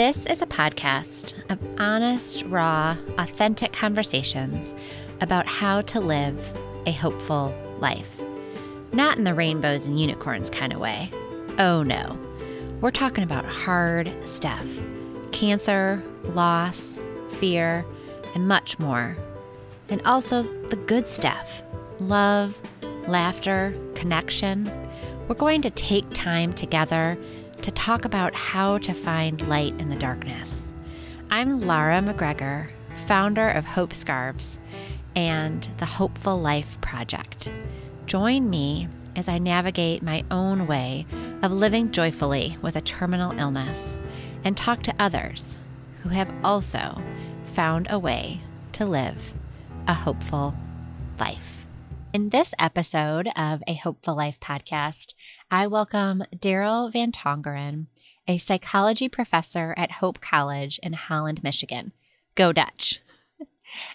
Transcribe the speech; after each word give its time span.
This 0.00 0.24
is 0.24 0.40
a 0.40 0.46
podcast 0.46 1.34
of 1.50 1.58
honest, 1.78 2.42
raw, 2.46 2.96
authentic 3.18 3.74
conversations 3.74 4.74
about 5.20 5.46
how 5.46 5.82
to 5.82 6.00
live 6.00 6.40
a 6.86 6.92
hopeful 6.92 7.54
life. 7.80 8.18
Not 8.92 9.18
in 9.18 9.24
the 9.24 9.34
rainbows 9.34 9.84
and 9.84 10.00
unicorns 10.00 10.48
kind 10.48 10.72
of 10.72 10.80
way. 10.80 11.10
Oh 11.58 11.82
no. 11.82 12.18
We're 12.80 12.92
talking 12.92 13.24
about 13.24 13.44
hard 13.44 14.10
stuff 14.26 14.64
cancer, 15.32 16.02
loss, 16.28 16.98
fear, 17.32 17.84
and 18.34 18.48
much 18.48 18.78
more. 18.78 19.18
And 19.90 20.00
also 20.06 20.44
the 20.68 20.76
good 20.76 21.08
stuff 21.08 21.62
love, 21.98 22.58
laughter, 23.06 23.74
connection. 23.96 24.64
We're 25.28 25.34
going 25.34 25.60
to 25.60 25.70
take 25.70 26.08
time 26.14 26.54
together 26.54 27.18
to 27.62 27.70
talk 27.70 28.06
about 28.06 28.34
how 28.34 28.78
to 28.78 28.94
find 28.94 29.46
light 29.46 29.78
in 29.78 29.90
the 29.90 29.96
darkness. 29.96 30.72
I'm 31.30 31.60
Lara 31.60 32.00
MacGregor, 32.00 32.70
founder 33.06 33.50
of 33.50 33.66
Hope 33.66 33.92
Scarves 33.92 34.56
and 35.14 35.68
the 35.76 35.84
Hopeful 35.84 36.40
Life 36.40 36.80
Project. 36.80 37.52
Join 38.06 38.48
me 38.48 38.88
as 39.14 39.28
I 39.28 39.36
navigate 39.36 40.02
my 40.02 40.24
own 40.30 40.66
way 40.66 41.06
of 41.42 41.52
living 41.52 41.92
joyfully 41.92 42.56
with 42.62 42.76
a 42.76 42.80
terminal 42.80 43.38
illness 43.38 43.98
and 44.42 44.56
talk 44.56 44.82
to 44.84 44.94
others 44.98 45.60
who 46.02 46.08
have 46.08 46.32
also 46.42 47.02
found 47.52 47.88
a 47.90 47.98
way 47.98 48.40
to 48.72 48.86
live 48.86 49.34
a 49.86 49.92
hopeful 49.92 50.54
life. 51.18 51.59
In 52.12 52.30
this 52.30 52.54
episode 52.58 53.28
of 53.36 53.62
a 53.68 53.74
Hopeful 53.74 54.16
Life 54.16 54.40
podcast, 54.40 55.14
I 55.48 55.68
welcome 55.68 56.24
Daryl 56.34 56.92
Van 56.92 57.12
Tongeren, 57.12 57.86
a 58.26 58.36
psychology 58.36 59.08
professor 59.08 59.74
at 59.76 59.92
Hope 59.92 60.20
College 60.20 60.80
in 60.82 60.94
Holland, 60.94 61.44
Michigan. 61.44 61.92
Go 62.34 62.52
Dutch. 62.52 63.00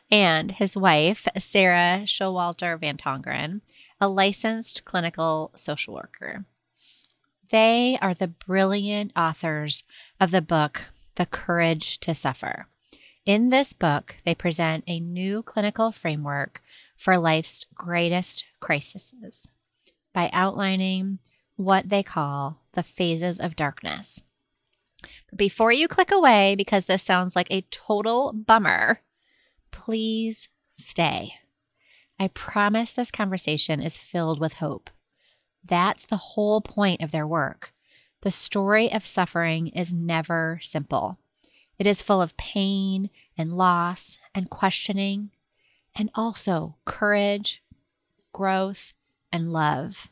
and 0.09 0.51
his 0.51 0.77
wife, 0.77 1.27
Sara 1.37 2.03
Showalter 2.05 2.79
Van 2.79 2.95
Tongeren, 2.95 3.59
a 3.99 4.07
licensed 4.07 4.85
clinical 4.85 5.51
social 5.53 5.93
worker. 5.93 6.45
They 7.49 7.97
are 8.01 8.13
the 8.13 8.29
brilliant 8.29 9.11
authors 9.17 9.83
of 10.21 10.31
the 10.31 10.41
book, 10.41 10.85
The 11.15 11.25
Courage 11.25 11.99
to 11.99 12.15
Suffer. 12.15 12.67
In 13.25 13.49
this 13.49 13.73
book, 13.73 14.15
they 14.23 14.35
present 14.35 14.85
a 14.87 15.01
new 15.01 15.43
clinical 15.43 15.91
framework 15.91 16.61
for 16.95 17.17
life's 17.17 17.65
greatest 17.73 18.45
crises 18.59 19.47
by 20.13 20.29
outlining 20.33 21.19
what 21.55 21.89
they 21.89 22.03
call 22.03 22.61
the 22.73 22.83
phases 22.83 23.39
of 23.39 23.55
darkness. 23.55 24.23
But 25.29 25.37
before 25.37 25.71
you 25.71 25.87
click 25.87 26.11
away, 26.11 26.55
because 26.55 26.85
this 26.85 27.03
sounds 27.03 27.35
like 27.35 27.51
a 27.51 27.65
total 27.69 28.33
bummer, 28.33 29.01
please 29.71 30.47
stay. 30.77 31.35
I 32.19 32.29
promise 32.29 32.93
this 32.93 33.11
conversation 33.11 33.81
is 33.81 33.97
filled 33.97 34.39
with 34.39 34.53
hope. 34.53 34.89
That's 35.63 36.05
the 36.05 36.17
whole 36.17 36.61
point 36.61 37.01
of 37.01 37.11
their 37.11 37.27
work. 37.27 37.73
The 38.21 38.31
story 38.31 38.91
of 38.91 39.05
suffering 39.05 39.67
is 39.67 39.93
never 39.93 40.59
simple. 40.61 41.17
It 41.77 41.85
is 41.85 42.01
full 42.01 42.21
of 42.21 42.37
pain 42.37 43.09
and 43.37 43.57
loss 43.57 44.17
and 44.33 44.49
questioning 44.49 45.31
and 45.95 46.09
also 46.13 46.75
courage, 46.85 47.63
growth, 48.33 48.93
and 49.31 49.51
love. 49.53 50.09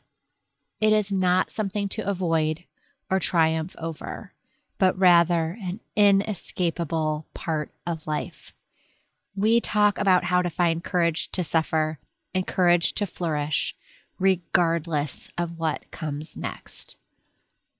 It 0.80 0.92
is 0.92 1.12
not 1.12 1.50
something 1.50 1.88
to 1.90 2.08
avoid 2.08 2.64
or 3.10 3.20
triumph 3.20 3.76
over, 3.78 4.32
but 4.78 4.98
rather 4.98 5.56
an 5.62 5.80
inescapable 5.94 7.26
part 7.34 7.70
of 7.86 8.06
life. 8.06 8.52
We 9.36 9.60
talk 9.60 9.98
about 9.98 10.24
how 10.24 10.42
to 10.42 10.50
find 10.50 10.82
courage 10.84 11.30
to 11.32 11.44
suffer 11.44 11.98
and 12.34 12.46
courage 12.46 12.94
to 12.94 13.06
flourish, 13.06 13.74
regardless 14.18 15.28
of 15.36 15.58
what 15.58 15.90
comes 15.90 16.36
next. 16.36 16.96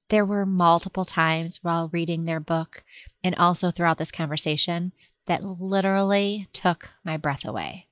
There 0.08 0.24
were 0.24 0.46
multiple 0.46 1.04
times 1.04 1.60
while 1.62 1.88
reading 1.92 2.24
their 2.24 2.40
book 2.40 2.84
and 3.22 3.34
also 3.36 3.70
throughout 3.70 3.98
this 3.98 4.10
conversation 4.10 4.92
that 5.26 5.42
literally 5.42 6.48
took 6.52 6.90
my 7.04 7.16
breath 7.16 7.44
away. 7.44 7.86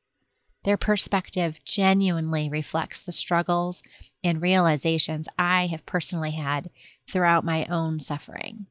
Their 0.64 0.76
perspective 0.76 1.60
genuinely 1.64 2.48
reflects 2.48 3.02
the 3.02 3.12
struggles 3.12 3.82
and 4.22 4.40
realizations 4.40 5.28
I 5.38 5.66
have 5.66 5.84
personally 5.86 6.32
had 6.32 6.70
throughout 7.10 7.44
my 7.44 7.66
own 7.66 7.98
suffering. 8.00 8.66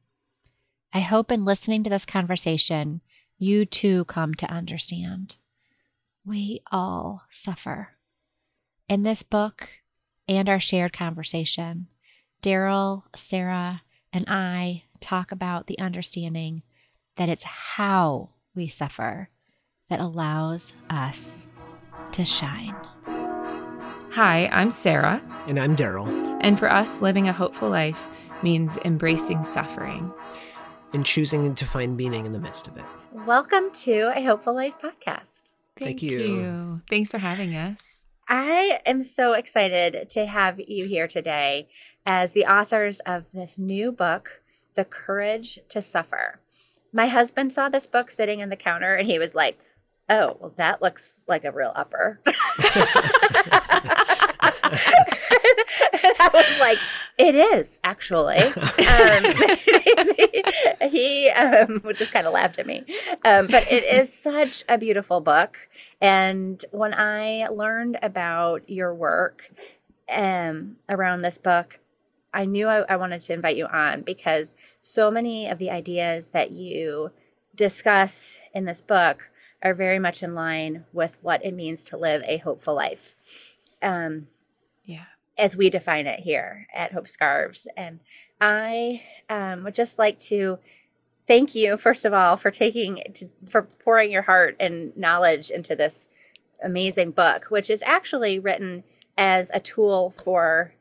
I 0.92 1.00
hope 1.00 1.30
in 1.30 1.44
listening 1.44 1.82
to 1.84 1.90
this 1.90 2.06
conversation, 2.06 3.02
you 3.38 3.66
too 3.66 4.04
come 4.06 4.34
to 4.34 4.50
understand. 4.50 5.36
We 6.24 6.62
all 6.70 7.24
suffer. 7.30 7.90
In 8.88 9.02
this 9.02 9.22
book 9.22 9.68
and 10.28 10.48
our 10.48 10.60
shared 10.60 10.92
conversation, 10.92 11.88
Daryl, 12.42 13.04
Sara, 13.14 13.82
and 14.12 14.24
I 14.28 14.84
talk 15.00 15.32
about 15.32 15.66
the 15.66 15.78
understanding 15.78 16.62
that 17.16 17.28
it's 17.28 17.42
how 17.42 18.30
we 18.54 18.68
suffer 18.68 19.28
that 19.88 20.00
allows 20.00 20.72
us 20.88 21.48
to 22.12 22.24
shine. 22.24 22.76
Hi, 24.12 24.48
I'm 24.52 24.70
Sara. 24.70 25.22
And 25.46 25.58
I'm 25.58 25.74
Daryl. 25.74 26.06
And 26.42 26.58
for 26.58 26.70
us, 26.70 27.00
living 27.00 27.26
a 27.26 27.32
hopeful 27.32 27.70
life 27.70 28.08
means 28.42 28.76
embracing 28.84 29.44
suffering 29.44 30.12
and 30.92 31.06
choosing 31.06 31.54
to 31.54 31.64
find 31.64 31.96
meaning 31.96 32.26
in 32.26 32.32
the 32.32 32.38
midst 32.38 32.68
of 32.68 32.76
it. 32.76 32.84
Welcome 33.26 33.70
to 33.84 34.12
a 34.14 34.22
Hopeful 34.22 34.54
Life 34.54 34.78
podcast. 34.78 35.52
Thank, 35.78 36.00
Thank 36.00 36.02
you. 36.02 36.18
you. 36.18 36.82
Thanks 36.90 37.10
for 37.10 37.18
having 37.18 37.56
us. 37.56 38.04
I 38.28 38.80
am 38.84 39.02
so 39.04 39.32
excited 39.32 40.10
to 40.10 40.26
have 40.26 40.60
you 40.60 40.86
here 40.86 41.08
today 41.08 41.68
as 42.04 42.34
the 42.34 42.44
authors 42.44 43.00
of 43.00 43.32
this 43.32 43.58
new 43.58 43.90
book, 43.90 44.42
The 44.74 44.84
Courage 44.84 45.58
to 45.70 45.80
Suffer. 45.80 46.40
My 46.92 47.06
husband 47.06 47.52
saw 47.52 47.70
this 47.70 47.86
book 47.86 48.10
sitting 48.10 48.42
on 48.42 48.50
the 48.50 48.56
counter 48.56 48.94
and 48.96 49.08
he 49.08 49.18
was 49.18 49.34
like, 49.34 49.58
oh, 50.12 50.36
well, 50.38 50.52
that 50.56 50.82
looks 50.82 51.24
like 51.26 51.44
a 51.44 51.50
real 51.50 51.72
upper. 51.74 52.20
I 56.04 56.30
was 56.32 56.60
like, 56.60 56.78
it 57.18 57.34
is 57.34 57.80
actually. 57.82 58.52
Um, 58.92 59.24
he 60.90 61.30
um, 61.30 61.82
just 61.94 62.12
kind 62.12 62.26
of 62.26 62.34
laughed 62.34 62.58
at 62.58 62.66
me. 62.66 62.84
Um, 63.24 63.46
but 63.46 63.70
it 63.70 63.84
is 63.84 64.12
such 64.12 64.64
a 64.68 64.76
beautiful 64.76 65.20
book. 65.20 65.56
And 66.00 66.62
when 66.72 66.92
I 66.92 67.46
learned 67.48 67.98
about 68.02 68.68
your 68.68 68.94
work 68.94 69.50
um, 70.10 70.76
around 70.90 71.22
this 71.22 71.38
book, 71.38 71.78
I 72.34 72.44
knew 72.44 72.68
I, 72.68 72.80
I 72.80 72.96
wanted 72.96 73.22
to 73.22 73.32
invite 73.32 73.56
you 73.56 73.66
on 73.66 74.02
because 74.02 74.54
so 74.80 75.10
many 75.10 75.48
of 75.48 75.58
the 75.58 75.70
ideas 75.70 76.28
that 76.30 76.50
you 76.50 77.12
discuss 77.54 78.38
in 78.52 78.66
this 78.66 78.82
book 78.82 79.30
are 79.62 79.74
very 79.74 79.98
much 79.98 80.22
in 80.22 80.34
line 80.34 80.84
with 80.92 81.18
what 81.22 81.44
it 81.44 81.54
means 81.54 81.84
to 81.84 81.96
live 81.96 82.22
a 82.26 82.38
hopeful 82.38 82.74
life. 82.74 83.14
Um, 83.80 84.28
yeah. 84.84 85.04
As 85.38 85.56
we 85.56 85.70
define 85.70 86.06
it 86.06 86.20
here 86.20 86.66
at 86.74 86.92
Hope 86.92 87.08
Scarves. 87.08 87.66
And 87.76 88.00
I 88.40 89.02
um, 89.30 89.64
would 89.64 89.74
just 89.74 89.98
like 89.98 90.18
to 90.18 90.58
thank 91.26 91.54
you, 91.54 91.76
first 91.76 92.04
of 92.04 92.12
all, 92.12 92.36
for 92.36 92.50
taking, 92.50 93.02
to, 93.14 93.28
for 93.48 93.62
pouring 93.62 94.10
your 94.10 94.22
heart 94.22 94.56
and 94.58 94.96
knowledge 94.96 95.50
into 95.50 95.76
this 95.76 96.08
amazing 96.62 97.12
book, 97.12 97.46
which 97.46 97.70
is 97.70 97.82
actually 97.86 98.38
written 98.38 98.84
as 99.16 99.50
a 99.54 99.60
tool 99.60 100.10
for 100.10 100.74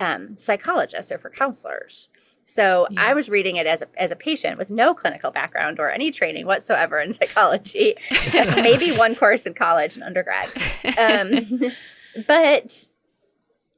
um, 0.00 0.36
psychologists 0.36 1.12
or 1.12 1.18
for 1.18 1.30
counselors. 1.30 2.08
So 2.52 2.86
yeah. 2.90 3.06
I 3.06 3.14
was 3.14 3.30
reading 3.30 3.56
it 3.56 3.66
as 3.66 3.80
a, 3.80 3.88
as 3.96 4.10
a 4.10 4.16
patient 4.16 4.58
with 4.58 4.70
no 4.70 4.92
clinical 4.92 5.30
background 5.30 5.80
or 5.80 5.90
any 5.90 6.10
training 6.10 6.44
whatsoever 6.44 7.00
in 7.00 7.12
psychology, 7.14 7.94
maybe 8.56 8.94
one 8.94 9.14
course 9.14 9.46
in 9.46 9.54
college 9.54 9.94
and 9.94 10.04
undergrad. 10.04 10.50
Um, 10.98 11.72
but 12.28 12.90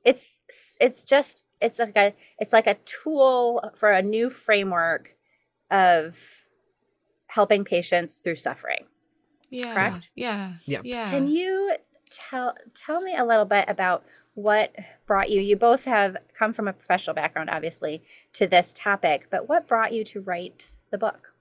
it's 0.04 0.76
it's 0.80 1.04
just 1.04 1.44
it's 1.60 1.78
like 1.78 1.96
a 1.96 2.14
it's 2.40 2.52
like 2.52 2.66
a 2.66 2.74
tool 2.84 3.70
for 3.76 3.92
a 3.92 4.02
new 4.02 4.28
framework 4.28 5.14
of 5.70 6.46
helping 7.28 7.64
patients 7.64 8.18
through 8.18 8.36
suffering. 8.36 8.86
Yeah. 9.50 9.72
Correct? 9.72 10.10
Yeah. 10.16 10.54
Yeah. 10.66 10.80
Yeah. 10.82 11.10
Can 11.10 11.28
you 11.28 11.76
tell 12.10 12.56
tell 12.74 13.00
me 13.02 13.16
a 13.16 13.24
little 13.24 13.44
bit 13.44 13.66
about 13.68 14.04
what 14.34 14.74
brought 15.06 15.30
you 15.30 15.40
you 15.40 15.56
both 15.56 15.84
have 15.84 16.16
come 16.32 16.52
from 16.52 16.68
a 16.68 16.72
professional 16.72 17.14
background 17.14 17.48
obviously 17.50 18.02
to 18.32 18.46
this 18.46 18.72
topic 18.74 19.28
but 19.30 19.48
what 19.48 19.66
brought 19.66 19.92
you 19.92 20.04
to 20.04 20.20
write 20.20 20.70
the 20.90 20.98
book 20.98 21.34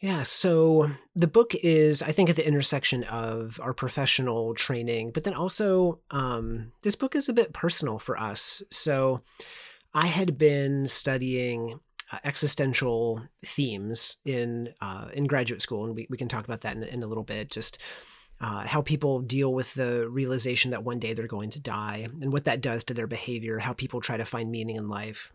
yeah 0.00 0.22
so 0.22 0.90
the 1.14 1.26
book 1.26 1.54
is 1.62 2.02
i 2.02 2.12
think 2.12 2.28
at 2.28 2.36
the 2.36 2.46
intersection 2.46 3.02
of 3.04 3.58
our 3.62 3.72
professional 3.72 4.54
training 4.54 5.10
but 5.10 5.24
then 5.24 5.34
also 5.34 6.00
um, 6.10 6.72
this 6.82 6.96
book 6.96 7.14
is 7.14 7.28
a 7.28 7.34
bit 7.34 7.52
personal 7.52 7.98
for 7.98 8.18
us 8.20 8.62
so 8.70 9.22
i 9.94 10.06
had 10.06 10.36
been 10.36 10.86
studying 10.86 11.80
uh, 12.12 12.18
existential 12.22 13.20
themes 13.44 14.18
in 14.24 14.72
uh, 14.80 15.08
in 15.12 15.26
graduate 15.26 15.60
school, 15.60 15.84
and 15.84 15.96
we, 15.96 16.06
we 16.08 16.16
can 16.16 16.28
talk 16.28 16.44
about 16.44 16.60
that 16.60 16.76
in, 16.76 16.84
in 16.84 17.02
a 17.02 17.06
little 17.08 17.24
bit. 17.24 17.50
Just 17.50 17.78
uh, 18.40 18.66
how 18.66 18.82
people 18.82 19.20
deal 19.20 19.52
with 19.52 19.74
the 19.74 20.08
realization 20.08 20.70
that 20.70 20.84
one 20.84 20.98
day 20.98 21.14
they're 21.14 21.26
going 21.26 21.50
to 21.50 21.60
die, 21.60 22.08
and 22.20 22.32
what 22.32 22.44
that 22.44 22.60
does 22.60 22.84
to 22.84 22.94
their 22.94 23.06
behavior. 23.06 23.58
How 23.58 23.72
people 23.72 24.00
try 24.00 24.16
to 24.16 24.24
find 24.24 24.50
meaning 24.50 24.76
in 24.76 24.88
life. 24.88 25.32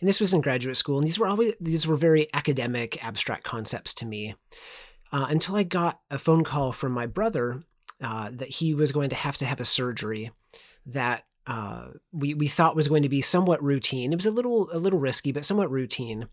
And 0.00 0.08
this 0.08 0.20
was 0.20 0.32
in 0.32 0.40
graduate 0.40 0.76
school, 0.76 0.98
and 0.98 1.06
these 1.06 1.18
were 1.18 1.26
always 1.26 1.54
these 1.60 1.86
were 1.86 1.96
very 1.96 2.28
academic, 2.34 3.04
abstract 3.04 3.44
concepts 3.44 3.94
to 3.94 4.06
me. 4.06 4.34
Uh, 5.12 5.26
until 5.28 5.56
I 5.56 5.62
got 5.62 6.00
a 6.10 6.18
phone 6.18 6.42
call 6.42 6.72
from 6.72 6.92
my 6.92 7.06
brother 7.06 7.62
uh, 8.02 8.30
that 8.32 8.48
he 8.48 8.74
was 8.74 8.92
going 8.92 9.10
to 9.10 9.16
have 9.16 9.36
to 9.38 9.46
have 9.46 9.60
a 9.60 9.64
surgery 9.64 10.32
that 10.86 11.24
uh, 11.46 11.88
we 12.12 12.34
we 12.34 12.48
thought 12.48 12.76
was 12.76 12.88
going 12.88 13.02
to 13.02 13.08
be 13.08 13.20
somewhat 13.20 13.62
routine. 13.62 14.12
It 14.12 14.16
was 14.16 14.26
a 14.26 14.30
little 14.30 14.68
a 14.72 14.78
little 14.78 14.98
risky, 14.98 15.32
but 15.32 15.44
somewhat 15.44 15.70
routine. 15.70 16.28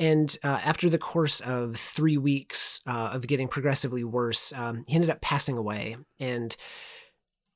And 0.00 0.34
uh, 0.42 0.58
after 0.64 0.88
the 0.88 0.98
course 0.98 1.40
of 1.40 1.76
three 1.76 2.16
weeks 2.16 2.80
uh, 2.86 3.10
of 3.12 3.26
getting 3.26 3.48
progressively 3.48 4.02
worse, 4.02 4.50
um, 4.54 4.82
he 4.88 4.94
ended 4.94 5.10
up 5.10 5.20
passing 5.20 5.58
away 5.58 5.98
and 6.18 6.56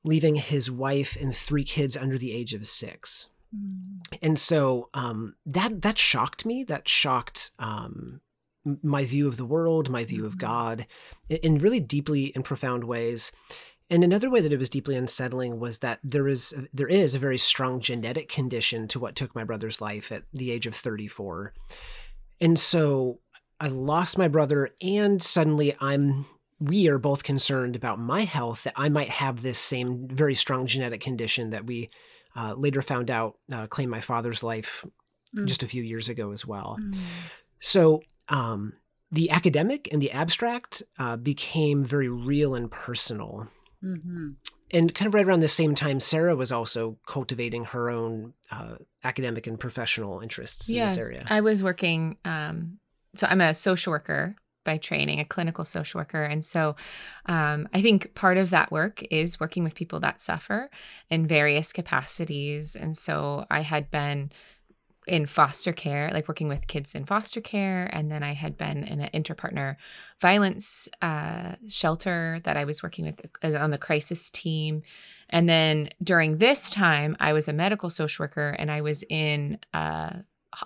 leaving 0.03 0.35
his 0.35 0.69
wife 0.69 1.17
and 1.19 1.35
three 1.35 1.63
kids 1.63 1.97
under 1.97 2.19
the 2.19 2.31
age 2.31 2.53
of 2.53 2.67
six. 2.67 3.31
Mm. 3.53 4.17
And 4.21 4.39
so 4.39 4.89
um, 4.93 5.35
that 5.47 5.81
that 5.81 5.97
shocked 5.97 6.45
me. 6.45 6.63
That 6.63 6.87
shocked 6.87 7.49
um, 7.57 8.21
my 8.83 9.05
view 9.05 9.27
of 9.27 9.37
the 9.37 9.45
world, 9.45 9.89
my 9.89 10.05
view 10.05 10.19
mm-hmm. 10.19 10.27
of 10.27 10.37
God, 10.37 10.85
in 11.29 11.57
really 11.57 11.79
deeply 11.79 12.31
and 12.35 12.45
profound 12.45 12.83
ways. 12.83 13.31
And 13.89 14.03
another 14.03 14.29
way 14.29 14.41
that 14.41 14.53
it 14.53 14.57
was 14.59 14.69
deeply 14.69 14.95
unsettling 14.95 15.59
was 15.59 15.79
that 15.79 15.99
there 16.03 16.27
is 16.27 16.55
there 16.71 16.87
is 16.87 17.15
a 17.15 17.19
very 17.19 17.39
strong 17.39 17.79
genetic 17.79 18.29
condition 18.29 18.87
to 18.89 18.99
what 18.99 19.15
took 19.15 19.33
my 19.33 19.43
brother's 19.43 19.81
life 19.81 20.11
at 20.11 20.23
the 20.31 20.51
age 20.51 20.67
of 20.67 20.75
34. 20.75 21.53
And 22.41 22.59
so 22.59 23.19
I 23.59 23.67
lost 23.67 24.17
my 24.17 24.27
brother 24.27 24.69
and 24.81 25.21
suddenly 25.21 25.75
I'm 25.79 26.25
we 26.59 26.87
are 26.87 26.97
both 26.97 27.23
concerned 27.23 27.75
about 27.75 27.99
my 27.99 28.21
health 28.21 28.63
that 28.63 28.73
I 28.77 28.87
might 28.89 29.09
have 29.09 29.41
this 29.41 29.59
same 29.59 30.07
very 30.07 30.33
strong 30.33 30.65
genetic 30.65 31.01
condition 31.01 31.49
that 31.49 31.65
we 31.65 31.89
uh, 32.35 32.53
later 32.53 32.81
found 32.81 33.11
out 33.11 33.37
uh, 33.51 33.67
claimed 33.67 33.91
my 33.91 34.01
father's 34.01 34.41
life 34.41 34.85
mm. 35.35 35.45
just 35.45 35.63
a 35.63 35.67
few 35.67 35.83
years 35.83 36.07
ago 36.09 36.31
as 36.31 36.45
well. 36.45 36.77
Mm. 36.79 36.97
So 37.59 38.03
um, 38.29 38.73
the 39.11 39.29
academic 39.31 39.89
and 39.91 40.01
the 40.01 40.11
abstract 40.11 40.81
uh, 40.97 41.17
became 41.17 41.83
very 41.83 42.09
real 42.09 42.55
and 42.55 42.71
personal. 42.71 43.47
Mm-hmm. 43.83 44.31
And 44.73 44.93
kind 44.93 45.07
of 45.07 45.13
right 45.13 45.25
around 45.25 45.41
the 45.41 45.47
same 45.47 45.75
time, 45.75 45.99
Sara 45.99 46.35
was 46.35 46.51
also 46.51 46.97
cultivating 47.05 47.65
her 47.65 47.89
own 47.89 48.33
uh, 48.51 48.75
academic 49.03 49.47
and 49.47 49.59
professional 49.59 50.19
interests 50.19 50.69
yes, 50.69 50.97
in 50.97 51.01
this 51.01 51.07
area. 51.07 51.25
I 51.29 51.41
was 51.41 51.61
working, 51.61 52.17
um, 52.25 52.79
so 53.13 53.27
I'm 53.27 53.41
a 53.41 53.53
social 53.53 53.91
worker 53.91 54.35
by 54.65 54.77
training, 54.77 55.19
a 55.19 55.25
clinical 55.25 55.63
social 55.63 55.99
worker. 55.99 56.23
And 56.23 56.43
so 56.43 56.75
um, 57.27 57.69
I 57.73 57.81
think 57.81 58.15
part 58.15 58.37
of 58.37 58.49
that 58.49 58.71
work 58.71 59.03
is 59.11 59.39
working 59.39 59.63
with 59.63 59.75
people 59.75 59.99
that 60.01 60.19
suffer 60.19 60.69
in 61.09 61.27
various 61.27 61.71
capacities. 61.71 62.75
And 62.75 62.97
so 62.97 63.45
I 63.49 63.61
had 63.61 63.91
been 63.91 64.31
in 65.07 65.25
foster 65.25 65.71
care, 65.71 66.09
like 66.13 66.27
working 66.27 66.47
with 66.47 66.67
kids 66.67 66.95
in 66.95 67.05
foster 67.05 67.41
care. 67.41 67.89
And 67.93 68.11
then 68.11 68.23
I 68.23 68.33
had 68.33 68.57
been 68.57 68.83
in 68.83 69.01
an 69.01 69.09
interpartner 69.13 69.75
violence 70.19 70.87
uh, 71.01 71.55
shelter 71.67 72.41
that 72.43 72.57
I 72.57 72.65
was 72.65 72.81
working 72.81 73.05
with 73.05 73.25
uh, 73.43 73.59
on 73.59 73.71
the 73.71 73.77
crisis 73.77 74.29
team. 74.31 74.81
And 75.29 75.47
then 75.47 75.89
during 76.03 76.37
this 76.37 76.71
time, 76.71 77.15
I 77.19 77.33
was 77.33 77.47
a 77.47 77.53
medical 77.53 77.89
social 77.89 78.23
worker 78.23 78.55
and 78.57 78.71
I 78.71 78.81
was 78.81 79.03
in 79.09 79.59
uh, 79.73 80.11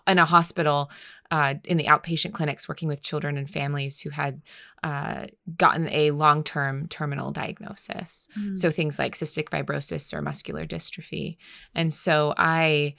in 0.08 0.20
a 0.20 0.26
hospital 0.26 0.92
uh, 1.32 1.56
in 1.64 1.78
the 1.78 1.86
outpatient 1.86 2.34
clinics 2.34 2.68
working 2.68 2.88
with 2.88 3.04
children 3.04 3.38
and 3.38 3.50
families 3.50 4.00
who 4.00 4.10
had 4.10 4.42
uh, 4.84 5.26
gotten 5.58 5.90
a 5.90 6.12
long 6.12 6.44
term 6.44 6.88
terminal 6.88 7.32
diagnosis. 7.32 8.30
Mm. 8.38 8.58
So 8.58 8.72
things 8.72 8.98
like 8.98 9.16
cystic 9.16 9.50
fibrosis 9.50 10.14
or 10.14 10.22
muscular 10.22 10.66
dystrophy. 10.66 11.38
And 11.76 11.94
so 11.94 12.34
I 12.38 12.96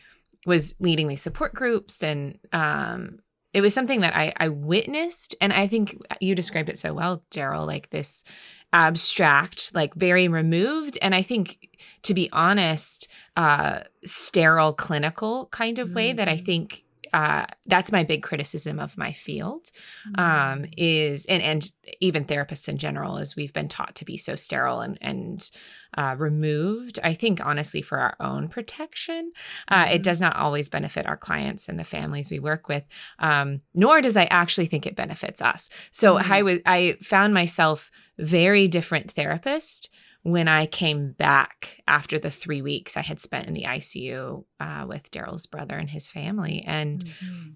was 0.46 0.74
leading 0.80 1.08
these 1.08 1.22
support 1.22 1.54
groups 1.54 2.02
and 2.02 2.38
um, 2.52 3.18
it 3.52 3.60
was 3.60 3.74
something 3.74 4.00
that 4.00 4.14
I, 4.14 4.32
I 4.36 4.48
witnessed 4.48 5.34
and 5.40 5.52
i 5.52 5.66
think 5.66 6.00
you 6.20 6.34
described 6.34 6.68
it 6.68 6.78
so 6.78 6.94
well 6.94 7.22
daryl 7.30 7.66
like 7.66 7.90
this 7.90 8.24
abstract 8.72 9.74
like 9.74 9.94
very 9.94 10.28
removed 10.28 10.98
and 11.02 11.14
i 11.14 11.22
think 11.22 11.68
to 12.02 12.14
be 12.14 12.28
honest 12.32 13.08
uh 13.36 13.80
sterile 14.04 14.72
clinical 14.72 15.46
kind 15.46 15.78
of 15.78 15.94
way 15.94 16.10
mm-hmm. 16.10 16.16
that 16.18 16.28
i 16.28 16.36
mm. 16.36 16.44
think 16.44 16.84
uh, 17.12 17.46
that's 17.66 17.92
my 17.92 18.04
big 18.04 18.22
criticism 18.22 18.78
of 18.78 18.96
my 18.96 19.12
field 19.12 19.70
um, 20.16 20.24
mm-hmm. 20.24 20.64
is 20.76 21.26
and 21.26 21.42
and 21.42 21.72
even 22.00 22.24
therapists 22.24 22.68
in 22.68 22.78
general 22.78 23.16
is 23.16 23.36
we've 23.36 23.52
been 23.52 23.68
taught 23.68 23.94
to 23.94 24.04
be 24.04 24.16
so 24.16 24.36
sterile 24.36 24.80
and 24.80 24.98
and 25.00 25.50
uh, 25.96 26.14
removed 26.18 26.98
i 27.02 27.12
think 27.12 27.44
honestly 27.44 27.82
for 27.82 27.98
our 27.98 28.16
own 28.20 28.48
protection 28.48 29.32
uh, 29.68 29.84
mm-hmm. 29.84 29.94
it 29.94 30.02
does 30.02 30.20
not 30.20 30.36
always 30.36 30.68
benefit 30.68 31.06
our 31.06 31.16
clients 31.16 31.68
and 31.68 31.78
the 31.78 31.84
families 31.84 32.30
we 32.30 32.38
work 32.38 32.68
with 32.68 32.84
um, 33.18 33.60
nor 33.74 34.00
does 34.00 34.16
i 34.16 34.24
actually 34.24 34.66
think 34.66 34.86
it 34.86 34.96
benefits 34.96 35.42
us 35.42 35.68
so 35.90 36.16
mm-hmm. 36.16 36.32
i 36.32 36.42
was 36.42 36.58
i 36.66 36.96
found 37.02 37.34
myself 37.34 37.90
very 38.18 38.68
different 38.68 39.10
therapist 39.10 39.90
when 40.22 40.48
I 40.48 40.66
came 40.66 41.12
back 41.12 41.82
after 41.86 42.18
the 42.18 42.30
three 42.30 42.62
weeks 42.62 42.96
I 42.96 43.02
had 43.02 43.20
spent 43.20 43.48
in 43.48 43.54
the 43.54 43.64
ICU 43.64 44.44
uh, 44.58 44.84
with 44.86 45.10
Daryl's 45.10 45.46
brother 45.46 45.76
and 45.76 45.88
his 45.88 46.10
family. 46.10 46.62
And 46.66 47.04
mm-hmm. 47.04 47.50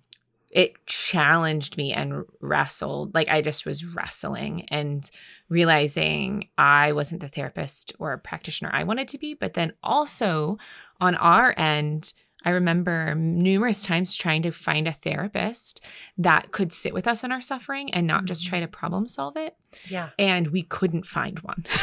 it 0.51 0.87
challenged 0.87 1.77
me 1.77 1.93
and 1.93 2.25
wrestled. 2.41 3.15
Like 3.15 3.29
I 3.29 3.43
just 3.43 3.67
was 3.67 3.85
wrestling 3.85 4.67
and 4.69 5.09
realizing 5.51 6.49
I 6.57 6.93
wasn't 6.93 7.21
the 7.21 7.29
therapist 7.29 7.93
or 7.99 8.17
practitioner 8.17 8.71
I 8.73 8.85
wanted 8.85 9.09
to 9.09 9.19
be. 9.19 9.35
But 9.35 9.55
then 9.55 9.75
also 9.83 10.57
on 11.01 11.17
our 11.17 11.55
end, 11.59 12.15
I 12.45 12.51
remember 12.51 13.15
numerous 13.15 13.83
times 13.83 14.17
trying 14.17 14.43
to 14.43 14.51
find 14.51 14.87
a 14.87 14.93
therapist 14.93 15.81
that 16.19 16.53
could 16.53 16.73
sit 16.73 16.93
with 16.93 17.07
us 17.07 17.25
in 17.25 17.33
our 17.33 17.41
suffering 17.41 17.93
and 17.93 18.07
not 18.07 18.27
just 18.27 18.47
try 18.47 18.61
to 18.61 18.67
mm-hmm. 18.67 18.73
problem 18.73 19.09
solve 19.09 19.37
it. 19.37 19.57
Yeah. 19.89 20.11
And 20.19 20.49
we 20.49 20.63
couldn't 20.63 21.07
find 21.07 21.39
one. 21.41 21.65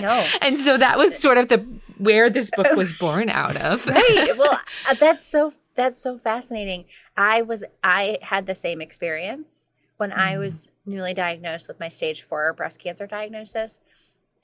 No. 0.00 0.26
and 0.42 0.58
so 0.58 0.76
that 0.76 0.98
was 0.98 1.16
sort 1.16 1.38
of 1.38 1.48
the 1.48 1.58
where 1.98 2.28
this 2.28 2.50
book 2.56 2.74
was 2.74 2.92
born 2.98 3.30
out 3.30 3.56
of. 3.56 3.86
right. 3.86 4.32
Well, 4.36 4.58
uh, 4.88 4.94
that's 4.94 5.24
so 5.24 5.52
that's 5.76 5.98
so 5.98 6.18
fascinating. 6.18 6.86
I 7.16 7.42
was 7.42 7.64
I 7.84 8.18
had 8.22 8.46
the 8.46 8.56
same 8.56 8.80
experience 8.80 9.70
when 9.98 10.10
mm. 10.10 10.18
I 10.18 10.38
was 10.38 10.68
newly 10.84 11.14
diagnosed 11.14 11.68
with 11.68 11.78
my 11.78 11.88
stage 11.88 12.22
4 12.22 12.54
breast 12.54 12.80
cancer 12.80 13.06
diagnosis 13.06 13.80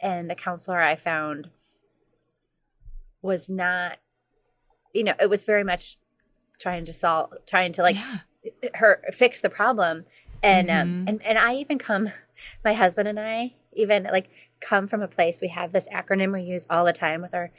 and 0.00 0.30
the 0.30 0.34
counselor 0.34 0.80
I 0.80 0.96
found 0.96 1.50
was 3.22 3.50
not 3.50 3.98
you 4.92 5.04
know, 5.04 5.14
it 5.20 5.30
was 5.30 5.44
very 5.44 5.64
much 5.64 5.96
trying 6.58 6.84
to 6.84 6.92
solve, 6.92 7.32
trying 7.46 7.72
to 7.72 7.82
like 7.82 7.96
yeah. 7.96 8.18
her 8.74 9.02
fix 9.12 9.40
the 9.40 9.50
problem. 9.50 10.04
And, 10.42 10.70
um, 10.70 10.76
mm-hmm. 10.76 11.00
um, 11.00 11.08
and, 11.08 11.22
and 11.22 11.38
I 11.38 11.54
even 11.54 11.78
come, 11.78 12.12
my 12.64 12.72
husband 12.72 13.08
and 13.08 13.20
I 13.20 13.54
even 13.72 14.04
like 14.04 14.30
come 14.60 14.86
from 14.86 15.02
a 15.02 15.08
place, 15.08 15.40
we 15.40 15.48
have 15.48 15.72
this 15.72 15.88
acronym 15.92 16.32
we 16.32 16.42
use 16.42 16.66
all 16.68 16.84
the 16.84 16.92
time 16.92 17.22
with 17.22 17.34
our 17.34 17.50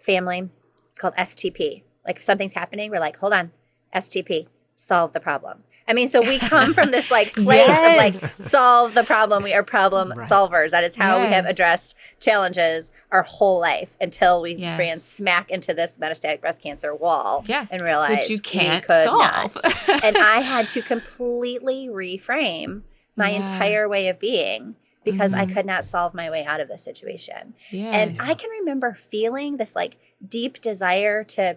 family. 0.00 0.48
It's 0.88 0.98
called 0.98 1.14
STP. 1.16 1.82
Like 2.06 2.16
if 2.16 2.22
something's 2.22 2.54
happening, 2.54 2.90
we're 2.90 3.00
like, 3.00 3.16
hold 3.16 3.32
on, 3.32 3.52
STP, 3.94 4.46
solve 4.80 5.12
the 5.12 5.20
problem. 5.20 5.62
I 5.86 5.92
mean, 5.92 6.08
so 6.08 6.20
we 6.20 6.38
come 6.38 6.72
from 6.72 6.90
this 6.90 7.10
like 7.10 7.32
place 7.34 7.66
yes. 7.66 7.92
of 7.92 7.98
like 7.98 8.14
solve 8.14 8.94
the 8.94 9.02
problem. 9.02 9.42
We 9.42 9.52
are 9.52 9.62
problem 9.62 10.10
right. 10.10 10.18
solvers. 10.18 10.70
That 10.70 10.84
is 10.84 10.96
how 10.96 11.18
yes. 11.18 11.26
we 11.26 11.34
have 11.34 11.46
addressed 11.46 11.96
challenges 12.20 12.92
our 13.10 13.22
whole 13.22 13.60
life 13.60 13.96
until 14.00 14.40
we 14.40 14.54
yes. 14.54 14.78
ran 14.78 14.96
smack 14.98 15.50
into 15.50 15.74
this 15.74 15.98
metastatic 15.98 16.40
breast 16.40 16.62
cancer 16.62 16.94
wall 16.94 17.44
yeah. 17.46 17.66
and 17.70 17.82
realized 17.82 18.20
Which 18.20 18.30
you 18.30 18.38
can't 18.38 18.84
solve. 18.86 19.56
and 20.02 20.16
I 20.16 20.40
had 20.40 20.68
to 20.70 20.82
completely 20.82 21.88
reframe 21.88 22.82
my 23.16 23.30
yeah. 23.30 23.40
entire 23.40 23.88
way 23.88 24.08
of 24.08 24.18
being 24.18 24.76
because 25.04 25.32
mm-hmm. 25.32 25.50
I 25.50 25.52
could 25.52 25.66
not 25.66 25.84
solve 25.84 26.14
my 26.14 26.30
way 26.30 26.44
out 26.44 26.60
of 26.60 26.68
the 26.68 26.78
situation. 26.78 27.54
Yes. 27.70 27.94
And 27.94 28.20
I 28.20 28.34
can 28.34 28.50
remember 28.60 28.94
feeling 28.94 29.56
this 29.56 29.74
like 29.74 29.96
deep 30.26 30.60
desire 30.60 31.24
to 31.24 31.56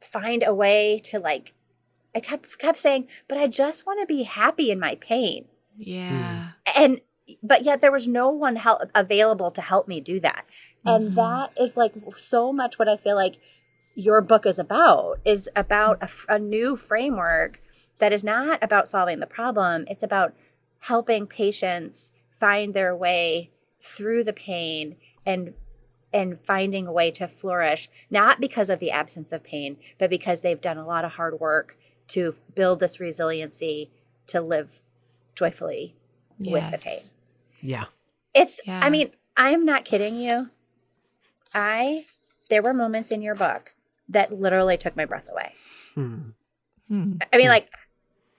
find 0.00 0.42
a 0.46 0.54
way 0.54 1.00
to 1.04 1.18
like 1.18 1.54
I 2.14 2.20
kept 2.20 2.58
kept 2.58 2.78
saying, 2.78 3.06
but 3.28 3.38
I 3.38 3.46
just 3.46 3.86
want 3.86 4.00
to 4.00 4.06
be 4.06 4.22
happy 4.24 4.70
in 4.70 4.80
my 4.80 4.96
pain. 4.96 5.46
Yeah. 5.76 6.50
And 6.76 7.00
but 7.42 7.64
yet 7.64 7.80
there 7.80 7.92
was 7.92 8.08
no 8.08 8.30
one 8.30 8.56
help 8.56 8.82
available 8.94 9.50
to 9.52 9.60
help 9.60 9.86
me 9.86 10.00
do 10.00 10.18
that. 10.20 10.44
And 10.84 11.06
mm-hmm. 11.06 11.14
that 11.16 11.52
is 11.60 11.76
like 11.76 11.92
so 12.16 12.52
much 12.52 12.78
what 12.78 12.88
I 12.88 12.96
feel 12.96 13.16
like 13.16 13.38
your 13.94 14.20
book 14.20 14.46
is 14.46 14.58
about 14.58 15.18
is 15.24 15.48
about 15.54 16.02
a, 16.02 16.34
a 16.34 16.38
new 16.38 16.76
framework 16.76 17.60
that 17.98 18.12
is 18.12 18.24
not 18.24 18.62
about 18.62 18.88
solving 18.88 19.20
the 19.20 19.26
problem. 19.26 19.84
It's 19.88 20.02
about 20.02 20.34
helping 20.80 21.26
patients 21.26 22.12
find 22.30 22.72
their 22.72 22.94
way 22.94 23.50
through 23.82 24.24
the 24.24 24.32
pain 24.32 24.96
and 25.26 25.54
and 26.12 26.40
finding 26.40 26.86
a 26.86 26.92
way 26.92 27.10
to 27.10 27.28
flourish 27.28 27.88
not 28.10 28.40
because 28.40 28.70
of 28.70 28.78
the 28.78 28.90
absence 28.90 29.32
of 29.32 29.42
pain 29.44 29.76
but 29.98 30.08
because 30.10 30.42
they've 30.42 30.60
done 30.60 30.78
a 30.78 30.86
lot 30.86 31.04
of 31.04 31.12
hard 31.12 31.38
work 31.38 31.76
to 32.08 32.34
build 32.54 32.80
this 32.80 32.98
resiliency 32.98 33.90
to 34.26 34.40
live 34.40 34.82
joyfully 35.34 35.94
with 36.38 36.70
the 36.70 36.78
pain. 36.78 36.98
Yeah. 37.60 37.84
It's 38.34 38.60
Yeah. 38.64 38.80
I 38.82 38.90
mean, 38.90 39.10
I 39.36 39.50
am 39.50 39.64
not 39.64 39.84
kidding 39.84 40.16
you. 40.16 40.50
I 41.54 42.04
there 42.50 42.62
were 42.62 42.72
moments 42.74 43.10
in 43.10 43.22
your 43.22 43.34
book 43.34 43.74
that 44.08 44.32
literally 44.32 44.76
took 44.78 44.96
my 44.96 45.04
breath 45.04 45.28
away. 45.30 45.52
Hmm. 45.94 46.30
Hmm. 46.88 47.14
I 47.32 47.36
mean, 47.36 47.46
Hmm. 47.46 47.50
like 47.50 47.70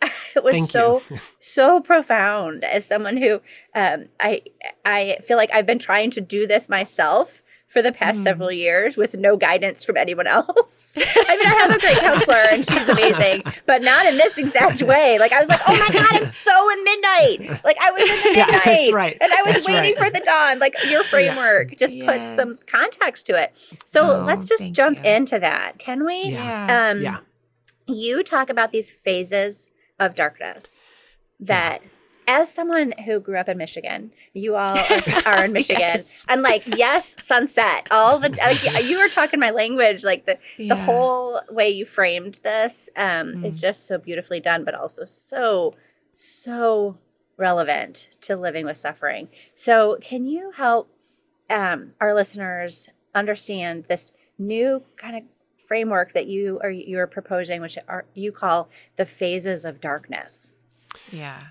it 0.36 0.44
was 0.44 0.54
Thank 0.54 0.70
so 0.70 1.02
so 1.40 1.82
profound 1.82 2.64
as 2.64 2.86
someone 2.86 3.18
who 3.18 3.42
um, 3.76 4.06
I 4.20 4.44
I 4.86 5.18
feel 5.22 5.38
like 5.38 5.52
I've 5.54 5.66
been 5.66 5.80
trying 5.80 6.12
to 6.12 6.22
do 6.22 6.48
this 6.48 6.70
myself 6.70 7.44
for 7.70 7.82
the 7.82 7.92
past 7.92 8.20
Mm. 8.20 8.24
several 8.24 8.52
years 8.52 8.98
with 8.98 9.16
no 9.16 9.38
guidance 9.38 9.86
from 9.86 9.96
anyone 9.96 10.28
else. 10.28 10.96
I 11.00 11.38
mean, 11.38 11.46
I 11.48 11.56
have 11.62 11.76
a 11.76 11.80
great 11.80 11.98
counselor 12.00 12.44
and 12.52 12.66
she's 12.68 12.90
amazing, 12.90 13.44
but 13.66 13.82
not 13.84 14.06
in 14.08 14.18
this 14.18 14.38
exact 14.38 14.82
way. 14.92 15.18
Like 15.20 15.32
I 15.32 15.40
was 15.40 15.48
like, 15.50 15.62
oh 15.68 15.78
my 15.78 15.88
god, 15.94 16.08
I'm 16.12 16.26
so 16.50 16.70
in 16.72 16.84
midnight. 16.84 17.64
Like 17.64 17.78
I 17.80 17.92
was 17.92 18.02
in 18.02 18.08
the 18.34 18.38
Yeah, 18.40 18.46
midnight, 18.48 18.64
that's 18.66 18.92
right. 18.92 19.18
and 19.22 19.32
I 19.32 19.42
was 19.44 19.54
That's 19.54 19.68
waiting 19.68 19.96
right. 20.00 20.08
for 20.08 20.10
the 20.12 20.20
dawn. 20.26 20.58
Like 20.60 20.76
your 20.90 21.04
framework 21.04 21.76
just 21.78 21.98
put 22.00 22.26
some 22.26 22.54
context 22.70 23.28
to 23.28 23.42
it. 23.42 23.56
So 23.86 24.10
Oh, 24.22 24.24
let's 24.26 24.48
just 24.48 24.72
jump 24.72 25.06
you. 25.06 25.12
into 25.12 25.38
that, 25.40 25.78
can 25.78 26.04
we? 26.06 26.30
Yeah. 26.30 26.90
Um, 26.92 27.00
Yeah. 27.04 27.20
You 27.88 28.24
talk 28.24 28.50
about 28.50 28.72
these 28.72 28.90
phases 28.92 29.68
of 30.00 30.16
darkness 30.16 30.84
that, 31.40 31.82
as 32.38 32.46
someone 32.54 32.94
who 33.06 33.20
grew 33.20 33.38
up 33.42 33.50
in 33.50 33.58
Michigan, 33.58 34.12
you 34.34 34.56
all 34.56 34.78
are, 34.78 35.02
are 35.26 35.46
in 35.46 35.52
Michigan, 35.60 35.82
Yes. 35.82 36.26
and 36.30 36.42
like, 36.42 36.64
yes, 36.68 37.16
sunset, 37.32 37.88
all 37.92 38.20
the 38.20 38.30
like, 38.30 38.84
you 38.90 38.98
were 39.00 39.10
talking 39.10 39.40
my 39.40 39.50
language, 39.50 40.04
like 40.04 40.26
the 40.26 40.38
the 40.58 40.76
whole 40.86 41.42
way 41.50 41.70
you 41.70 41.86
framed 41.86 42.36
this 42.44 42.90
um, 42.96 43.44
is 43.44 43.58
Mm. 43.58 43.62
just 43.62 43.88
so 43.88 43.98
beautifully 43.98 44.40
done, 44.40 44.64
but 44.64 44.74
also 44.76 45.04
so 45.06 45.74
so 46.14 46.98
relevant 47.38 48.10
to 48.22 48.36
living 48.36 48.66
with 48.66 48.78
suffering. 48.78 49.30
So, 49.56 49.98
can 50.02 50.26
you 50.26 50.52
help 50.52 50.90
um, 51.50 51.94
our 52.02 52.14
listeners 52.14 52.90
understand 53.16 53.86
this 53.86 54.12
new 54.38 54.84
kind 54.98 55.16
of 55.18 55.24
framework 55.68 56.14
that 56.14 56.28
you 56.28 56.60
are 56.64 56.70
you 56.72 57.00
are 57.00 57.08
proposing, 57.08 57.62
which 57.62 57.78
are 57.88 58.06
you 58.14 58.32
call 58.32 58.70
the 58.98 59.06
phases 59.06 59.66
of 59.66 59.80
darkness? 59.82 60.66
Yeah. 61.12 61.42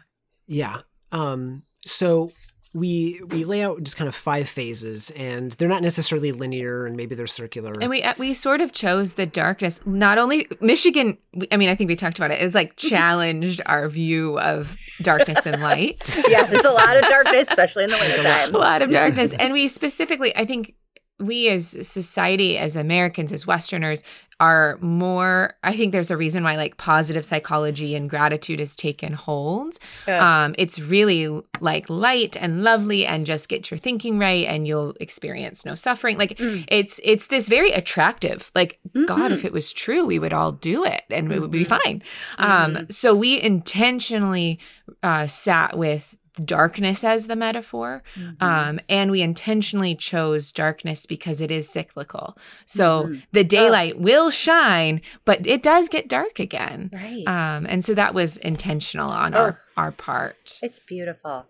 Yeah. 0.49 0.79
Um, 1.13 1.63
so 1.85 2.33
we 2.75 3.21
we 3.29 3.45
lay 3.45 3.63
out 3.63 3.83
just 3.83 3.97
kind 3.97 4.09
of 4.09 4.15
five 4.15 4.49
phases, 4.49 5.11
and 5.13 5.53
they're 5.53 5.69
not 5.69 5.83
necessarily 5.83 6.33
linear, 6.33 6.87
and 6.87 6.97
maybe 6.97 7.15
they're 7.15 7.27
circular. 7.27 7.73
And 7.81 7.89
we 7.89 8.03
uh, 8.03 8.15
we 8.19 8.35
sort 8.35 8.61
of 8.61 8.73
chose 8.73 9.15
the 9.15 9.27
darkness. 9.27 9.81
Not 9.87 10.19
only 10.19 10.49
Michigan, 10.61 11.19
I 11.51 11.57
mean, 11.57 11.71
I 11.71 11.75
think 11.75 11.89
we 11.89 11.97
talked 11.97 12.19
about 12.19 12.31
it. 12.31 12.43
It's 12.43 12.55
like 12.55 12.77
challenged 12.77 13.63
our 13.67 13.89
view 13.89 14.39
of 14.41 14.77
darkness 15.03 15.47
and 15.47 15.63
light. 15.63 16.17
Yeah, 16.29 16.43
there's 16.43 16.65
a 16.65 16.71
lot 16.73 16.97
of 16.97 17.05
darkness, 17.09 17.49
especially 17.49 17.85
in 17.85 17.91
the 17.91 17.97
wintertime. 17.97 18.55
a 18.55 18.59
lot 18.59 18.83
of 18.83 18.91
darkness. 18.91 19.33
And 19.33 19.53
we 19.53 19.67
specifically, 19.69 20.37
I 20.37 20.45
think 20.45 20.75
we 21.21 21.49
as 21.49 21.77
society, 21.87 22.57
as 22.59 22.77
Americans, 22.77 23.33
as 23.33 23.47
Westerners, 23.47 24.03
are 24.41 24.79
more, 24.81 25.57
I 25.65 25.75
think 25.77 25.91
there's 25.91 26.13
a 26.13 26.17
reason 26.17 26.45
why 26.45 26.55
like 26.55 26.77
positive 26.77 27.25
psychology 27.25 27.97
and 27.97 28.09
gratitude 28.09 28.61
has 28.61 28.77
taken 28.77 29.13
hold. 29.13 29.79
Yeah. 30.07 30.45
Um, 30.45 30.55
it's 30.57 30.79
really 30.79 31.29
like 31.61 31.91
light 31.91 32.37
and 32.37 32.63
lovely 32.63 33.05
and 33.05 33.27
just 33.27 33.49
get 33.49 33.69
your 33.69 33.79
thinking 33.79 34.17
right 34.17 34.47
and 34.47 34.65
you'll 34.65 34.95
experience 35.01 35.65
no 35.67 35.75
suffering. 35.75 36.19
Like 36.19 36.39
Mm. 36.39 36.65
it's 36.69 37.01
it's 37.03 37.27
this 37.27 37.49
very 37.49 37.73
attractive. 37.73 38.53
Like 38.55 38.79
God, 39.07 39.33
Mhm. 39.33 39.35
if 39.35 39.45
it 39.45 39.53
was 39.53 39.73
true, 39.73 40.05
we 40.07 40.21
would 40.21 40.33
all 40.33 40.53
do 40.53 40.85
it 40.85 41.03
and 41.11 41.33
it 41.33 41.41
would 41.41 41.51
be 41.51 41.65
Mhm. 41.65 41.81
fine. 41.83 42.03
Um, 42.39 42.75
Mhm. 42.77 42.93
so 42.93 43.17
we 43.17 43.41
intentionally 43.43 44.61
uh, 45.03 45.27
sat 45.27 45.77
with 45.77 46.17
darkness 46.45 47.05
as 47.05 47.27
the 47.27 47.37
metaphor. 47.37 48.03
Mhm. 48.17 48.43
Um, 48.43 48.81
and 48.89 49.11
we 49.11 49.21
intentionally 49.23 49.95
chose 49.95 50.53
darkness 50.53 51.07
because 51.07 51.41
it 51.41 51.51
is 51.51 51.69
cyclical. 51.69 52.37
So 52.67 53.05
Mhm. 53.05 53.23
the 53.33 53.45
daylight 53.45 53.99
will 53.99 54.31
shine, 54.31 55.01
but 55.25 55.47
it 55.47 55.63
does 55.63 55.89
get 55.89 56.09
dark 56.09 56.39
again. 56.39 56.91
right. 56.93 57.25
Um, 57.27 57.67
and 57.69 57.85
so 57.85 57.95
that 57.95 58.15
was 58.15 58.37
intentional 58.39 59.11
on 59.11 59.35
our, 59.35 59.61
our 59.77 59.93
part. 59.93 60.59
it's 60.63 60.81
beautiful. 60.81 61.47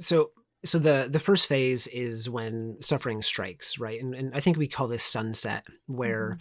so 0.00 0.30
so 0.64 0.78
the 0.80 1.08
the 1.10 1.20
first 1.20 1.46
phase 1.46 1.86
is 1.88 2.28
when 2.28 2.76
suffering 2.80 3.22
strikes, 3.22 3.78
right? 3.78 4.00
And 4.02 4.14
and 4.14 4.34
I 4.34 4.40
think 4.40 4.56
we 4.56 4.66
call 4.66 4.88
this 4.88 5.04
sunset, 5.04 5.64
where 5.86 6.38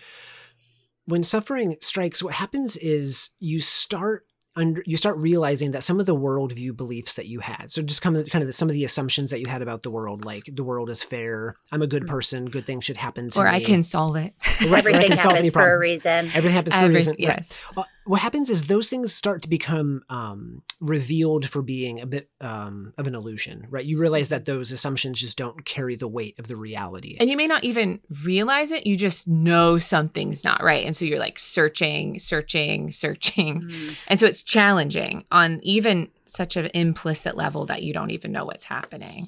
when 1.05 1.22
suffering 1.22 1.75
strikes, 1.82 2.24
what 2.24 2.34
happens 2.34 2.75
is 2.77 3.32
you 3.39 3.60
start 3.60 4.25
under 4.55 4.81
you 4.85 4.95
start 4.97 5.17
realizing 5.17 5.71
that 5.71 5.83
some 5.83 6.00
of 6.00 6.05
the 6.05 6.15
worldview 6.15 6.75
beliefs 6.75 7.15
that 7.15 7.27
you 7.27 7.39
had 7.41 7.71
so 7.71 7.81
just 7.81 8.01
kind 8.01 8.15
of 8.15 8.29
kind 8.29 8.41
of 8.41 8.47
the, 8.47 8.53
some 8.53 8.69
of 8.69 8.74
the 8.74 8.85
assumptions 8.85 9.31
that 9.31 9.39
you 9.39 9.45
had 9.47 9.62
about 9.62 9.83
the 9.83 9.91
world 9.91 10.24
like 10.24 10.43
the 10.51 10.63
world 10.63 10.89
is 10.89 11.03
fair 11.03 11.55
i'm 11.71 11.81
a 11.81 11.88
good 11.88 12.03
mm. 12.03 12.07
person 12.07 12.45
good 12.45 12.65
things 12.65 12.83
should 12.85 12.97
happen 12.97 13.29
to 13.29 13.39
Or 13.41 13.45
me 13.45 13.50
I 13.57 13.59
can 13.63 13.83
solve 13.83 14.15
it. 14.15 14.33
Right, 14.62 14.79
Everything 14.79 15.07
can 15.07 15.17
solve 15.17 15.35
any 15.35 15.47
happens 15.47 15.53
for 15.53 15.75
a 15.75 15.77
reason. 15.77 16.27
everything 16.27 16.51
happens 16.51 16.75
for 16.75 16.81
a 16.81 16.83
Every- 16.85 16.95
reason 16.95 17.12
right. 17.13 17.19
yes. 17.19 17.57
What 18.05 18.21
happens 18.21 18.50
is 18.50 18.67
those 18.67 18.88
things 18.88 19.13
start 19.13 19.41
to 19.41 19.50
become 19.50 20.03
um, 20.09 20.62
revealed 20.79 21.50
for 21.50 21.62
being 21.62 22.00
a 22.00 22.05
bit 22.05 22.29
um, 22.39 22.93
of 22.97 23.07
an 23.07 23.15
illusion, 23.15 23.65
right? 23.69 23.83
You 23.83 24.00
realize 24.00 24.29
that 24.29 24.45
those 24.45 24.71
assumptions 24.71 25.19
just 25.19 25.38
don't 25.38 25.65
carry 25.65 25.95
the 25.95 26.07
weight 26.07 26.38
of 26.38 26.47
the 26.47 26.55
reality. 26.55 27.17
And 27.19 27.29
you 27.31 27.38
may 27.38 27.47
not 27.47 27.63
even 27.63 28.01
realize 28.24 28.71
it. 28.71 28.85
You 28.85 28.95
just 28.95 29.27
know 29.27 29.79
something's 29.79 30.43
not 30.43 30.63
right. 30.63 30.85
And 30.85 30.95
so 30.95 31.03
you're 31.03 31.19
like 31.19 31.39
searching, 31.39 32.19
searching, 32.19 32.91
searching. 33.05 33.62
Mhm. 33.62 33.97
And 34.07 34.19
so 34.19 34.27
it's 34.27 34.43
challenging 34.43 35.25
on 35.31 35.59
even 35.63 36.09
such 36.25 36.57
an 36.57 36.69
implicit 36.74 37.35
level 37.35 37.65
that 37.65 37.83
you 37.83 37.93
don't 37.93 38.12
even 38.12 38.31
know 38.31 38.45
what's 38.45 38.65
happening. 38.65 39.27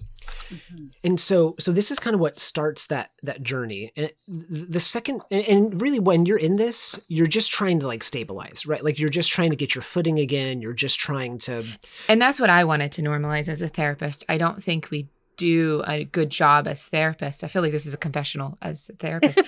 Mhm. 0.49 0.91
and 1.03 1.19
so, 1.19 1.55
so 1.59 1.71
this 1.71 1.91
is 1.91 1.99
kind 1.99 2.13
of 2.13 2.19
what 2.19 2.39
starts 2.39 2.87
that 2.87 3.11
that 3.23 3.43
journey. 3.43 3.91
And 3.95 4.11
the 4.27 4.79
second, 4.79 5.21
and 5.31 5.81
really, 5.81 5.99
when 5.99 6.25
you're 6.25 6.37
in 6.37 6.55
this, 6.55 7.03
you're 7.07 7.27
just 7.27 7.51
trying 7.51 7.79
to 7.81 7.87
like 7.87 8.03
stabilize, 8.03 8.65
right? 8.65 8.83
Like 8.83 8.99
you're 8.99 9.09
just 9.09 9.31
trying 9.31 9.49
to 9.51 9.55
get 9.55 9.75
your 9.75 9.81
footing 9.81 10.19
again. 10.19 10.61
You're 10.61 10.73
just 10.73 10.99
trying 10.99 11.37
to, 11.39 11.65
And 12.07 12.21
that's 12.21 12.39
what 12.39 12.49
I 12.49 12.63
wanted 12.63 12.91
to 12.93 13.01
normalize 13.01 13.49
as 13.49 13.61
a 13.61 13.67
therapist. 13.67 14.23
I 14.29 14.37
don't 14.37 14.61
think 14.63 14.89
we 14.91 15.07
do 15.37 15.83
a 15.87 16.03
good 16.03 16.29
job 16.29 16.67
as 16.67 16.89
therapists. 16.89 17.43
I 17.43 17.47
feel 17.47 17.61
like 17.61 17.71
this 17.71 17.85
is 17.85 17.93
a 17.93 17.97
confessional 17.97 18.57
as 18.61 18.89
a 18.89 18.93
therapist. 18.93 19.39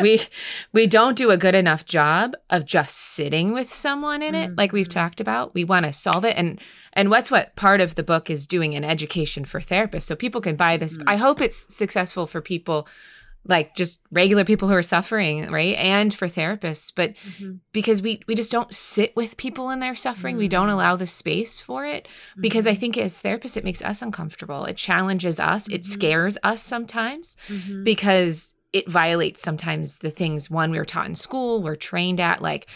we 0.00 0.22
we 0.72 0.86
don't 0.86 1.16
do 1.16 1.30
a 1.30 1.36
good 1.36 1.54
enough 1.54 1.84
job 1.84 2.34
of 2.48 2.64
just 2.64 2.96
sitting 2.96 3.52
with 3.52 3.72
someone 3.72 4.22
in 4.22 4.34
it 4.34 4.56
like 4.56 4.72
we've 4.72 4.88
Mhm. 4.88 4.94
talked 4.94 5.20
about. 5.20 5.52
We 5.54 5.64
want 5.64 5.84
to 5.86 5.92
solve 5.92 6.24
it 6.24 6.36
and 6.36 6.60
and 6.94 7.10
what's 7.10 7.30
what 7.30 7.56
part 7.56 7.80
of 7.80 7.94
the 7.96 8.02
book 8.02 8.30
is 8.30 8.46
doing 8.46 8.74
an 8.74 8.84
education 8.84 9.44
for 9.44 9.60
therapists 9.60 10.02
so 10.04 10.14
people 10.16 10.40
can 10.40 10.56
buy 10.56 10.76
this. 10.76 10.96
Mhm. 10.98 11.04
I 11.06 11.16
hope 11.16 11.40
it's 11.40 11.72
successful 11.74 12.26
for 12.26 12.40
people 12.40 12.86
like 13.44 13.74
just 13.74 13.98
regular 14.12 14.44
people 14.44 14.68
who 14.68 14.74
are 14.74 14.82
suffering, 14.82 15.50
right? 15.50 15.74
And 15.76 16.14
for 16.14 16.28
therapists, 16.28 16.92
but 16.94 17.14
Mhm. 17.40 17.58
because 17.72 18.00
we 18.00 18.20
we 18.28 18.34
just 18.36 18.52
don't 18.52 18.72
sit 18.72 19.14
with 19.16 19.36
people 19.36 19.70
in 19.70 19.80
their 19.80 19.96
suffering. 19.96 20.36
We 20.36 20.46
don't 20.48 20.68
Mm. 20.68 20.72
allow 20.74 20.94
the 20.96 21.06
space 21.08 21.60
for 21.60 21.84
it 21.84 22.06
because 22.38 22.66
I 22.68 22.74
Mhm. 22.74 22.78
think 22.78 22.98
as 22.98 23.20
therapists 23.22 23.56
it 23.56 23.64
makes 23.64 23.82
us 23.82 24.00
uncomfortable. 24.02 24.64
It 24.66 24.76
challenges 24.76 25.40
us. 25.40 25.68
It 25.68 25.82
Mhm. 25.82 25.86
scares 25.86 26.38
us 26.44 26.62
sometimes 26.62 27.36
Mhm. 27.48 27.82
because 27.84 28.54
it 28.72 28.88
violates 28.90 29.42
sometimes 29.42 29.98
the 29.98 30.10
things 30.10 30.48
one 30.48 30.70
we 30.70 30.78
were 30.78 30.84
taught 30.84 31.06
in 31.06 31.14
school, 31.14 31.62
we're 31.62 31.76
trained 31.76 32.20
at 32.20 32.40
like 32.40 32.66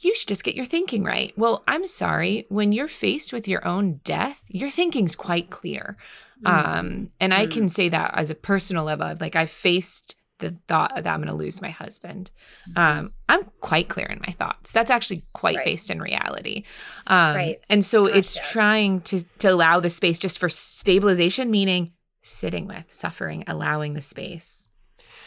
you 0.00 0.14
should 0.14 0.28
just 0.28 0.44
get 0.44 0.54
your 0.54 0.64
thinking 0.66 1.02
right. 1.02 1.32
Well, 1.36 1.62
I'm 1.66 1.86
sorry, 1.86 2.46
when 2.48 2.72
you're 2.72 2.88
faced 2.88 3.32
with 3.32 3.46
your 3.48 3.66
own 3.66 4.00
death, 4.04 4.42
your 4.48 4.68
thinking's 4.70 5.16
quite 5.16 5.50
clear. 5.50 5.96
Um, 6.44 7.10
and 7.20 7.32
I 7.34 7.46
Mm. 7.46 7.50
can 7.50 7.68
say 7.68 7.88
that 7.88 8.12
as 8.14 8.30
a 8.30 8.34
personal 8.34 8.84
level. 8.84 9.06
of, 9.06 9.20
Like 9.20 9.36
I 9.36 9.46
faced 9.46 10.16
the 10.40 10.56
thought 10.68 10.92
that 10.96 11.06
I'm 11.06 11.20
going 11.20 11.28
to 11.28 11.34
lose 11.34 11.62
my 11.62 11.70
husband. 11.70 12.30
Um, 12.76 13.12
I'm 13.28 13.44
quite 13.60 13.88
clear 13.88 14.06
in 14.06 14.18
my 14.26 14.32
thoughts. 14.32 14.72
That's 14.72 14.90
actually 14.90 15.22
quite 15.32 15.56
Right. 15.56 15.64
based 15.64 15.90
in 15.90 16.00
reality. 16.00 16.64
Um, 17.06 17.36
Right. 17.36 17.60
And 17.70 17.84
so 17.84 18.06
Gosh, 18.06 18.16
it's 18.16 18.36
yes. 18.36 18.52
trying 18.52 19.00
to 19.02 19.22
to 19.38 19.48
allow 19.48 19.78
the 19.80 19.90
space 19.90 20.18
just 20.18 20.38
for 20.38 20.48
stabilization, 20.48 21.50
meaning 21.50 21.92
sitting 22.22 22.66
with 22.66 22.92
suffering, 22.92 23.44
allowing 23.46 23.94
the 23.94 24.02
space. 24.02 24.70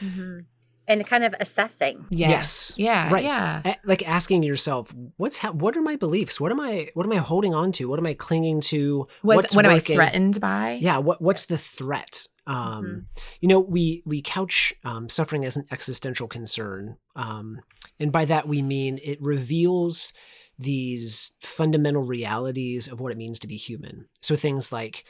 Mhm. 0.02 0.46
And 0.88 1.06
kind 1.06 1.24
of 1.24 1.36
assessing. 1.40 2.06
Yes. 2.10 2.74
Yeah. 2.78 3.12
right? 3.14 3.26
Yeah. 3.26 3.62
A- 3.66 3.78
Like 3.84 4.08
asking 4.08 4.44
yourself, 4.44 4.94
what's 5.18 5.40
ha- 5.40 5.52
what 5.52 5.76
are 5.76 5.82
my 5.82 5.96
beliefs? 5.96 6.40
What 6.40 6.52
am 6.52 6.60
I 6.60 6.90
what 6.94 7.06
am 7.06 7.12
I 7.12 7.18
holding 7.18 7.54
on 7.54 7.72
to? 7.74 7.86
What 7.90 8.00
am 8.00 8.06
I 8.06 8.14
clinging 8.14 8.62
to? 8.62 9.06
Was, 9.24 9.36
what's 9.38 9.56
what 9.56 9.66
am 9.66 9.72
I 9.72 9.80
threatened 9.80 10.40
by? 10.40 10.78
Yeah, 10.82 10.98
what 11.00 11.22
what's 11.22 11.46
the 11.48 11.58
threat? 11.58 12.28
Um, 12.48 12.56
Mm-hmm. 12.58 13.00
You 13.42 13.48
know, 13.50 13.60
we 13.60 14.04
we 14.06 14.22
couch 14.22 14.74
um, 14.86 15.10
suffering 15.10 15.44
as 15.46 15.58
an 15.58 15.66
existential 15.72 16.28
concern, 16.28 16.98
um, 17.16 17.60
and 18.00 18.12
by 18.12 18.24
that 18.26 18.48
we 18.48 18.62
mean 18.62 19.00
it 19.04 19.22
reveals 19.22 20.14
these 20.60 21.34
fundamental 21.42 22.02
realities 22.04 22.88
of 22.88 23.00
what 23.00 23.12
it 23.12 23.18
means 23.18 23.40
to 23.40 23.48
be 23.48 23.58
human. 23.58 24.08
So 24.22 24.36
things 24.36 24.72
like 24.72 25.04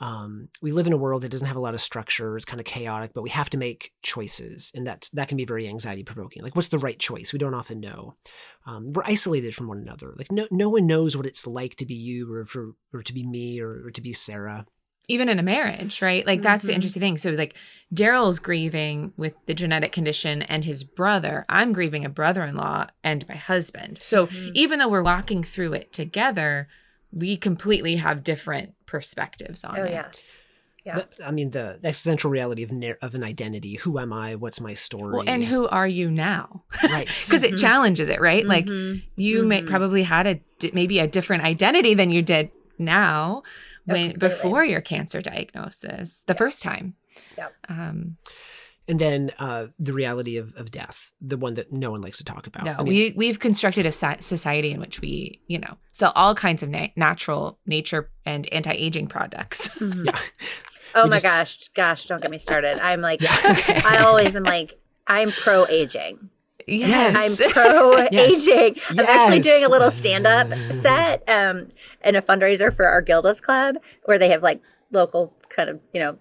um, 0.00 0.48
we 0.60 0.72
live 0.72 0.86
in 0.86 0.92
a 0.92 0.96
world 0.96 1.22
that 1.22 1.30
doesn't 1.30 1.46
have 1.46 1.56
a 1.56 1.60
lot 1.60 1.74
of 1.74 1.80
structure. 1.80 2.36
It's 2.36 2.44
kind 2.44 2.60
of 2.60 2.66
chaotic, 2.66 3.12
but 3.14 3.22
we 3.22 3.30
have 3.30 3.48
to 3.50 3.58
make 3.58 3.92
choices, 4.02 4.72
and 4.74 4.86
that 4.86 5.08
that 5.12 5.28
can 5.28 5.36
be 5.36 5.44
very 5.44 5.68
anxiety 5.68 6.02
provoking. 6.02 6.42
Like, 6.42 6.56
what's 6.56 6.68
the 6.68 6.78
right 6.78 6.98
choice? 6.98 7.32
We 7.32 7.38
don't 7.38 7.54
often 7.54 7.80
know. 7.80 8.14
Um, 8.66 8.92
we're 8.92 9.04
isolated 9.04 9.54
from 9.54 9.68
one 9.68 9.78
another. 9.78 10.14
Like, 10.16 10.32
no 10.32 10.46
no 10.50 10.68
one 10.68 10.86
knows 10.86 11.16
what 11.16 11.26
it's 11.26 11.46
like 11.46 11.76
to 11.76 11.86
be 11.86 11.94
you, 11.94 12.32
or 12.32 12.44
for 12.44 12.72
or 12.92 13.02
to 13.02 13.12
be 13.14 13.24
me, 13.24 13.60
or, 13.60 13.86
or 13.86 13.90
to 13.90 14.00
be 14.00 14.12
Sara. 14.12 14.66
Even 15.06 15.28
in 15.28 15.38
a 15.38 15.42
marriage, 15.42 16.00
right? 16.00 16.26
Like 16.26 16.40
that's 16.40 16.64
the 16.64 16.72
Mhm. 16.72 16.76
interesting 16.76 17.00
thing. 17.02 17.18
So 17.18 17.30
like 17.32 17.54
Daryl's 17.94 18.38
grieving 18.38 19.12
with 19.18 19.34
the 19.44 19.52
genetic 19.52 19.92
condition 19.92 20.40
and 20.40 20.64
his 20.64 20.82
brother. 20.82 21.44
I'm 21.46 21.74
grieving 21.74 22.06
a 22.06 22.08
brother-in-law 22.08 22.86
and 23.02 23.28
my 23.28 23.36
husband. 23.36 23.98
So 24.00 24.28
Mhm. 24.28 24.52
even 24.54 24.78
though 24.78 24.88
we're 24.88 25.02
walking 25.02 25.42
through 25.42 25.74
it 25.74 25.92
together, 25.92 26.68
we 27.12 27.36
completely 27.36 27.96
have 27.96 28.24
different 28.24 28.74
perspectives 28.98 29.64
on 29.64 29.76
Oh 29.78 29.82
it. 29.84 29.90
yes. 29.90 30.38
Yeah. 30.86 30.96
The- 31.00 31.26
I 31.26 31.30
mean, 31.32 31.50
the 31.50 31.66
existential 31.82 32.30
reality 32.30 32.62
of 32.62 32.70
nar- 32.70 32.98
of 33.02 33.14
an 33.14 33.24
identity. 33.24 33.74
Who 33.84 33.98
am 33.98 34.12
I? 34.12 34.34
What's 34.36 34.60
my 34.60 34.74
story? 34.74 35.12
Well, 35.14 35.24
and 35.26 35.42
who 35.44 35.66
are 35.68 35.88
you 35.88 36.10
now? 36.10 36.62
right? 36.96 37.08
Because 37.26 37.42
it 37.42 37.54
Mhm. 37.54 37.60
challenges 37.60 38.08
it, 38.08 38.20
right? 38.20 38.44
Like 38.46 38.66
Mhm. 38.66 39.02
you 39.16 39.42
may 39.52 39.62
Mhm. 39.62 39.66
probably 39.66 40.02
had 40.04 40.26
a 40.26 40.34
di- 40.60 40.70
maybe 40.74 40.98
a 41.00 41.08
different 41.08 41.42
identity 41.42 41.94
than 41.94 42.10
you 42.10 42.22
did 42.22 42.50
now 42.78 43.42
Oh, 43.44 43.92
when 43.92 44.10
completely. 44.12 44.28
before 44.28 44.64
your 44.64 44.80
cancer 44.82 45.20
diagnosis 45.22 46.22
the 46.26 46.34
first 46.34 46.62
time. 46.62 46.94
Yep. 47.38 47.50
Um, 47.68 48.16
And 48.86 48.98
then 48.98 49.30
uh, 49.38 49.68
the 49.78 49.92
reality 49.94 50.36
of, 50.36 50.54
of 50.56 50.70
death, 50.70 51.10
the 51.20 51.38
one 51.38 51.54
that 51.54 51.72
no 51.72 51.90
one 51.90 52.02
likes 52.02 52.18
to 52.18 52.24
talk 52.24 52.46
about. 52.46 52.64
no, 52.64 52.72
I 52.72 52.82
mean, 52.82 52.86
we 52.86 53.14
we've 53.16 53.38
constructed 53.38 53.86
a 53.86 53.92
society 53.92 54.72
in 54.72 54.80
which 54.80 55.00
we, 55.00 55.40
you 55.46 55.58
know, 55.58 55.78
sell 55.92 56.12
all 56.14 56.34
kinds 56.34 56.62
of 56.62 56.68
na- 56.68 56.88
natural 56.94 57.58
nature 57.66 58.10
and 58.26 58.46
anti-aging 58.52 59.06
products. 59.06 59.68
Mhm. 59.78 60.06
yeah. 60.06 60.18
Oh 60.94 61.04
We 61.04 61.10
my 61.10 61.16
just- 61.16 61.24
gosh, 61.24 61.68
gosh, 61.68 62.06
don't 62.06 62.20
get 62.22 62.30
me 62.30 62.38
started. 62.38 62.78
I'm 62.78 63.00
like, 63.00 63.20
Okay. 63.22 63.80
I 63.84 63.98
always 64.04 64.36
am 64.36 64.42
like, 64.44 64.78
I'm 65.06 65.32
pro 65.32 65.66
aging. 65.66 66.28
yes. 66.68 67.40
I'm 67.42 67.50
pro 67.52 68.06
Yes. 68.12 68.46
aging. 68.48 68.80
I'm 68.90 69.00
actually 69.00 69.40
doing 69.40 69.64
a 69.64 69.68
little 69.70 69.90
stand 69.90 70.26
up 70.26 70.52
set 70.70 71.22
um, 71.28 71.68
and 72.02 72.16
a 72.16 72.20
fundraiser 72.20 72.72
for 72.74 72.86
our 72.86 73.00
Gilda's 73.02 73.40
Club 73.40 73.76
where 74.04 74.18
they 74.18 74.28
have 74.28 74.42
like 74.42 74.60
local 74.92 75.34
kind 75.48 75.68
of, 75.70 75.80
you 75.92 76.00
know, 76.00 76.18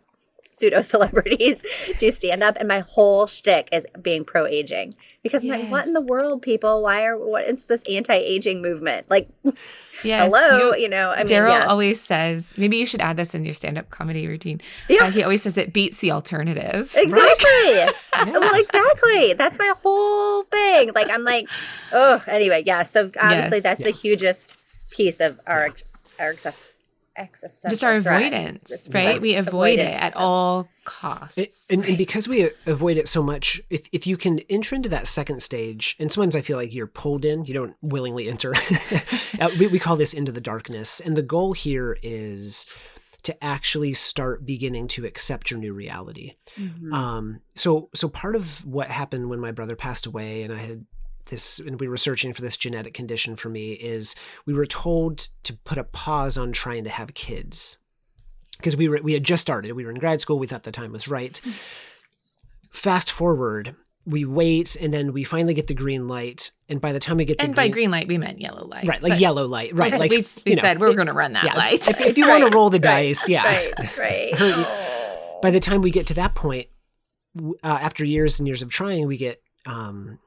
pseudo 0.53 0.81
celebrities 0.81 1.63
do 1.99 2.11
stand 2.11 2.43
up. 2.43 2.57
And 2.57 2.67
my 2.67 2.79
whole 2.79 3.27
shtick 3.27 3.69
is 3.71 3.85
being 4.01 4.23
pro 4.23 4.45
aging 4.45 4.93
because 5.23 5.43
I'm 5.43 5.49
like, 5.49 5.69
what 5.69 5.87
in 5.87 5.93
the 5.93 6.01
world, 6.01 6.41
people? 6.41 6.81
Why 6.83 7.05
are, 7.05 7.17
what 7.17 7.45
is 7.45 7.67
this 7.67 7.83
anti 7.89 8.13
aging 8.13 8.61
movement? 8.61 9.09
Like, 9.09 9.29
yes. 10.03 10.31
hello, 10.31 10.71
you- 10.73 10.83
you, 10.83 10.89
know, 10.89 11.11
I 11.11 11.19
mean, 11.19 11.27
Daryl 11.27 11.49
yes. 11.49 11.69
always 11.69 12.01
says, 12.01 12.53
maybe 12.57 12.77
you 12.77 12.85
should 12.85 13.01
add 13.01 13.15
this 13.17 13.33
in 13.33 13.45
your 13.45 13.53
stand-up 13.53 13.89
comedy 13.89 14.27
routine. 14.27 14.61
Yeah. 14.89 15.05
Uh, 15.05 15.11
he 15.11 15.23
always 15.23 15.41
says 15.43 15.57
it 15.57 15.71
beats 15.71 15.99
the 15.99 16.11
alternative. 16.11 16.93
Exactly. 16.95 17.93
well, 18.31 18.59
exactly. 18.59 19.33
That's 19.33 19.57
my 19.57 19.73
whole 19.81 20.43
thing. 20.43 20.91
Like, 20.93 21.09
I'm 21.09 21.23
like, 21.23 21.47
oh, 21.93 22.21
anyway, 22.27 22.63
yeah. 22.65 22.83
So 22.83 23.09
obviously, 23.19 23.57
Yes. 23.57 23.63
that's 23.63 23.83
the 23.83 23.91
hugest 23.91 24.57
piece 24.91 25.19
of 25.21 25.39
our 25.47 25.69
our 26.19 26.29
access, 26.31 26.72
existential 27.15 27.69
Just 27.71 27.83
our 27.83 27.93
avoidance, 27.93 28.63
Just 28.67 28.93
right? 28.93 29.21
We 29.21 29.35
avoid 29.35 29.79
it 29.79 29.93
at 29.93 30.13
of- 30.15 30.21
all 30.21 30.67
costs. 30.85 31.37
It- 31.37 31.53
and, 31.73 31.85
and 31.85 31.97
because 31.97 32.27
we 32.27 32.49
avoid 32.65 32.97
it 32.97 33.07
so 33.07 33.21
much, 33.21 33.61
if, 33.69 33.87
if 33.91 34.05
you 34.07 34.17
can 34.17 34.39
enter 34.49 34.75
into 34.75 34.89
that 34.89 35.07
second 35.07 35.41
stage, 35.43 35.95
and 35.99 36.11
sometimes 36.11 36.35
I 36.35 36.41
feel 36.41 36.57
like 36.57 36.73
you're 36.73 36.87
pulled 36.87 37.25
in, 37.25 37.45
you 37.45 37.53
don't 37.53 37.75
willingly 37.81 38.27
enter. 38.29 38.53
Uh, 39.39 39.49
we, 39.57 39.65
we 39.65 39.79
call 39.79 39.95
this 39.95 40.13
into 40.13 40.31
the 40.31 40.39
darkness. 40.39 40.99
And 40.99 41.17
the 41.17 41.23
goal 41.23 41.53
here 41.53 41.97
is 42.03 42.67
to 43.23 43.43
actually 43.43 43.93
start 43.93 44.45
beginning 44.45 44.87
to 44.89 45.05
accept 45.05 45.49
your 45.49 45.59
new 45.59 45.73
reality. 45.73 46.35
Mhm. 46.55 46.93
Um, 46.93 47.39
so 47.55 47.89
so 47.95 48.09
part 48.09 48.35
of 48.35 48.63
what 48.65 48.91
happened 48.91 49.29
when 49.29 49.39
my 49.39 49.51
brother 49.51 49.75
passed 49.75 50.05
away, 50.05 50.43
and 50.43 50.53
I 50.53 50.57
had 50.57 50.85
this, 51.25 51.59
and 51.59 51.79
we 51.79 51.87
were 51.87 51.97
searching 51.97 52.33
for 52.33 52.41
this 52.41 52.57
genetic 52.57 52.93
condition 52.93 53.35
for 53.35 53.49
me, 53.49 53.73
is 53.73 54.15
we 54.45 54.53
were 54.53 54.65
told 54.65 55.29
to 55.43 55.53
put 55.53 55.77
a 55.77 55.83
pause 55.83 56.37
on 56.37 56.51
trying 56.51 56.83
to 56.83 56.89
have 56.89 57.13
kids 57.13 57.77
because 58.57 58.77
we 58.77 58.87
were 58.87 58.99
we 59.03 59.13
had 59.13 59.23
just 59.23 59.41
started. 59.41 59.71
We 59.73 59.85
were 59.85 59.91
in 59.91 59.99
grad 59.99 60.21
school. 60.21 60.39
We 60.39 60.47
thought 60.47 60.63
the 60.63 60.71
time 60.71 60.91
was 60.91 61.07
right. 61.07 61.39
Fast 62.69 63.11
forward, 63.11 63.75
we 64.05 64.25
wait, 64.25 64.75
and 64.79 64.93
then 64.93 65.13
we 65.13 65.23
finally 65.23 65.53
get 65.53 65.67
the 65.67 65.73
green 65.73 66.07
light. 66.07 66.51
And 66.67 66.81
by 66.81 66.91
the 66.91 66.99
time 66.99 67.17
we 67.17 67.25
get 67.25 67.37
the 67.37 67.45
and 67.45 67.55
by 67.55 67.67
green 67.67 67.91
light, 67.91 68.07
we 68.07 68.17
meant 68.17 68.41
yellow 68.41 68.65
light. 68.65 68.85
right, 68.85 69.01
like 69.01 69.19
yellow 69.19 69.45
light, 69.45 69.73
right? 69.73 69.97
Like 69.97 70.11
we, 70.11 70.23
you 70.45 70.55
know, 70.55 70.61
said 70.61 70.79
we're 70.79 70.93
going 70.93 71.07
to 71.07 71.13
run 71.13 71.33
that 71.33 71.45
yeah, 71.45 71.55
light. 71.55 71.87
If, 71.87 72.01
if 72.01 72.17
you 72.17 72.27
want 72.27 72.45
to 72.45 72.55
roll 72.55 72.69
the 72.69 72.79
right, 72.79 73.07
dice, 73.07 73.29
yeah. 73.29 73.43
Right, 73.45 73.97
right. 73.97 74.33
Oh. 74.39 75.39
by 75.41 75.51
the 75.51 75.59
time 75.59 75.81
we 75.81 75.91
get 75.91 76.07
to 76.07 76.13
that 76.15 76.35
point, 76.35 76.67
uh, 77.37 77.47
after 77.63 78.03
years 78.03 78.39
and 78.39 78.47
years 78.47 78.61
of 78.61 78.69
trying, 78.69 79.07
we 79.07 79.17
get 79.17 79.41
um, 79.65 80.19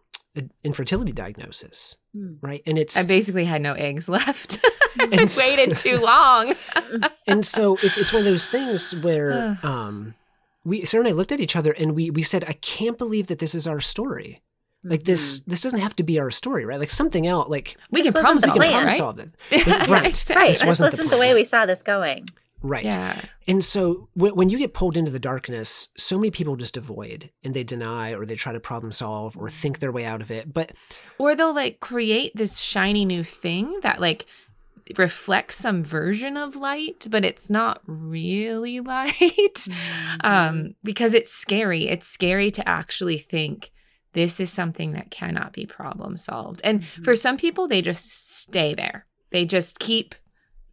infertility 0.64 1.12
diagnosis, 1.12 1.96
Hmm. 2.14 2.35
right? 2.40 2.62
And 2.66 2.79
it's 2.79 2.96
I 2.96 3.05
basically 3.07 3.44
had 3.44 3.62
no 3.62 3.75
eggs 3.75 4.09
left. 4.18 4.59
And 5.01 5.14
I 5.14 5.27
so- 5.27 5.40
waited 5.44 5.77
too 5.77 5.96
long. 5.99 6.55
and 7.27 7.44
so 7.46 7.77
it's 7.83 7.99
it's 7.99 8.12
one 8.12 8.20
of 8.20 8.25
those 8.27 8.49
things 8.51 8.94
where 8.96 9.59
um, 9.62 10.14
we 10.64 10.85
Sara 10.85 11.03
and 11.05 11.09
I 11.09 11.12
looked 11.12 11.33
at 11.33 11.40
each 11.40 11.57
other 11.57 11.72
and 11.72 11.94
we 11.94 12.11
we 12.11 12.22
said, 12.22 12.44
I 12.49 12.55
can't 12.55 12.99
believe 12.99 13.27
that 13.29 13.38
this 13.38 13.55
is 13.55 13.66
our 13.66 13.81
story. 13.81 14.40
Like 14.85 15.03
this 15.03 15.40
this 15.40 15.62
doesn't 15.62 15.81
have 15.81 15.96
to 15.96 16.05
be 16.05 16.20
our 16.20 16.31
story, 16.31 16.64
right? 16.64 16.79
Like 16.79 16.90
something 16.90 17.27
else. 17.27 17.49
Like 17.49 17.77
We 17.90 18.03
This 18.03 18.12
can 18.12 18.22
wasn't 18.22 18.44
problem 18.44 18.61
the 18.61 18.66
we 18.66 18.92
solve 18.92 19.16
can 19.16 19.18
plan. 19.18 19.29
problem 19.49 19.66
right? 19.66 19.66
solve 19.66 19.88
it. 19.88 19.88
Right. 19.88 20.37
Right. 20.37 20.49
This 20.49 20.61
This 20.61 20.64
wasn't 20.66 20.92
the 20.92 20.96
wasn't 20.99 21.11
the, 21.11 21.18
way 21.18 21.35
we 21.35 21.42
saw 21.44 21.66
this 21.66 21.83
going. 21.83 22.27
Right. 22.62 22.85
Yeah. 22.87 23.21
And 23.47 23.62
so 23.64 24.09
when, 24.14 24.35
when 24.35 24.49
you 24.49 24.59
get 24.59 24.75
pulled 24.75 24.97
into 24.97 25.12
the 25.12 25.19
darkness, 25.19 25.90
so 25.97 26.16
many 26.19 26.31
people 26.31 26.57
just 26.57 26.77
avoid 26.77 27.31
and 27.45 27.55
they 27.55 27.62
deny 27.64 28.12
or 28.12 28.25
they 28.27 28.35
try 28.35 28.53
to 28.53 28.61
problem 28.61 28.92
solve 28.92 29.37
or 29.37 29.49
think 29.49 29.79
their 29.79 29.92
way 29.92 30.05
out 30.05 30.21
of 30.21 30.31
it. 30.31 30.53
But 30.53 30.73
Or 31.19 31.35
they'll 31.35 31.55
like 31.55 31.81
create 31.81 32.33
this 32.35 32.59
shiny 32.59 33.05
new 33.05 33.23
thing 33.23 33.79
that 33.83 34.01
like 34.01 34.27
reflects 34.97 35.57
some 35.57 35.85
version 35.85 36.37
of 36.37 36.57
light, 36.57 37.07
but 37.11 37.25
it's 37.25 37.51
not 37.51 37.83
really 37.87 38.81
light. 38.95 39.12
Mm-hmm. 39.19 40.27
um, 40.27 40.75
because 40.83 41.12
it's 41.14 41.33
scary. 41.33 41.88
It's 41.88 42.07
scary 42.09 42.51
to 42.53 42.69
actually 42.69 43.19
think 43.19 43.71
this 44.12 44.40
is 44.40 44.51
something 44.51 44.92
that 44.92 45.11
cannot 45.11 45.53
be 45.53 45.66
problem 45.66 46.16
solved. 46.16 46.61
And 46.64 46.81
Mhm. 46.83 47.05
for 47.05 47.14
some 47.16 47.37
people, 47.37 47.69
they 47.69 47.83
just 47.83 48.38
stay 48.40 48.75
there. 48.75 49.07
They 49.31 49.45
just 49.45 49.79
keep 49.79 50.14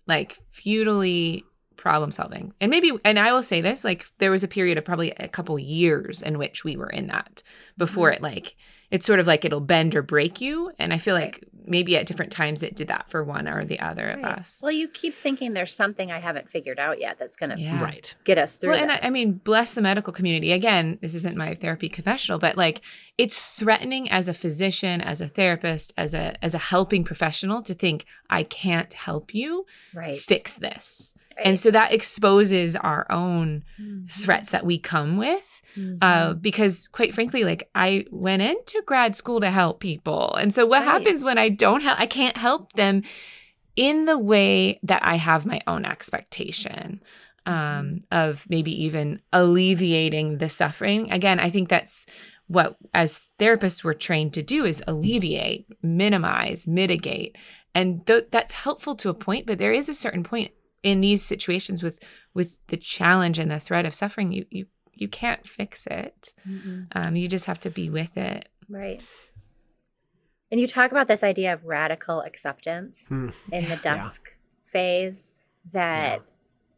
like 0.08 0.38
futilely 0.52 1.44
problem 1.78 2.12
solving. 2.12 2.54
And 2.62 2.70
maybe, 2.70 2.92
and 3.04 3.18
I 3.20 3.34
will 3.34 3.44
say 3.44 3.62
this 3.62 3.84
like, 3.84 4.06
there 4.20 4.32
was 4.32 4.44
a 4.44 4.48
period 4.48 4.78
of 4.78 4.86
probably 4.86 5.12
a 5.12 5.28
couple 5.28 5.58
years 5.60 6.22
in 6.22 6.38
which 6.38 6.64
we 6.64 6.78
were 6.78 6.90
in 6.90 7.08
that 7.08 7.44
before 7.78 8.10
Mm-hmm. 8.12 8.26
it 8.26 8.34
like, 8.36 8.56
it's 8.92 9.08
sort 9.08 9.20
of 9.20 9.26
like 9.26 9.44
it'll 9.44 9.60
bend 9.60 9.96
or 9.96 10.04
break 10.04 10.40
you. 10.40 10.72
And 10.78 10.94
I 10.94 11.00
feel 11.00 11.16
like 11.16 11.44
maybe 11.66 11.98
at 11.98 12.06
different 12.06 12.32
times 12.32 12.62
it 12.62 12.76
did 12.76 12.90
that 12.90 13.10
for 13.10 13.24
one 13.24 13.48
or 13.48 13.66
the 13.66 13.80
other 13.80 14.12
of 14.12 14.24
us. 14.24 14.60
Well, 14.62 14.72
you 14.72 14.88
keep 14.88 15.16
thinking 15.16 15.54
there's 15.54 15.74
something 15.74 16.12
I 16.12 16.20
haven't 16.20 16.48
figured 16.50 16.78
out 16.78 17.00
yet 17.00 17.18
that's 17.18 17.36
going 17.36 17.50
to 17.56 17.60
Yeah. 17.60 17.82
right. 17.84 18.14
get 18.24 18.38
us 18.38 18.58
through 18.58 18.72
Well, 18.72 18.82
and 18.84 18.92
I, 18.92 19.00
I 19.02 19.10
mean, 19.10 19.34
bless 19.34 19.74
the 19.74 19.82
medical 19.82 20.14
community. 20.14 20.52
Again, 20.52 21.00
this 21.02 21.16
isn't 21.16 21.36
my 21.36 21.56
therapy 21.56 21.90
confessional, 21.90 22.38
but 22.38 22.56
like 22.56 22.82
it's 23.18 23.56
threatening 23.56 24.10
as 24.10 24.28
a 24.28 24.34
physician, 24.34 25.00
as 25.02 25.22
a 25.22 25.28
therapist, 25.28 25.94
as 25.98 26.14
a 26.14 26.44
as 26.44 26.56
a 26.56 26.58
helping 26.58 27.04
professional 27.04 27.62
to 27.64 27.74
think 27.74 28.06
I 28.30 28.44
can't 28.44 28.92
help 28.94 29.34
you 29.36 29.66
right. 29.94 30.18
fix 30.18 30.58
this. 30.58 31.14
Right. 31.38 31.46
And 31.48 31.60
so 31.60 31.72
that 31.72 31.92
exposes 31.94 32.76
our 32.76 33.06
own 33.12 33.64
Mhm. 33.80 34.10
threats 34.12 34.52
that 34.52 34.66
we 34.66 34.78
come 34.80 35.18
with. 35.18 35.62
Mhm. 35.78 35.98
Uh, 36.02 36.34
because 36.34 36.88
quite 36.88 37.14
frankly, 37.14 37.44
like 37.44 37.70
I 37.76 38.06
went 38.12 38.42
into 38.42 38.82
grad 38.86 39.16
school 39.16 39.40
to 39.42 39.50
help 39.52 39.80
people. 39.80 40.34
And 40.36 40.54
so 40.54 40.66
what 40.66 40.80
Right. 40.80 40.92
happens 40.94 41.24
when 41.24 41.38
I 41.38 41.50
don't 41.50 41.82
help, 41.82 42.00
I 42.00 42.06
can't 42.08 42.38
help 42.38 42.74
them 42.74 43.04
in 43.76 44.06
the 44.06 44.18
way 44.20 44.80
that 44.84 45.04
I 45.04 45.16
have 45.16 45.46
my 45.46 45.62
own 45.68 45.86
expectation 45.86 47.02
um, 47.46 48.00
of 48.10 48.46
maybe 48.50 48.72
even 48.86 49.20
alleviating 49.34 50.38
the 50.38 50.48
suffering. 50.48 51.12
Again, 51.12 51.40
I 51.42 51.50
think 51.50 51.68
that's 51.68 52.06
what 52.48 52.78
as 52.94 53.30
therapists 53.40 53.84
we're 53.84 53.94
trained 53.94 54.34
to 54.34 54.44
do 54.44 54.66
is 54.66 54.84
alleviate, 54.88 55.66
minimize, 55.82 56.68
mitigate. 56.68 57.36
And 57.74 58.06
th- 58.06 58.28
that's 58.32 58.54
helpful 58.54 58.96
to 58.98 59.10
a 59.10 59.14
point, 59.14 59.48
but 59.48 59.58
there 59.58 59.72
is 59.72 59.90
a 59.90 59.94
certain 59.94 60.24
point 60.24 60.52
in 60.84 61.02
these 61.02 61.24
situations 61.24 61.82
with 61.84 62.00
with 62.34 62.60
the 62.68 62.78
challenge 62.78 63.40
and 63.40 63.50
the 63.50 63.60
threat 63.60 63.86
of 63.86 63.94
suffering, 63.94 64.32
you 64.32 64.46
you 64.50 64.66
you 64.96 65.08
can't 65.08 65.48
fix 65.48 65.88
it. 65.88 66.34
Mhm. 66.48 66.88
Um, 66.94 67.16
you 67.16 67.28
just 67.28 67.46
have 67.46 67.60
to 67.62 67.70
be 67.72 67.90
with 67.90 68.16
it. 68.18 68.48
Right. 68.70 69.02
And 70.52 70.60
you 70.62 70.68
talk 70.68 70.92
about 70.92 71.08
this 71.08 71.24
idea 71.24 71.52
of 71.54 71.66
radical 71.66 72.22
acceptance 72.22 73.08
Hmm. 73.10 73.30
in 73.52 73.64
the 73.64 73.70
Yeah. 73.70 73.82
dusk 73.82 74.36
phase 74.66 75.34
that 75.72 76.22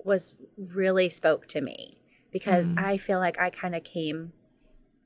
was 0.03 0.33
really 0.57 1.09
spoke 1.09 1.47
to 1.47 1.59
me 1.61 1.97
because 2.31 2.71
Mhm. 2.73 2.83
I 2.83 2.97
feel 2.97 3.19
like 3.19 3.37
I 3.39 3.49
kind 3.49 3.75
of 3.75 3.83
came 3.83 4.31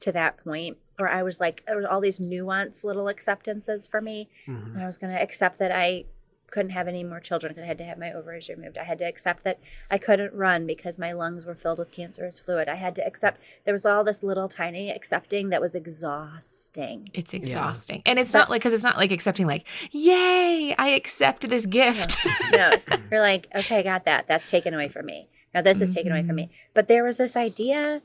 to 0.01 0.11
that 0.13 0.37
point 0.37 0.77
where 0.97 1.09
I 1.09 1.23
was 1.23 1.39
like, 1.39 1.63
there 1.65 1.77
were 1.77 1.87
all 1.89 2.01
these 2.01 2.19
nuanced 2.19 2.83
little 2.83 3.07
acceptances 3.07 3.87
for 3.87 4.01
me. 4.01 4.27
Mhm. 4.47 4.81
I 4.81 4.85
was 4.85 4.97
going 4.97 5.13
to 5.13 5.21
accept 5.21 5.57
that 5.59 5.71
I 5.71 6.05
couldn't 6.51 6.71
have 6.71 6.87
any 6.87 7.03
more 7.03 7.19
children. 7.19 7.53
I 7.61 7.65
had 7.65 7.77
to 7.77 7.83
have 7.83 7.99
my 7.99 8.11
ovaries 8.11 8.49
removed. 8.49 8.75
I 8.77 8.83
had 8.83 8.97
to 8.99 9.05
accept 9.05 9.43
that 9.43 9.59
I 9.91 9.99
couldn't 9.99 10.33
run 10.33 10.65
because 10.65 10.97
my 10.97 11.11
lungs 11.11 11.45
were 11.45 11.53
filled 11.53 11.77
with 11.77 11.91
cancerous 11.91 12.39
fluid. 12.39 12.67
I 12.67 12.73
had 12.75 12.95
to 12.95 13.05
accept 13.05 13.39
there 13.65 13.73
was 13.73 13.85
all 13.85 14.03
this 14.03 14.23
little 14.23 14.47
tiny 14.49 14.89
accepting 14.91 15.49
that 15.49 15.61
was 15.61 15.75
exhausting. 15.75 17.09
It's 17.13 17.33
exhausting. 17.33 18.01
And 18.05 18.17
it's 18.19 18.33
not 18.33 18.49
like 18.49 18.61
cuz 18.61 18.73
it's 18.73 18.83
not 18.83 18.97
like 18.97 19.11
accepting 19.11 19.47
like, 19.47 19.65
"Yay, 19.91 20.75
I 20.77 20.89
accept 20.89 21.47
this 21.49 21.65
gift." 21.65 22.17
no, 22.51 22.73
you're 23.11 23.21
like, 23.21 23.47
"Okay, 23.55 23.83
got 23.83 24.05
that. 24.05 24.27
That's 24.27 24.49
taken 24.49 24.73
away 24.73 24.87
from 24.89 25.05
me." 25.05 25.29
Now 25.53 25.61
this 25.61 25.81
is 25.81 25.93
taken 25.95 26.11
away 26.11 26.23
from 26.23 26.35
me. 26.35 26.49
But 26.73 26.87
there 26.87 27.03
was 27.03 27.17
this 27.17 27.35
idea 27.35 28.01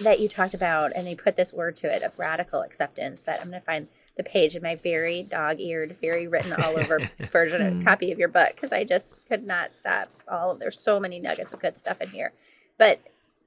that 0.00 0.20
you 0.20 0.28
talked 0.28 0.54
about 0.54 0.92
and 0.94 1.08
you 1.08 1.16
put 1.16 1.36
this 1.36 1.52
word 1.52 1.76
to 1.76 1.94
it 1.94 2.02
of 2.02 2.18
radical 2.18 2.62
acceptance 2.62 3.22
that 3.22 3.40
I'm 3.40 3.48
going 3.48 3.60
to 3.60 3.64
find 3.64 3.88
the 4.16 4.22
page 4.24 4.56
in 4.56 4.62
my 4.62 4.74
very 4.74 5.22
dog-eared, 5.22 5.96
very 6.00 6.26
written 6.26 6.52
all 6.52 6.78
over 6.78 6.98
version 7.30 7.62
of 7.64 7.84
copy 7.84 8.10
of 8.10 8.18
your 8.18 8.28
book 8.28 8.50
because 8.54 8.72
I 8.72 8.84
just 8.84 9.28
could 9.28 9.46
not 9.46 9.72
stop. 9.72 10.08
All 10.28 10.54
there's 10.56 10.78
so 10.78 10.98
many 10.98 11.20
nuggets 11.20 11.52
of 11.52 11.60
good 11.60 11.76
stuff 11.76 12.00
in 12.00 12.08
here, 12.10 12.32
but 12.78 13.00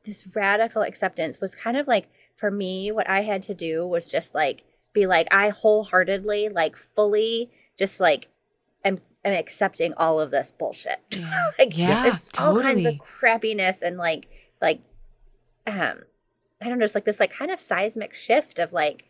this 0.05 0.25
radical 0.33 0.81
acceptance 0.81 1.39
was 1.41 1.53
kind 1.55 1.77
of 1.77 1.87
like 1.87 2.09
for 2.35 2.49
me 2.49 2.91
what 2.91 3.09
I 3.09 3.21
had 3.21 3.43
to 3.43 3.53
do 3.53 3.85
was 3.85 4.07
just 4.07 4.33
like 4.33 4.63
be 4.93 5.05
like 5.05 5.27
I 5.31 5.49
wholeheartedly 5.49 6.49
like 6.49 6.75
fully 6.75 7.49
just 7.77 7.99
like 7.99 8.29
am, 8.83 8.99
am 9.23 9.33
accepting 9.33 9.93
all 9.95 10.19
of 10.19 10.31
this 10.31 10.51
bullshit. 10.51 10.99
Yeah. 11.11 11.49
like 11.59 11.77
Yeah, 11.77 12.03
there's 12.03 12.29
all 12.39 12.59
kinds 12.61 12.85
of 12.85 12.97
totally. 12.97 13.01
crappiness 13.55 13.81
and 13.81 13.97
like 13.97 14.27
like 14.61 14.81
um 15.67 16.03
I 16.62 16.69
don't 16.69 16.78
know, 16.80 16.84
just 16.86 16.95
like 16.95 17.06
this 17.06 17.19
like 17.19 17.32
kind 17.34 17.52
of 17.52 17.60
seismic 17.60 18.13
shift 18.13 18.60
of 18.60 18.71
like 18.74 19.06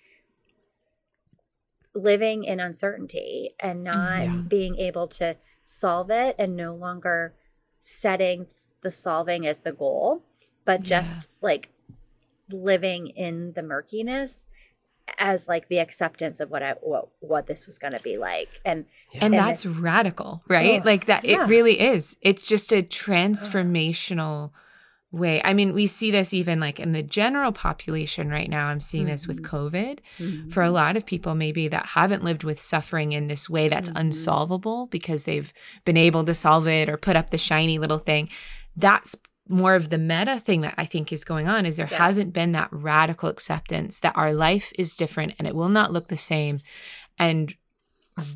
living 1.94 2.44
in 2.46 2.60
uncertainty 2.60 3.50
and 3.60 3.86
mm, 3.86 3.94
not 3.94 4.24
Yeah. 4.24 4.42
being 4.48 4.78
able 4.78 5.08
to 5.10 5.36
solve 5.64 6.10
it 6.10 6.36
and 6.40 6.56
no 6.56 6.74
longer 6.74 7.34
setting 7.82 8.48
the 8.82 8.92
solving 8.92 9.46
as 9.46 9.62
the 9.62 9.72
goal, 9.74 10.24
but 10.66 10.82
Yeah. 10.82 11.02
just 11.02 11.28
like 11.42 11.70
living 12.50 13.08
in 13.08 13.54
the 13.54 13.64
murkiness 13.64 14.46
as 15.18 15.48
like 15.48 15.68
the 15.68 15.80
acceptance 15.80 16.40
of 16.40 16.50
what 16.50 16.64
I 16.64 16.74
what, 16.82 17.10
what 17.20 17.48
this 17.48 17.66
was 17.66 17.78
going 17.78 17.94
to 17.94 18.00
be 18.00 18.18
like 18.18 18.62
and 18.64 18.86
and 19.14 19.24
And 19.24 19.34
that's 19.34 19.64
this- 19.64 19.74
radical, 19.76 20.44
right? 20.48 20.80
Ugh, 20.80 20.86
like 20.86 21.06
that 21.06 21.26
yeah. 21.26 21.44
it 21.44 21.48
really 21.50 21.80
is. 21.80 22.16
It's 22.22 22.48
just 22.48 22.72
a 22.72 22.78
uh. 22.78 22.82
transformational 22.82 24.52
way. 25.12 25.41
I 25.43 25.54
mean, 25.54 25.74
we 25.74 25.88
see 25.88 26.10
this 26.10 26.34
even 26.34 26.60
like 26.60 26.80
in 26.80 26.93
the 26.93 27.04
general 27.04 27.52
population 27.52 28.30
right 28.30 28.50
now. 28.50 28.67
I'm 28.67 28.80
seeing 28.80 29.08
this 29.08 29.28
with 29.28 29.43
COVID. 29.43 30.00
For 30.50 30.63
a 30.63 30.71
lot 30.71 30.95
of 30.95 31.06
people 31.06 31.36
maybe 31.36 31.67
that 31.67 31.86
haven't 31.88 32.24
lived 32.24 32.43
with 32.45 32.60
suffering 32.60 33.12
in 33.12 33.28
this 33.28 33.50
way 33.50 33.67
that's 33.67 33.89
Mhm. 33.89 34.00
unsolvable 34.00 34.86
because 34.88 35.26
they've 35.26 35.52
been 35.84 35.97
able 35.97 36.24
to 36.24 36.34
solve 36.34 36.67
it 36.67 36.88
or 36.88 36.95
put 36.97 37.15
up 37.17 37.30
the 37.30 37.38
shiny 37.38 37.78
little 37.78 37.97
thing. 37.97 38.30
That's 38.78 39.15
more 39.50 39.76
of 39.76 39.89
the 39.89 39.97
meta 39.97 40.39
thing 40.39 40.62
that 40.62 40.76
I 40.78 40.86
think 40.86 41.12
is 41.12 41.26
going 41.26 41.47
on 41.50 41.65
is 41.65 41.76
there 41.76 41.88
Yes. 41.91 41.97
hasn't 42.00 42.32
been 42.32 42.54
that 42.54 42.69
radical 42.71 43.28
acceptance 43.28 44.00
that 44.00 44.15
our 44.15 44.34
life 44.34 44.71
is 44.80 44.95
different 44.95 45.34
and 45.38 45.45
it 45.45 45.56
will 45.56 45.67
not 45.67 45.91
look 45.91 46.08
the 46.08 46.15
same. 46.15 46.62
And 47.19 47.54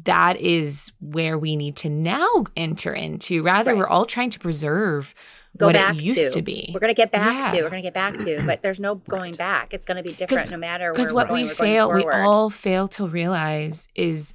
that 0.04 0.36
is 0.42 0.92
where 1.00 1.38
we 1.38 1.56
need 1.56 1.78
to 1.78 1.90
now 1.90 2.46
enter 2.58 2.94
into. 2.94 3.44
Rather, 3.44 3.72
Right. 3.72 3.78
we're 3.80 3.88
all 3.88 4.06
trying 4.06 4.30
to 4.32 4.40
preserve 4.40 5.14
go 5.58 5.68
what 5.68 5.74
back 5.74 5.96
it 5.96 6.04
used 6.04 6.18
to. 6.18 6.32
to, 6.32 6.42
be. 6.42 6.70
We're 6.74 6.80
going 6.80 6.94
to 6.94 6.96
get 6.96 7.12
back 7.12 7.54
Yeah. 7.54 7.58
to. 7.60 7.64
We're 7.64 7.70
going 7.70 7.82
to 7.84 7.88
get 7.88 7.94
back 7.94 8.18
to, 8.20 8.42
but 8.46 8.62
there's 8.62 8.80
no 8.80 8.96
going 8.96 9.34
back. 9.34 9.74
It's 9.74 9.86
going 9.86 9.98
to 9.98 10.04
be 10.04 10.14
different 10.14 10.50
no 10.52 10.58
matter 10.58 10.92
Because 10.92 11.12
we're 11.12 11.18
what 11.26 11.32
we 11.32 11.44
going 11.44 11.56
fail, 11.56 11.92
we 11.92 12.04
all 12.06 12.50
fail 12.50 12.88
to 12.90 13.08
realize 13.08 13.88
is 13.96 14.34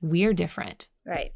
we're 0.00 0.32
different. 0.34 0.88
right. 1.04 1.32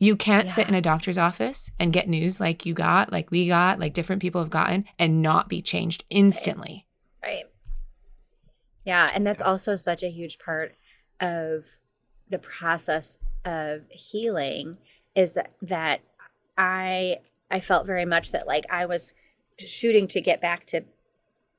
You 0.00 0.14
can't 0.14 0.48
sit 0.48 0.68
in 0.68 0.74
a 0.74 0.80
doctor's 0.80 1.18
office 1.18 1.72
and 1.80 1.92
get 1.92 2.08
news 2.08 2.38
like 2.38 2.64
you 2.64 2.72
got, 2.72 3.10
like 3.10 3.32
we 3.32 3.48
got, 3.48 3.80
like 3.80 3.94
different 3.94 4.22
people 4.22 4.40
have 4.40 4.48
gotten, 4.48 4.84
and 4.96 5.22
not 5.22 5.48
be 5.48 5.60
changed 5.60 6.04
instantly. 6.08 6.86
Right. 7.20 7.46
Yeah, 8.84 9.10
and 9.12 9.26
that's 9.26 9.42
also 9.42 9.74
such 9.74 10.04
a 10.04 10.08
huge 10.08 10.38
part 10.38 10.76
of 11.20 11.78
the 12.30 12.38
process 12.38 13.18
of 13.44 13.82
healing 13.90 14.78
is 15.16 15.32
that 15.32 15.54
that 15.62 16.00
I 16.56 17.16
I 17.50 17.60
felt 17.60 17.86
very 17.86 18.04
much 18.04 18.32
that 18.32 18.46
like 18.46 18.64
I 18.70 18.84
was 18.86 19.14
shooting 19.58 20.06
to 20.08 20.20
get 20.20 20.40
back 20.40 20.64
to 20.66 20.82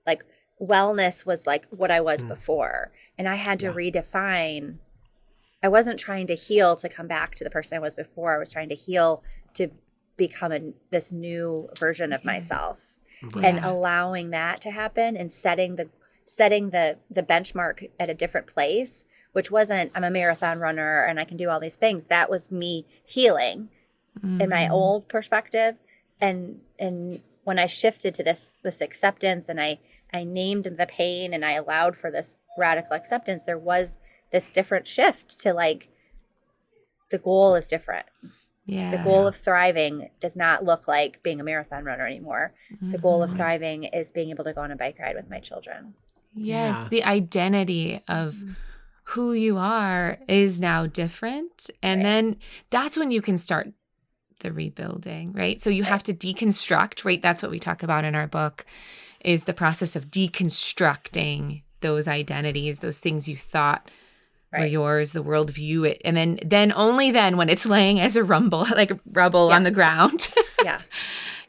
like 0.06 0.24
wellness 0.62 1.26
was 1.26 1.48
like 1.48 1.66
what 1.70 1.92
I 1.92 2.02
was 2.02 2.24
Mm. 2.24 2.30
before 2.30 2.92
and 3.18 3.28
I 3.28 3.36
had 3.36 3.60
to 3.62 3.68
Yeah. 3.68 3.74
redefine 3.74 4.78
I 5.62 5.68
wasn't 5.68 6.00
trying 6.00 6.26
to 6.28 6.36
heal 6.36 6.76
to 6.78 6.88
come 6.88 7.08
back 7.08 7.36
to 7.36 7.44
the 7.44 7.50
person 7.50 7.76
I 7.76 7.82
was 7.82 7.94
before. 7.94 8.34
I 8.34 8.38
was 8.40 8.54
trying 8.54 8.70
to 8.70 8.76
heal 8.76 9.22
to 9.56 9.68
become 10.16 10.54
a, 10.54 10.72
this 10.90 11.12
new 11.12 11.70
version 11.78 12.14
of 12.14 12.22
Yes. 12.22 12.26
myself 12.26 12.96
Right. 13.22 13.44
and 13.44 13.66
allowing 13.66 14.30
that 14.30 14.62
to 14.62 14.72
happen 14.72 15.18
and 15.18 15.30
setting 15.32 15.76
the 15.76 15.90
setting 16.24 16.70
the 16.70 16.98
the 17.10 17.24
benchmark 17.24 17.90
at 18.00 18.10
a 18.10 18.14
different 18.14 18.48
place 18.48 19.04
which 19.34 19.50
wasn't 19.52 19.92
i'm 19.96 20.04
a 20.04 20.12
marathon 20.12 20.60
runner 20.60 21.04
and 21.04 21.20
i 21.20 21.26
can 21.26 21.36
do 21.36 21.50
all 21.50 21.60
these 21.60 21.76
things 21.76 22.08
that 22.08 22.30
was 22.30 22.52
me 22.52 22.86
healing 23.04 23.68
in 24.24 24.50
my 24.50 24.66
Mhm. 24.68 24.72
old 24.72 25.08
perspective 25.08 25.76
and 26.20 26.62
and 26.78 27.22
when 27.44 27.58
i 27.60 27.66
shifted 27.66 28.14
to 28.14 28.24
this 28.24 28.54
this 28.64 28.82
acceptance 28.82 29.48
and 29.50 29.60
i 29.62 29.80
i 30.14 30.24
named 30.24 30.66
the 30.66 30.86
pain 30.86 31.34
and 31.34 31.46
i 31.46 31.54
allowed 31.54 31.96
for 31.96 32.12
this 32.12 32.36
radical 32.58 32.94
acceptance 32.96 33.44
there 33.44 33.58
was 33.58 34.00
this 34.32 34.50
different 34.50 34.86
shift 34.88 35.40
to 35.40 35.54
like 35.54 35.90
the 37.12 37.18
goal 37.18 37.56
is 37.56 37.66
different 37.68 38.06
yeah. 38.66 38.92
the 38.92 38.98
goal 39.04 39.26
of 39.26 39.36
thriving 39.36 40.10
does 40.20 40.36
not 40.36 40.64
look 40.64 40.88
like 40.88 41.24
being 41.24 41.40
a 41.40 41.44
marathon 41.44 41.84
runner 41.84 42.06
anymore 42.06 42.54
the 42.82 42.98
goal 42.98 43.24
of 43.24 43.30
Mhm. 43.32 43.36
thriving 43.38 43.84
is 43.86 44.12
being 44.12 44.30
able 44.30 44.44
to 44.44 44.54
go 44.54 44.62
on 44.62 44.72
a 44.72 44.76
bike 44.76 45.00
ride 45.00 45.16
with 45.16 45.30
my 45.30 45.40
children 45.40 45.94
Yes, 46.36 46.78
Yeah. 46.84 46.88
the 46.90 47.04
identity 47.04 48.04
of 48.08 48.36
Mm-hmm. 48.36 48.52
who 49.14 49.34
you 49.34 49.58
are 49.58 50.20
is 50.28 50.62
now 50.62 50.86
different. 50.86 51.72
And 51.82 52.02
Right. 52.02 52.04
then 52.04 52.36
that's 52.70 52.96
when 53.00 53.10
you 53.10 53.20
can 53.24 53.36
start 53.36 53.70
the 54.40 54.52
rebuilding, 54.52 55.34
right? 55.34 55.60
So 55.62 55.70
you 55.70 55.84
have 55.84 56.04
to 56.04 56.14
deconstruct, 56.14 57.06
right? 57.06 57.22
That's 57.22 57.42
what 57.44 57.52
we 57.52 57.60
talk 57.60 57.84
about 57.84 58.06
in 58.06 58.16
our 58.16 58.28
book 58.28 58.66
is 59.24 59.46
the 59.46 59.54
process 59.54 59.96
of 59.96 60.10
deconstructing 60.10 61.64
those 61.82 62.08
identities, 62.08 62.80
those 62.82 63.00
things 63.00 63.28
you 63.30 63.38
thought 63.38 63.90
were 64.52 64.66
yours, 64.66 65.12
the 65.14 65.22
world 65.22 65.52
view 65.52 65.84
it. 65.84 66.02
And 66.04 66.18
then 66.18 66.40
then 66.44 66.74
only 66.74 67.12
then 67.12 67.38
when 67.38 67.50
it's 67.50 67.66
laying 67.66 68.00
as 68.00 68.16
a 68.16 68.24
rumble, 68.24 68.66
like 68.76 68.92
rubble 69.12 69.50
Yeah. 69.50 69.56
on 69.56 69.64
the 69.64 69.72
ground, 69.72 70.34
yeah 70.64 70.82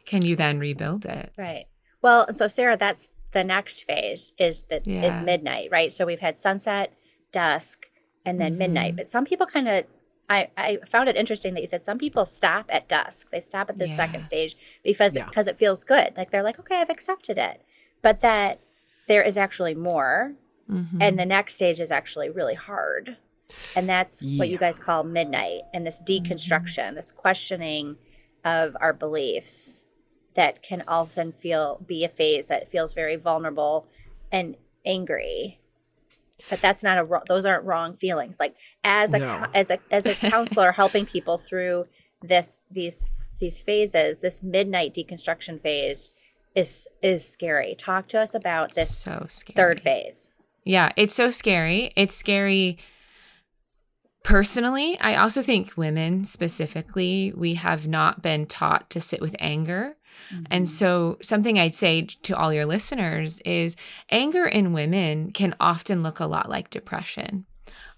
can 0.06 0.22
you 0.22 0.34
then 0.34 0.58
rebuild 0.58 1.06
it. 1.06 1.32
right 1.38 1.66
well 2.02 2.26
so 2.32 2.48
sara 2.48 2.76
that's 2.76 3.08
the 3.30 3.44
next 3.44 3.82
phase 3.84 4.32
is 4.38 4.64
that 4.64 4.84
is 4.86 5.16
Yeah. 5.16 5.20
midnight 5.22 5.68
right 5.70 5.92
so 5.92 6.04
we've 6.04 6.18
had 6.20 6.36
sunset 6.36 6.92
dusk 7.30 7.86
and 8.24 8.40
then 8.40 8.58
midnight 8.58 8.94
Mhm. 8.94 8.96
but 8.96 9.06
some 9.06 9.24
people 9.24 9.46
kind 9.46 9.68
of 9.68 9.84
I, 10.30 10.48
I 10.56 10.78
found 10.88 11.08
it 11.08 11.16
interesting 11.16 11.52
that 11.54 11.60
you 11.60 11.66
said 11.66 11.82
some 11.82 11.98
people 11.98 12.24
stop 12.24 12.66
at 12.72 12.88
dusk. 12.88 13.30
They 13.30 13.40
stop 13.40 13.68
at 13.68 13.78
the 13.78 13.88
Yeah. 13.88 13.96
second 13.96 14.24
stage 14.24 14.56
because 14.84 15.16
Yeah. 15.16 15.24
because 15.26 15.48
it 15.48 15.58
feels 15.58 15.84
good. 15.84 16.16
Like 16.16 16.30
they're 16.30 16.42
like, 16.44 16.58
okay, 16.60 16.76
I've 16.76 16.88
accepted 16.88 17.36
it. 17.36 17.62
But 18.00 18.20
that 18.20 18.60
there 19.08 19.22
is 19.22 19.36
actually 19.36 19.74
more 19.74 20.36
Mhm. 20.70 20.98
and 21.02 21.18
the 21.18 21.26
next 21.26 21.56
stage 21.56 21.80
is 21.80 21.90
actually 21.90 22.30
really 22.30 22.54
hard 22.54 23.16
and 23.74 23.88
that's 23.88 24.22
what 24.38 24.48
you 24.48 24.56
guys 24.56 24.78
call 24.78 25.02
midnight 25.02 25.62
and 25.74 25.84
this 25.84 25.98
deconstruction 25.98 26.94
this 26.94 27.10
questioning 27.10 27.96
of 28.44 28.76
our 28.80 28.92
beliefs 28.92 29.86
that 30.34 30.62
can 30.62 30.84
often 30.86 31.32
feel 31.32 31.82
be 31.84 32.04
a 32.04 32.08
phase 32.08 32.46
that 32.46 32.68
feels 32.68 32.94
very 32.94 33.16
vulnerable 33.16 33.88
and 34.30 34.56
angry 34.86 35.58
but 36.48 36.60
that's 36.60 36.82
not 36.82 36.98
a 36.98 37.20
those 37.28 37.44
aren't 37.44 37.64
wrong 37.64 37.94
feelings 37.94 38.38
like 38.40 38.54
as 38.84 39.12
a 39.14 39.18
No. 39.18 39.46
as 39.54 39.70
a 39.70 39.78
as 39.90 40.06
a 40.06 40.14
counselor 40.30 40.72
helping 40.72 41.06
people 41.06 41.36
through 41.38 41.86
this 42.22 42.62
these 42.70 43.10
these 43.40 43.60
phases 43.60 44.20
this 44.20 44.42
midnight 44.42 44.94
deconstruction 44.94 45.60
phase 45.60 46.10
is 46.54 46.86
is 47.02 47.26
scary 47.28 47.74
talk 47.76 48.08
to 48.08 48.20
us 48.20 48.34
about 48.34 48.74
this 48.74 48.94
so 48.96 49.26
scary. 49.28 49.54
third 49.56 49.80
phase 49.80 50.34
Yeah, 50.64 50.90
it's 50.96 51.14
so 51.14 51.30
scary. 51.30 51.90
It's 51.96 52.14
scary 52.16 52.78
personally. 54.22 54.98
I 55.00 55.16
also 55.16 55.40
think 55.42 55.72
women 55.76 56.24
specifically, 56.24 57.32
we 57.34 57.54
have 57.54 57.88
not 57.88 58.20
been 58.22 58.46
taught 58.46 58.90
to 58.90 59.00
sit 59.00 59.20
with 59.20 59.34
anger. 59.38 59.96
And 60.50 60.68
so, 60.68 61.18
something 61.22 61.58
I'd 61.58 61.74
say 61.74 62.02
to 62.02 62.36
all 62.36 62.52
your 62.52 62.66
listeners 62.66 63.40
is 63.44 63.76
anger 64.10 64.46
in 64.46 64.72
women 64.72 65.32
can 65.32 65.54
often 65.60 66.02
look 66.02 66.20
a 66.20 66.26
lot 66.26 66.48
like 66.48 66.70
depression. 66.70 67.46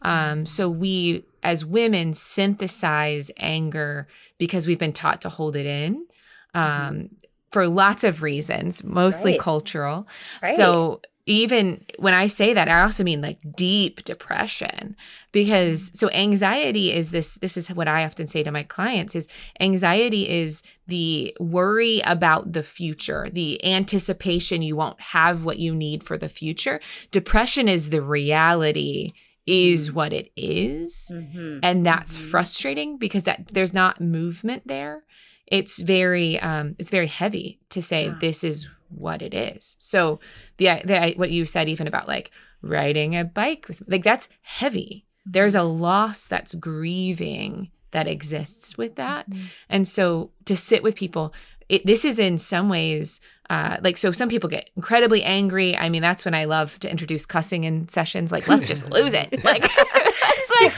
Um, 0.03 0.47
so, 0.47 0.69
we 0.69 1.25
as 1.43 1.65
women 1.65 2.15
synthesize 2.15 3.31
anger 3.37 4.07
because 4.39 4.67
we've 4.67 4.79
been 4.79 4.93
taught 4.93 5.21
to 5.23 5.29
hold 5.29 5.57
it 5.57 5.67
in 5.67 6.07
um, 6.55 7.11
for 7.51 7.69
lots 7.69 8.05
of 8.05 8.23
reasons, 8.23 8.83
mostly 8.85 9.33
Right. 9.33 9.41
cultural. 9.41 10.07
Right. 10.43 10.57
So 10.57 11.01
even 11.27 11.85
when 11.99 12.15
I 12.15 12.27
say 12.27 12.53
that, 12.53 12.69
I 12.69 12.83
also 12.83 13.05
mean 13.05 13.21
like 13.21 13.39
deep 13.57 14.03
depression 14.05 14.97
because 15.31 15.91
so 15.95 16.11
anxiety 16.11 16.93
is 16.93 17.11
this 17.13 17.37
this 17.37 17.57
is 17.57 17.69
what 17.69 17.87
I 17.89 18.05
often 18.05 18.27
say 18.27 18.43
to 18.43 18.51
my 18.51 18.65
clients 18.65 19.15
is 19.15 19.29
anxiety 19.61 20.29
is 20.29 20.63
the 20.89 21.37
worry 21.39 22.01
about 22.01 22.53
the 22.53 22.63
future, 22.63 23.29
the 23.33 23.65
anticipation 23.65 24.63
you 24.63 24.75
won't 24.77 25.01
have 25.01 25.45
what 25.45 25.59
you 25.59 25.75
need 25.75 26.03
for 26.03 26.19
the 26.19 26.29
future. 26.29 26.81
Depression 27.13 27.69
is 27.69 27.91
the 27.91 28.03
reality 28.03 29.13
is 29.47 29.89
Mm-hmm. 29.89 29.97
what 29.97 30.13
it 30.13 30.31
is. 30.37 31.11
Mhm. 31.13 31.59
and 31.65 31.85
that's 31.85 32.17
Mhm. 32.17 32.21
frustrating 32.31 32.97
because 32.99 33.25
that 33.25 33.49
there's 33.53 33.75
not 33.75 34.01
movement 34.01 34.63
there 34.69 35.03
it's 35.49 35.83
very 35.83 36.39
um 36.39 36.77
it's 36.79 36.93
very 36.93 37.09
heavy 37.09 37.59
to 37.69 37.83
say 37.83 38.07
Yeah. 38.07 38.15
this 38.21 38.45
is 38.45 38.69
what 38.89 39.21
it 39.21 39.35
is 39.35 39.75
so 39.81 40.21
the, 40.63 40.83
the 40.87 41.15
what 41.17 41.31
you 41.31 41.45
said 41.45 41.69
even 41.69 41.87
about 41.87 42.09
like 42.09 42.31
riding 42.63 43.17
a 43.17 43.25
bike 43.25 43.67
with 43.69 43.83
like 43.89 44.05
that's 44.05 44.29
heavy. 44.43 45.05
There's 45.27 45.55
a 45.55 45.63
loss 45.63 46.27
that's 46.27 46.55
grieving 46.55 47.71
that 47.93 48.09
exists 48.09 48.79
with 48.79 48.97
that. 48.97 49.29
Mhm. 49.31 49.41
and 49.69 49.87
so 49.89 50.31
to 50.47 50.57
sit 50.57 50.83
with 50.83 50.97
people 50.97 51.33
it, 51.69 51.87
this 51.87 52.05
is 52.05 52.19
in 52.19 52.39
some 52.39 52.69
ways 52.69 53.21
uh, 53.51 53.77
like 53.83 53.97
so 53.99 54.11
some 54.13 54.29
people 54.31 54.49
get 54.49 54.71
incredibly 54.77 55.23
angry. 55.23 55.77
I 55.77 55.89
mean 55.91 56.01
that's 56.03 56.25
when 56.25 56.35
i 56.35 56.45
love 56.45 56.79
to 56.81 56.91
introduce 56.91 57.27
cussing 57.27 57.65
in 57.65 57.89
sessions 57.89 58.33
like 58.33 58.49
let's 58.49 58.67
just 58.67 58.89
lose 58.91 59.13
it. 59.15 59.29
Like 59.45 59.65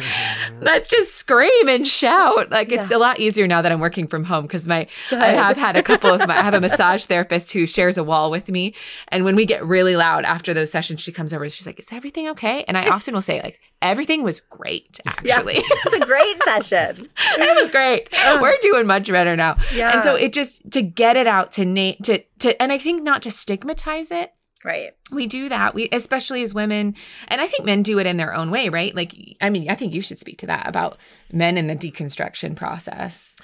let's 0.61 0.89
just 0.89 1.15
scream 1.15 1.69
and 1.69 1.87
shout 1.87 2.51
like 2.51 2.71
it's 2.73 2.91
a 2.91 2.99
lot 2.99 3.19
easier 3.19 3.47
now 3.47 3.63
that 3.63 3.73
i'm 3.73 3.81
working 3.81 4.07
from 4.07 4.25
home 4.25 4.43
because 4.43 4.67
my 4.69 4.87
i 5.11 5.29
have 5.29 5.57
had 5.57 5.77
a 5.77 5.83
couple 5.83 6.11
of 6.11 6.27
my 6.27 6.37
i 6.39 6.43
have 6.43 6.55
a 6.55 6.61
massage 6.67 7.05
therapist 7.07 7.53
who 7.53 7.67
shares 7.67 7.97
a 7.99 8.05
wall 8.05 8.31
with 8.31 8.49
me 8.49 8.75
and 9.09 9.25
when 9.25 9.37
we 9.37 9.45
get 9.47 9.65
really 9.65 9.97
loud 9.97 10.25
after 10.25 10.53
those 10.55 10.71
sessions 10.71 11.01
she 11.01 11.13
comes 11.13 11.33
over 11.33 11.45
and 11.45 11.53
she's 11.53 11.67
like 11.67 11.79
is 11.79 11.93
everything 11.93 12.29
okay 12.29 12.65
and 12.69 12.77
i 12.79 12.89
often 12.89 13.15
will 13.15 13.23
say 13.23 13.41
like 13.43 13.61
everything 13.83 14.23
was 14.23 14.41
great 14.41 15.01
Yeah. 15.05 15.13
actually 15.13 15.57
It's 15.87 15.93
a 15.95 16.01
great 16.01 16.43
session. 16.45 17.09
it 17.37 17.61
was 17.61 17.71
great. 17.71 18.09
Oh. 18.15 18.41
We're 18.41 18.55
doing 18.63 18.87
much 18.87 19.09
better 19.11 19.37
now. 19.37 19.57
Yeah. 19.75 19.93
And 19.93 20.03
so 20.03 20.15
it 20.15 20.33
just 20.33 20.71
to 20.71 20.81
get 20.81 21.19
it 21.19 21.27
out 21.27 21.53
to 21.53 21.67
name 21.67 21.97
to 22.05 22.23
to 22.39 22.61
and 22.63 22.73
I 22.73 22.79
think 22.79 23.03
not 23.03 23.21
to 23.23 23.31
stigmatize 23.31 24.11
it. 24.11 24.33
Right. 24.65 24.91
We 25.13 25.27
do 25.27 25.49
that. 25.51 25.75
We 25.75 25.89
especially 25.93 26.43
as 26.43 26.55
women 26.55 26.95
and 27.29 27.41
I 27.41 27.47
think 27.47 27.65
men 27.65 27.83
do 27.83 27.99
it 27.99 28.07
in 28.07 28.17
their 28.17 28.35
own 28.35 28.51
way, 28.51 28.69
right? 28.69 28.95
Like 28.95 29.15
I 29.41 29.51
mean, 29.51 29.71
I 29.71 29.75
think 29.75 29.95
you 29.95 30.01
should 30.03 30.19
speak 30.19 30.39
to 30.39 30.47
that 30.47 30.67
about 30.69 30.99
men 31.33 31.57
in 31.59 31.67
the 31.67 31.77
deconstruction 31.77 32.57
process. 32.57 33.37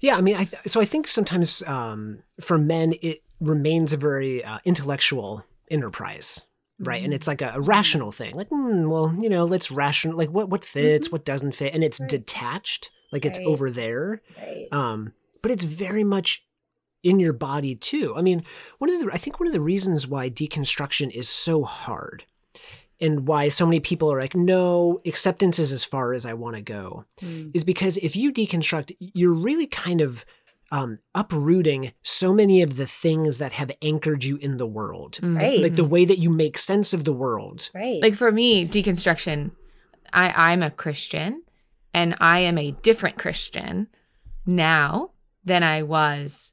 Yeah, 0.00 0.16
I 0.16 0.20
mean, 0.20 0.36
I 0.36 0.44
th- 0.44 0.62
so 0.66 0.80
I 0.80 0.84
think 0.84 1.06
sometimes 1.06 1.62
um, 1.66 2.22
for 2.40 2.58
men 2.58 2.94
it 3.00 3.22
remains 3.40 3.92
a 3.92 3.96
very 3.96 4.44
uh, 4.44 4.58
intellectual 4.64 5.44
enterprise, 5.70 6.44
right? 6.78 7.02
And 7.02 7.14
it's 7.14 7.26
like 7.26 7.40
a, 7.40 7.52
a 7.54 7.60
rational 7.60 8.12
thing, 8.12 8.34
like, 8.36 8.48
hmm, 8.48 8.88
well, 8.88 9.14
you 9.18 9.28
know, 9.30 9.44
let's 9.44 9.70
ration, 9.70 10.14
like 10.16 10.28
what 10.30 10.48
what 10.50 10.64
fits, 10.64 11.10
what 11.10 11.24
doesn't 11.24 11.52
fit, 11.52 11.72
and 11.74 11.82
it's 11.82 12.00
Right. 12.00 12.08
detached, 12.10 12.90
like 13.12 13.24
it's 13.24 13.38
Right. 13.38 13.46
over 13.46 13.70
there. 13.70 14.20
Right. 14.36 14.66
Um, 14.72 15.12
but 15.42 15.50
it's 15.50 15.64
very 15.64 16.04
much 16.04 16.44
in 17.04 17.20
your 17.20 17.32
body 17.32 17.74
too. 17.76 18.14
I 18.16 18.22
mean, 18.22 18.42
one 18.78 18.90
of 18.92 19.00
the 19.00 19.10
I 19.12 19.16
think 19.18 19.38
one 19.38 19.46
of 19.46 19.52
the 19.52 19.60
reasons 19.60 20.06
why 20.08 20.28
deconstruction 20.30 21.10
is 21.10 21.28
so 21.28 21.62
hard 21.62 22.24
and 23.00 23.26
why 23.28 23.48
so 23.48 23.66
many 23.66 23.80
people 23.80 24.12
are 24.12 24.20
like, 24.20 24.34
no, 24.34 25.00
acceptance 25.04 25.58
is 25.58 25.72
as 25.72 25.84
far 25.84 26.12
as 26.14 26.24
I 26.24 26.32
want 26.34 26.56
to 26.56 26.62
go, 26.62 27.04
Mm. 27.20 27.50
is 27.54 27.64
because 27.64 27.96
if 27.98 28.16
you 28.16 28.32
deconstruct, 28.32 28.96
you're 28.98 29.34
really 29.34 29.66
kind 29.66 30.00
of 30.00 30.24
um, 30.72 30.98
uprooting 31.14 31.92
so 32.02 32.32
many 32.32 32.62
of 32.62 32.76
the 32.76 32.86
things 32.86 33.38
that 33.38 33.52
have 33.52 33.70
anchored 33.82 34.24
you 34.24 34.36
in 34.38 34.56
the 34.56 34.66
world. 34.66 35.18
Mm. 35.22 35.36
Right. 35.36 35.60
Like 35.60 35.74
the 35.74 35.86
way 35.86 36.04
that 36.04 36.18
you 36.18 36.30
make 36.30 36.56
sense 36.56 36.94
of 36.94 37.04
the 37.04 37.12
world. 37.12 37.70
right. 37.74 38.00
Like 38.02 38.14
for 38.14 38.32
me, 38.32 38.66
deconstruction, 38.66 39.50
I 40.12 40.52
I'm 40.52 40.62
a 40.62 40.70
Christian 40.70 41.42
and 41.92 42.16
I 42.20 42.38
am 42.40 42.58
a 42.58 42.72
different 42.82 43.18
Christian 43.18 43.88
now 44.46 45.10
than 45.44 45.62
I 45.62 45.82
was 45.82 46.52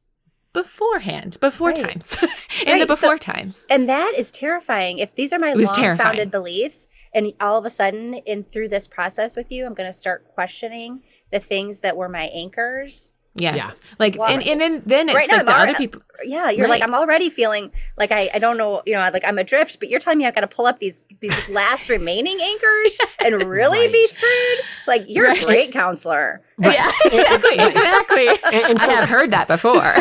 beforehand, 0.53 1.37
before 1.39 1.69
Right. 1.69 1.77
times. 1.77 2.17
in 2.65 2.65
the 2.65 2.71
Right, 2.71 2.79
so- 2.81 2.85
before 2.87 3.17
times. 3.17 3.65
and 3.69 3.87
that 3.89 4.13
is 4.17 4.31
terrifying. 4.31 4.99
If 4.99 5.15
these 5.15 5.31
are 5.33 5.39
my 5.39 5.53
long 5.53 5.97
founded 5.97 6.29
beliefs, 6.31 6.87
and 7.13 7.33
all 7.39 7.57
of 7.57 7.65
a 7.65 7.69
sudden, 7.69 8.15
in 8.15 8.43
through 8.43 8.69
this 8.69 8.87
process 8.87 9.35
with 9.35 9.51
you, 9.51 9.65
I'm 9.65 9.73
going 9.73 9.89
to 9.89 9.97
start 9.97 10.27
questioning 10.33 11.01
the 11.31 11.39
things 11.39 11.81
that 11.81 11.95
were 11.97 12.09
my 12.09 12.23
anchors. 12.25 13.11
Yes. 13.35 13.79
Like 13.97 14.17
Wow. 14.17 14.25
and, 14.27 14.43
and 14.43 14.59
then 14.59 14.83
then 14.85 15.07
it's 15.07 15.15
Right 15.15 15.29
like 15.29 15.39
I'm 15.39 15.45
the 15.45 15.53
other 15.53 15.73
people 15.75 16.01
Yeah, 16.25 16.49
you're 16.49 16.67
like 16.67 16.81
I'm 16.81 16.93
already 16.93 17.29
feeling 17.29 17.71
like 17.97 18.11
I 18.11 18.29
I 18.33 18.39
don't 18.39 18.57
know 18.57 18.81
you 18.85 18.93
know 18.93 18.99
like 19.13 19.23
I'm 19.25 19.37
adrift, 19.37 19.79
but 19.79 19.89
you're 19.89 20.01
telling 20.01 20.17
me 20.17 20.25
I've 20.25 20.35
got 20.35 20.41
to 20.41 20.47
pull 20.47 20.65
up 20.67 20.79
these 20.79 21.05
these 21.21 21.49
last 21.49 21.89
remaining 21.89 22.39
anchors 22.41 22.97
and 23.23 23.41
really 23.45 23.87
be 23.87 24.05
screwed. 24.07 24.59
Like 24.85 25.05
you're 25.07 25.27
Right. 25.27 25.41
a 25.41 25.45
great 25.45 25.71
counselor. 25.71 26.41
Yeah, 26.61 26.91
exactly, 27.05 27.55
exactly. 27.57 28.27
And, 28.27 28.65
and 28.71 28.79
I 28.81 28.91
have 28.93 29.09
heard 29.09 29.31
that 29.31 29.47
before. 29.47 29.95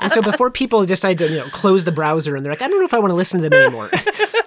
and 0.00 0.12
so 0.12 0.22
before 0.22 0.50
people 0.50 0.84
decide 0.84 1.18
to 1.18 1.28
you 1.28 1.36
know 1.38 1.48
close 1.50 1.84
the 1.84 1.92
browser 1.92 2.36
and 2.36 2.44
they're 2.44 2.52
like 2.52 2.62
i 2.62 2.68
don't 2.68 2.78
know 2.78 2.84
if 2.86 2.94
i 2.94 2.98
want 2.98 3.10
to 3.10 3.14
listen 3.16 3.40
to 3.42 3.48
them 3.48 3.60
anymore 3.60 3.88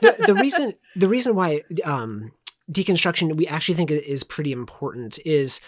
the, 0.01 0.15
the 0.25 0.33
reason 0.33 0.73
the 0.95 1.07
reason 1.07 1.35
why 1.35 1.62
um, 1.83 2.31
deconstruction 2.71 3.35
we 3.35 3.45
actually 3.47 3.75
think 3.75 3.91
is 3.91 4.23
pretty 4.23 4.51
important 4.51 5.19
is 5.25 5.59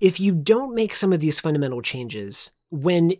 if 0.00 0.20
you 0.20 0.32
don't 0.32 0.74
make 0.74 0.94
some 0.94 1.12
of 1.12 1.20
these 1.20 1.40
fundamental 1.40 1.82
changes 1.82 2.50
when 2.70 3.14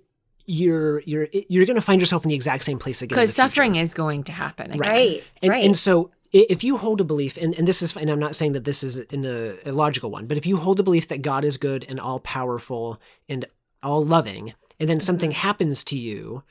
you're 0.46 1.00
you're 1.06 1.28
you're 1.32 1.64
going 1.64 1.76
to 1.76 1.82
find 1.82 2.00
yourself 2.00 2.24
in 2.24 2.28
the 2.28 2.34
exact 2.34 2.62
same 2.64 2.78
place 2.78 3.00
again 3.00 3.16
Because 3.16 3.34
the 3.34 3.42
future. 3.42 3.54
suffering 3.54 3.76
is 3.76 3.94
going 3.94 4.24
to 4.24 4.32
happen. 4.32 4.72
again. 4.72 4.80
Right. 4.80 5.24
And, 5.42 5.50
right. 5.50 5.64
and 5.64 5.76
so 5.76 6.10
if 6.32 6.64
you 6.64 6.76
hold 6.76 7.00
a 7.00 7.04
belief, 7.04 7.36
and, 7.36 7.54
and 7.54 7.68
this 7.68 7.80
is, 7.80 7.96
and 7.96 8.10
I'm 8.10 8.18
not 8.18 8.34
saying 8.34 8.52
that 8.52 8.64
this 8.64 8.82
is 8.82 8.98
in 8.98 9.24
a, 9.24 9.54
a 9.64 9.70
logical 9.72 10.10
one, 10.10 10.26
but 10.26 10.36
if 10.36 10.46
you 10.46 10.56
hold 10.56 10.78
the 10.78 10.82
belief 10.82 11.06
that 11.08 11.22
God 11.22 11.44
is 11.44 11.56
good 11.56 11.86
and 11.88 12.00
all 12.00 12.18
powerful 12.18 13.00
and 13.28 13.46
all 13.84 14.04
loving, 14.04 14.52
and 14.80 14.88
then 14.88 14.98
something 14.98 15.30
mm-hmm. 15.30 15.38
happens 15.38 15.84
to 15.84 15.98
you, 15.98 16.42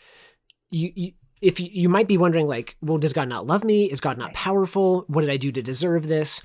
you, 0.69 0.93
you 0.95 1.11
if 1.41 1.59
you, 1.59 1.69
you 1.69 1.89
might 1.89 2.07
be 2.07 2.17
wondering 2.17 2.47
like, 2.47 2.77
well, 2.81 2.97
does 2.97 3.11
God 3.11 3.27
not 3.27 3.45
love 3.45 3.65
me? 3.65 3.91
Is 3.91 3.99
God 3.99 4.17
not 4.17 4.27
Right. 4.27 4.35
powerful? 4.35 5.03
What 5.07 5.21
did 5.21 5.29
I 5.29 5.35
do 5.35 5.51
to 5.51 5.61
deserve 5.61 6.07
this? 6.07 6.41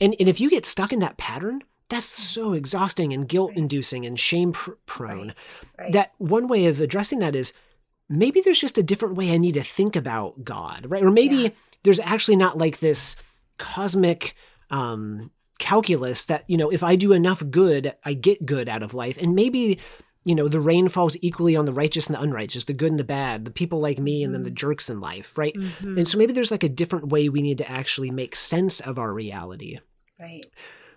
And 0.00 0.16
and 0.18 0.26
if 0.26 0.40
you 0.40 0.48
get 0.48 0.64
stuck 0.64 0.92
in 0.92 1.00
that 1.00 1.18
pattern, 1.18 1.62
that's 1.88 2.06
so 2.06 2.52
exhausting 2.54 3.12
and 3.12 3.28
guilt 3.28 3.52
inducing 3.54 4.06
and 4.06 4.18
shame 4.18 4.52
pr- 4.52 4.72
prone. 4.86 5.34
Right. 5.78 5.92
That 5.92 6.12
one 6.18 6.48
way 6.48 6.66
of 6.66 6.80
addressing 6.80 7.18
that 7.20 7.36
is 7.36 7.52
maybe 8.08 8.40
there's 8.40 8.60
just 8.60 8.78
a 8.78 8.82
different 8.82 9.16
way 9.16 9.32
I 9.32 9.38
need 9.38 9.54
to 9.54 9.62
think 9.62 9.94
about 9.96 10.44
God, 10.44 10.86
right? 10.88 11.02
Or 11.04 11.10
maybe 11.10 11.36
Yes. 11.36 11.76
there's 11.82 12.00
actually 12.00 12.36
not 12.36 12.58
like 12.58 12.78
this 12.78 13.16
cosmic 13.58 14.34
um, 14.70 15.30
calculus 15.58 16.24
that, 16.26 16.44
you 16.48 16.56
know, 16.56 16.70
if 16.70 16.82
I 16.82 16.96
do 16.96 17.12
enough 17.12 17.42
good, 17.50 17.94
I 18.04 18.14
get 18.14 18.44
good 18.46 18.68
out 18.68 18.82
of 18.82 18.94
life. 18.94 19.16
And 19.20 19.34
maybe, 19.34 19.78
you 20.24 20.34
know, 20.34 20.48
the 20.48 20.60
rain 20.60 20.88
falls 20.88 21.16
equally 21.22 21.54
on 21.56 21.64
the 21.64 21.72
righteous 21.72 22.08
and 22.08 22.16
the 22.16 22.20
unrighteous, 22.22 22.64
the 22.64 22.72
good 22.72 22.90
and 22.90 22.98
the 22.98 23.04
bad, 23.04 23.44
the 23.44 23.50
people 23.50 23.80
like 23.80 23.98
me 23.98 24.22
and 24.24 24.34
then 24.34 24.42
the 24.42 24.50
jerks 24.50 24.90
in 24.90 25.00
life, 25.00 25.36
right? 25.38 25.54
Mhm. 25.54 25.96
And 25.98 26.08
so 26.08 26.18
maybe 26.18 26.32
there's 26.32 26.50
like 26.50 26.62
a 26.62 26.68
different 26.68 27.08
way 27.08 27.28
we 27.28 27.42
need 27.42 27.58
to 27.58 27.70
actually 27.70 28.10
make 28.10 28.34
sense 28.36 28.80
of 28.80 28.98
our 28.98 29.12
reality. 29.12 29.78
right. 30.20 30.46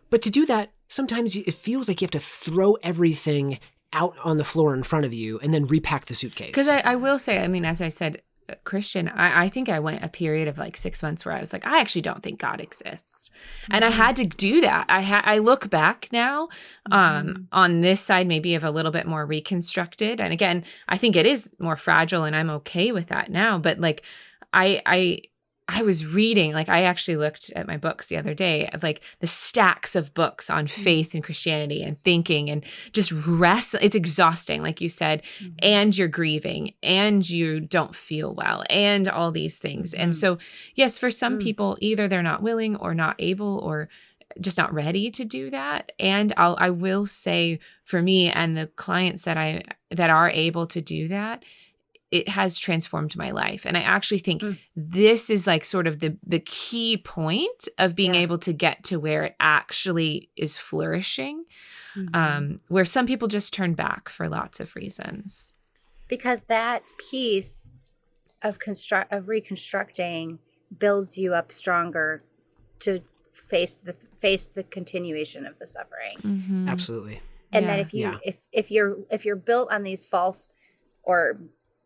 But 0.10 0.22
to 0.22 0.30
do 0.30 0.46
that, 0.46 0.72
sometimes 0.88 1.36
it 1.36 1.54
feels 1.54 1.88
like 1.88 2.02
you 2.02 2.06
have 2.06 2.12
to 2.12 2.20
throw 2.20 2.74
everything 2.84 3.60
out 3.94 4.16
on 4.24 4.38
the 4.38 4.44
floor 4.44 4.74
in 4.74 4.84
front 4.84 5.06
of 5.06 5.14
you 5.14 5.40
and 5.40 5.54
then 5.54 5.66
repack 5.66 6.06
the 6.06 6.14
suitcase. 6.14 6.48
Because 6.48 6.68
I, 6.68 6.80
I 6.80 6.96
will 6.96 7.20
say, 7.20 7.44
I 7.44 7.48
mean, 7.48 7.66
as 7.66 7.82
I 7.82 7.88
said, 7.88 8.22
uh, 8.50 8.56
Christian, 8.64 9.08
I, 9.10 9.44
I 9.44 9.50
think 9.50 9.70
I 9.70 9.80
went 9.80 10.04
a 10.04 10.10
period 10.10 10.48
of 10.48 10.58
like 10.58 10.78
six 10.78 11.02
months 11.04 11.26
where 11.26 11.36
I 11.36 11.40
was 11.40 11.54
like, 11.54 11.66
I 11.66 11.80
actually 11.80 12.02
don't 12.02 12.24
think 12.24 12.40
God 12.40 12.62
exists, 12.62 13.30
and 13.70 13.84
I 13.84 13.92
had 13.92 14.16
to 14.18 14.26
do 14.26 14.62
that. 14.62 14.86
I 14.90 15.02
ha- 15.02 15.24
I 15.26 15.40
look 15.40 15.70
back 15.70 16.08
now, 16.12 16.48
um, 16.92 17.48
on 17.52 17.82
this 17.82 18.00
side 18.00 18.28
maybe 18.28 18.56
of 18.56 18.64
a 18.64 18.72
little 18.72 18.92
bit 18.92 19.06
more 19.06 19.26
reconstructed, 19.26 20.22
and 20.22 20.32
again, 20.32 20.64
I 20.88 20.98
think 20.98 21.16
it 21.16 21.26
is 21.26 21.54
more 21.60 21.76
fragile, 21.76 22.24
and 22.24 22.36
I'm 22.36 22.50
okay 22.52 22.92
with 22.94 23.08
that 23.08 23.30
now. 23.30 23.58
But 23.58 23.80
like, 23.80 24.04
I 24.54 24.82
I 24.86 25.22
I 25.70 25.82
was 25.82 26.06
reading, 26.06 26.54
like 26.54 26.70
I 26.70 26.84
actually 26.84 27.18
looked 27.18 27.52
at 27.54 27.68
my 27.68 27.76
books 27.76 28.08
the 28.08 28.16
other 28.16 28.34
day 28.34 28.68
of 28.70 28.84
like 28.84 29.02
the 29.20 29.28
stacks 29.28 29.96
of 29.98 30.14
books 30.14 30.50
on 30.50 30.66
faith 30.66 31.14
and 31.14 31.22
Christianity 31.24 31.84
and 31.84 32.02
thinking 32.04 32.50
and 32.50 32.64
just 32.94 33.12
rest. 33.28 33.76
It's 33.82 33.96
exhausting, 33.96 34.62
like 34.62 34.80
you 34.80 34.88
said, 34.88 35.24
and 35.60 35.98
you're 35.98 36.08
grieving 36.08 36.74
and 36.82 37.30
you 37.30 37.60
don't 37.60 37.94
feel 37.94 38.34
well 38.34 38.64
and 38.70 39.10
all 39.10 39.32
these 39.32 39.60
things. 39.60 39.94
And 39.94 40.14
Mm. 40.14 40.16
so, 40.16 40.38
yes, 40.76 40.98
for 40.98 41.12
some 41.12 41.38
Mm. 41.38 41.42
people, 41.44 41.78
either 41.82 42.08
they're 42.08 42.24
not 42.24 42.42
willing 42.42 42.78
or 42.78 42.94
not 42.96 43.16
able 43.20 43.60
or 43.60 43.90
just 44.40 44.58
not 44.58 44.74
ready 44.74 45.10
to 45.12 45.26
do 45.26 45.50
that. 45.50 45.92
And 46.00 46.34
I'll 46.38 46.56
I 46.60 46.70
will 46.70 47.06
say 47.06 47.60
for 47.84 48.02
me 48.02 48.30
and 48.30 48.56
the 48.56 48.68
clients 48.68 49.24
that 49.24 49.38
I 49.38 49.64
that 49.92 50.10
are 50.10 50.30
able 50.30 50.68
to 50.68 50.82
do 50.82 51.08
that, 51.08 51.44
it 52.12 52.30
has 52.30 52.58
transformed 52.58 53.16
my 53.18 53.32
life. 53.32 53.66
And 53.66 53.76
I 53.78 53.82
actually 53.82 54.20
think 54.20 54.42
Mm. 54.42 54.58
this 54.76 55.30
is 55.30 55.46
like 55.46 55.66
sort 55.66 55.88
of 55.88 56.00
the 56.00 56.18
the 56.26 56.40
key 56.40 56.96
point 56.98 57.68
of 57.78 57.96
being 57.96 58.14
Yeah. 58.16 58.22
able 58.22 58.38
to 58.40 58.54
get 58.54 58.84
to 58.86 58.98
where 59.00 59.24
it 59.26 59.36
actually 59.40 60.30
is 60.38 60.56
flourishing. 60.58 61.46
Mhm. 61.96 62.16
Um, 62.16 62.58
where 62.68 62.86
some 62.86 63.08
people 63.08 63.28
just 63.28 63.54
turn 63.54 63.74
back 63.74 64.08
for 64.10 64.30
lots 64.30 64.60
of 64.60 64.76
reasons. 64.76 65.54
because 66.10 66.44
that 66.44 66.84
piece 67.12 67.70
of 68.42 68.60
construct 68.60 69.12
of 69.12 69.28
reconstructing 69.28 70.40
builds 70.80 71.18
you 71.18 71.34
up 71.34 71.52
stronger 71.52 72.22
to 72.80 73.02
face 73.34 73.76
the 73.76 73.94
face 74.16 74.46
the 74.48 74.64
continuation 74.64 75.46
of 75.46 75.60
the 75.60 75.66
suffering 75.66 76.18
Mhm. 76.22 76.70
Absolutely. 76.70 77.20
and 77.52 77.66
Yeah. 77.66 77.72
that 77.72 77.80
if 77.82 77.94
you 77.94 78.00
Yeah. 78.02 78.18
if 78.24 78.48
if 78.54 78.72
you're 78.72 78.98
if 79.12 79.26
you're 79.26 79.36
built 79.36 79.70
on 79.70 79.84
these 79.84 80.06
false 80.06 80.48
or 81.04 81.40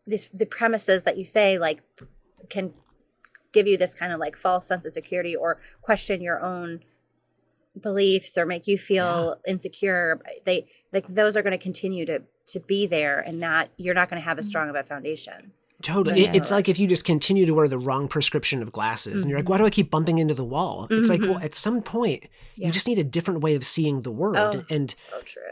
this 0.06 0.28
the 0.32 0.46
premises 0.46 1.04
that 1.04 1.16
you 1.16 1.24
say 1.24 1.58
like 1.58 1.80
can 2.48 2.72
give 3.52 3.66
you 3.66 3.76
this 3.76 3.94
kind 3.94 4.12
of 4.12 4.18
like 4.20 4.36
false 4.36 4.66
sense 4.66 4.84
of 4.86 4.92
security 4.92 5.34
or 5.36 5.60
question 5.82 6.20
your 6.20 6.42
own 6.42 6.80
beliefs 7.80 8.36
or 8.36 8.44
make 8.44 8.66
you 8.66 8.76
feel 8.76 9.36
insecure 9.46 10.20
they 10.44 10.66
like 10.92 11.06
those 11.06 11.36
are 11.36 11.42
going 11.42 11.52
to 11.52 11.58
continue 11.58 12.04
to 12.04 12.20
to 12.46 12.60
be 12.60 12.86
there 12.86 13.18
and 13.20 13.40
not 13.40 13.70
you're 13.78 13.94
not 13.94 14.10
going 14.10 14.20
to 14.20 14.24
have 14.24 14.36
Mm. 14.36 14.40
as 14.40 14.48
strong 14.48 14.68
of 14.68 14.74
a 14.76 14.82
foundation 14.82 15.52
Totally. 15.82 16.26
It- 16.26 16.36
It's 16.36 16.52
like 16.52 16.68
if 16.68 16.78
you 16.78 16.86
just 16.86 17.04
continue 17.04 17.44
to 17.44 17.52
wear 17.54 17.66
the 17.66 17.78
wrong 17.78 18.06
prescription 18.06 18.62
of 18.62 18.70
glasses 18.70 19.22
and 19.24 19.28
you're 19.30 19.40
like, 19.40 19.48
why 19.48 19.58
do 19.58 19.66
I 19.66 19.70
keep 19.70 19.90
bumping 19.90 20.18
into 20.18 20.32
the 20.32 20.44
wall? 20.44 20.86
It's 20.88 21.08
like, 21.08 21.20
well, 21.20 21.40
at 21.40 21.56
some 21.56 21.82
point, 21.82 22.28
Yeah. 22.54 22.68
you 22.68 22.72
just 22.72 22.86
need 22.86 23.00
a 23.00 23.04
different 23.04 23.40
way 23.40 23.56
of 23.56 23.64
seeing 23.64 24.02
the 24.02 24.12
world. 24.12 24.54
oh 24.54 24.64
And 24.70 24.88
so 24.92 25.20
true 25.24 25.42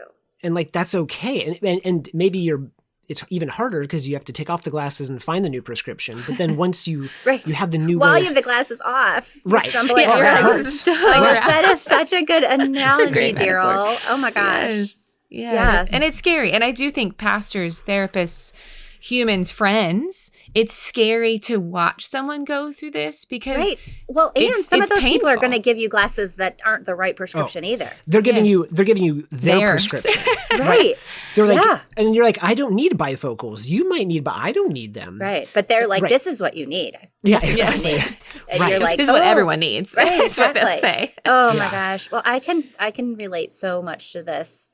and 0.41 0.55
like 0.55 0.71
that's 0.71 0.95
okay. 0.95 1.43
And 1.45 1.59
and, 1.61 1.81
and 1.83 2.09
maybe 2.13 2.39
you're 2.39 2.69
it's 3.11 3.23
even 3.29 3.49
harder 3.49 3.81
because 3.81 4.07
you 4.07 4.15
have 4.15 4.25
to 4.25 4.33
take 4.33 4.49
off 4.49 4.63
the 4.63 4.69
glasses 4.71 5.09
and 5.09 5.21
find 5.21 5.45
the 5.45 5.49
new 5.49 5.61
prescription. 5.61 6.17
But 6.25 6.37
then 6.37 6.55
once 6.55 6.87
you 6.87 7.09
right 7.25 7.45
you 7.45 7.53
have 7.55 7.69
the 7.71 7.77
new 7.77 7.99
while 7.99 8.13
way 8.13 8.19
you 8.21 8.23
of- 8.23 8.27
have 8.29 8.35
the 8.35 8.41
glasses 8.41 8.81
off 8.83 9.35
you're 9.45 9.57
Right. 9.59 9.67
stumbling, 9.67 10.05
Yeah, 10.05 10.11
oh, 10.13 10.15
you're 10.17 10.25
that 10.25 10.41
like, 10.43 10.53
hurts. 10.53 10.79
Still, 10.79 10.93
like, 11.09 11.43
that 11.45 11.65
is 11.65 11.81
such 11.81 12.13
a 12.13 12.23
good 12.23 12.43
analogy, 12.57 13.11
great 13.11 13.37
metaphor. 13.37 13.61
Daryl. 13.61 13.99
Oh 14.09 14.17
my 14.17 14.31
gosh. 14.31 14.69
Yes. 14.71 15.17
yes. 15.29 15.53
Yes. 15.53 15.93
And 15.93 16.03
it's 16.03 16.17
scary. 16.17 16.51
And 16.51 16.63
I 16.63 16.71
do 16.71 16.89
think 16.89 17.17
pastors, 17.17 17.83
therapists, 17.83 18.53
humans, 18.99 19.49
friends, 19.51 20.31
it's 20.53 20.73
scary 20.73 21.39
to 21.39 21.57
watch 21.57 22.05
someone 22.05 22.43
go 22.43 22.71
through 22.73 22.91
this 22.91 23.23
because 23.23 23.57
Right. 23.65 23.79
Well, 24.07 24.31
and 24.35 24.43
it's- 24.43 24.65
some 24.65 24.81
it's 24.81 24.91
of 24.91 24.97
those 24.97 25.03
people 25.05 25.29
are 25.29 25.37
going 25.37 25.53
to 25.53 25.59
give 25.59 25.77
you 25.77 25.87
glasses 25.87 26.35
that 26.35 26.59
aren't 26.65 26.85
the 26.85 26.93
right 26.95 27.13
oh, 27.13 27.17
prescription 27.17 27.63
either. 27.63 27.91
they're 28.05 28.21
giving 28.21 28.45
Yes. 28.45 28.51
you 28.51 28.67
they're 28.69 28.83
giving 28.85 29.03
you 29.03 29.27
their 29.31 29.57
Theirs. 29.59 29.87
prescription. 29.87 30.33
Right. 30.59 30.95
They're 31.35 31.45
like 31.45 31.63
Yeah. 31.63 31.79
and 31.95 32.13
you're 32.13 32.25
like, 32.25 32.43
I 32.43 32.53
don't 32.53 32.73
need 32.75 32.91
bifocals. 32.97 33.69
You 33.69 33.87
might 33.87 34.05
need, 34.07 34.25
but 34.25 34.35
I 34.35 34.51
don't 34.51 34.73
need 34.73 34.93
them. 34.93 35.17
Right. 35.19 35.47
But 35.53 35.69
they're 35.69 35.87
like, 35.87 36.01
Right. 36.03 36.09
this 36.09 36.27
is 36.27 36.41
what 36.41 36.57
you 36.57 36.65
need. 36.65 36.97
Yeah, 37.23 37.39
This 37.39 37.51
is 37.51 37.59
what 37.59 37.69
you 37.69 37.75
exactly. 37.75 37.91
need. 38.09 38.17
And 38.49 38.59
Right. 38.59 38.69
you're 38.71 38.79
this 38.79 38.89
like, 38.89 38.99
is 38.99 39.07
what 39.07 39.21
oh, 39.21 39.25
everyone 39.25 39.59
needs. 39.59 39.93
Right, 39.97 40.09
That's 40.23 40.37
what 40.37 40.53
they'll 40.53 40.75
say. 40.75 41.13
Oh 41.25 41.53
Yeah. 41.53 41.59
my 41.59 41.71
gosh. 41.71 42.11
Well, 42.11 42.21
I 42.25 42.39
can 42.39 42.65
I 42.77 42.91
can 42.91 43.15
relate 43.15 43.53
so 43.53 43.81
much 43.81 44.11
to 44.11 44.21
this 44.23 44.69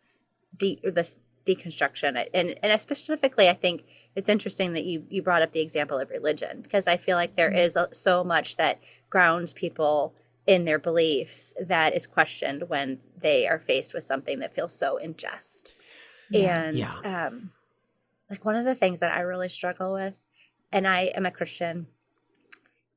de- 0.57 0.79
this 0.83 1.19
deconstruction 1.47 2.27
and 2.33 2.59
and 2.61 2.81
specifically 2.81 3.47
I 3.49 3.53
think 3.53 3.85
it's 4.15 4.29
interesting 4.29 4.73
that 4.73 4.83
you 4.85 5.05
you 5.09 5.21
brought 5.21 5.41
up 5.41 5.51
the 5.53 5.61
example 5.61 5.97
of 5.99 6.09
religion 6.09 6.61
because 6.61 6.87
I 6.87 6.97
feel 6.97 7.15
like 7.15 7.35
there 7.35 7.49
Mm-hmm. 7.49 7.57
a, 7.91 7.95
so 7.95 8.23
much 8.23 8.57
that 8.57 8.83
grounds 9.09 9.53
people 9.53 10.13
in 10.45 10.65
their 10.65 10.79
beliefs 10.79 11.53
that 11.59 11.95
is 11.95 12.05
questioned 12.07 12.69
when 12.69 12.99
they 13.17 13.47
are 13.47 13.59
faced 13.59 13.93
with 13.93 14.03
something 14.03 14.39
that 14.39 14.53
feels 14.53 14.73
so 14.77 14.97
unjust. 14.97 15.73
And 16.33 16.77
Yeah. 16.77 16.89
um 17.03 17.51
like 18.29 18.43
one 18.43 18.55
of 18.55 18.65
the 18.65 18.75
things 18.75 18.99
that 18.99 19.15
I 19.15 19.21
really 19.21 19.49
struggle 19.49 19.93
with 19.93 20.25
and 20.71 20.87
I 20.87 21.03
am 21.15 21.25
a 21.25 21.31
Christian 21.31 21.87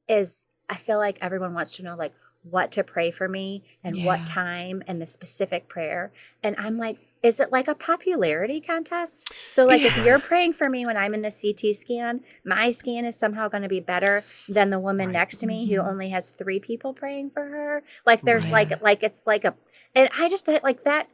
is 0.09 0.47
I 0.69 0.77
feel 0.77 0.99
like 0.99 1.19
everyone 1.21 1.55
wants 1.55 1.73
to 1.77 1.83
know 1.83 1.95
like 1.97 2.15
what 2.43 2.73
to 2.73 2.83
pray 2.83 3.11
for 3.11 3.29
me 3.29 3.63
and 3.85 3.97
Yeah. 3.97 4.05
what 4.07 4.27
time 4.27 4.83
and 4.87 5.01
the 5.01 5.07
specific 5.07 5.69
prayer. 5.69 6.13
And 6.43 6.57
I'm 6.59 6.79
like, 6.79 6.99
is 7.23 7.39
it 7.41 7.53
like 7.53 7.69
a 7.69 7.75
popularity 7.75 8.61
contest? 8.61 9.33
So 9.49 9.67
like 9.67 9.83
if 9.83 9.97
you're 10.05 10.19
praying 10.19 10.55
for 10.55 10.69
me 10.71 10.87
when 10.87 10.97
I'm 10.97 11.13
in 11.15 11.23
the 11.23 11.31
CT 11.31 11.75
scan, 11.77 12.21
my 12.45 12.71
scan 12.71 13.05
is 13.05 13.17
somehow 13.19 13.49
going 13.49 13.63
to 13.63 13.69
be 13.69 13.81
better 13.81 14.25
than 14.49 14.71
the 14.71 14.79
woman 14.79 15.09
Right. 15.09 15.13
next 15.15 15.37
to 15.39 15.47
me 15.47 15.67
who 15.67 15.79
only 15.81 16.09
has 16.11 16.31
3 16.31 16.61
people 16.61 16.95
praying 16.95 17.31
for 17.31 17.43
her. 17.47 17.83
Like 18.07 18.23
there's 18.23 18.47
Right. 18.51 18.71
like 18.71 18.83
like 18.83 19.03
it's 19.03 19.27
like 19.27 19.45
a 19.45 19.55
and 19.95 20.09
I 20.19 20.29
just 20.29 20.47
thought 20.47 20.63
like 20.65 20.85
that 20.85 21.09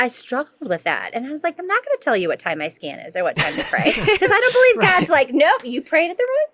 I 0.00 0.06
struggled 0.06 0.68
with 0.68 0.84
that. 0.84 1.10
And 1.12 1.26
I 1.26 1.30
was 1.30 1.42
like, 1.42 1.58
I'm 1.58 1.66
not 1.66 1.84
going 1.84 1.98
to 1.98 2.04
tell 2.04 2.16
you 2.16 2.28
what 2.28 2.38
time 2.38 2.58
my 2.58 2.68
scan 2.68 3.00
is 3.00 3.16
or 3.16 3.24
what 3.24 3.34
time 3.34 3.56
to 3.56 3.64
pray. 3.64 3.82
Because 3.96 4.30
I 4.30 4.40
don't 4.40 4.52
believe 4.52 4.76
Right. 4.76 4.96
God's 5.00 5.10
like, 5.10 5.30
nope, 5.34 5.62
you 5.64 5.82
prayed 5.82 6.08
at 6.12 6.16
the 6.16 6.22
wrong 6.28 6.46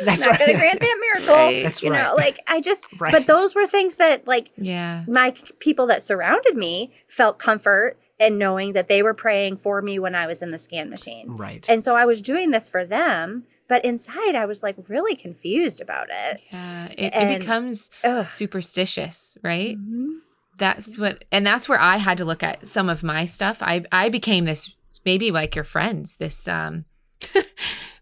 time. 0.00 0.06
That's 0.06 0.24
not 0.24 0.38
going 0.38 0.52
to 0.52 0.56
grant 0.58 0.80
that 0.80 0.96
miracle. 0.98 1.34
Right. 1.34 1.62
That's 1.62 1.82
you 1.82 1.90
right. 1.90 2.02
know, 2.02 2.14
like 2.16 2.38
I 2.48 2.62
just, 2.62 2.86
Right. 2.98 3.12
but 3.12 3.26
those 3.26 3.54
were 3.54 3.66
things 3.66 3.98
that 3.98 4.26
like 4.26 4.50
Yeah. 4.56 5.04
my 5.06 5.34
people 5.58 5.86
that 5.88 6.00
surrounded 6.00 6.56
me 6.56 6.90
felt 7.06 7.38
comfort 7.38 7.98
in 8.18 8.38
knowing 8.38 8.72
that 8.72 8.88
they 8.88 9.02
were 9.02 9.14
praying 9.14 9.58
for 9.58 9.82
me 9.82 9.98
when 9.98 10.14
I 10.14 10.26
was 10.26 10.40
in 10.42 10.50
the 10.50 10.58
scan 10.58 10.88
machine. 10.90 11.36
Right. 11.36 11.68
And 11.68 11.82
so 11.82 11.96
I 11.96 12.04
was 12.06 12.20
doing 12.22 12.50
this 12.50 12.68
for 12.68 12.84
them, 12.84 13.44
but 13.68 13.84
inside 13.84 14.34
I 14.34 14.46
was 14.46 14.62
like 14.62 14.76
really 14.88 15.14
confused 15.14 15.80
about 15.80 16.08
it. 16.10 16.40
Yeah. 16.50 16.86
It, 16.96 17.10
And- 17.14 17.34
it 17.34 17.40
becomes 17.40 17.90
Ugh. 18.04 18.30
superstitious, 18.30 19.36
right? 19.42 19.76
Mhm. 19.78 20.20
that's 20.58 20.98
what 20.98 21.22
and 21.30 21.46
that's 21.46 21.68
where 21.68 21.78
i 21.78 21.98
had 21.98 22.16
to 22.16 22.24
look 22.24 22.42
at 22.42 22.66
some 22.66 22.88
of 22.88 23.02
my 23.02 23.26
stuff 23.26 23.58
i 23.60 23.84
i 23.92 24.08
became 24.08 24.46
this 24.46 24.74
maybe 25.04 25.30
like 25.30 25.54
your 25.54 25.64
friends 25.64 26.16
this 26.16 26.48
um 26.48 26.86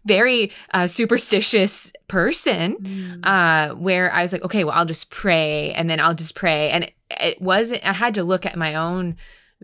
very 0.05 0.51
uh, 0.73 0.87
superstitious 0.87 1.91
person 2.07 2.75
Mm. 2.77 3.25
uh 3.25 3.73
where 3.75 4.13
i 4.13 4.21
was 4.21 4.31
like 4.31 4.43
okay 4.43 4.63
well 4.63 4.73
i'll 4.77 4.85
just 4.85 5.09
pray 5.09 5.73
and 5.73 5.89
then 5.89 5.99
i'll 5.99 6.13
just 6.13 6.35
pray 6.35 6.69
and 6.69 6.83
it, 6.85 6.93
it 7.09 7.41
wasn't 7.41 7.83
i 7.85 7.91
had 7.93 8.13
to 8.13 8.23
look 8.23 8.45
at 8.45 8.55
my 8.55 8.75
own 8.75 9.17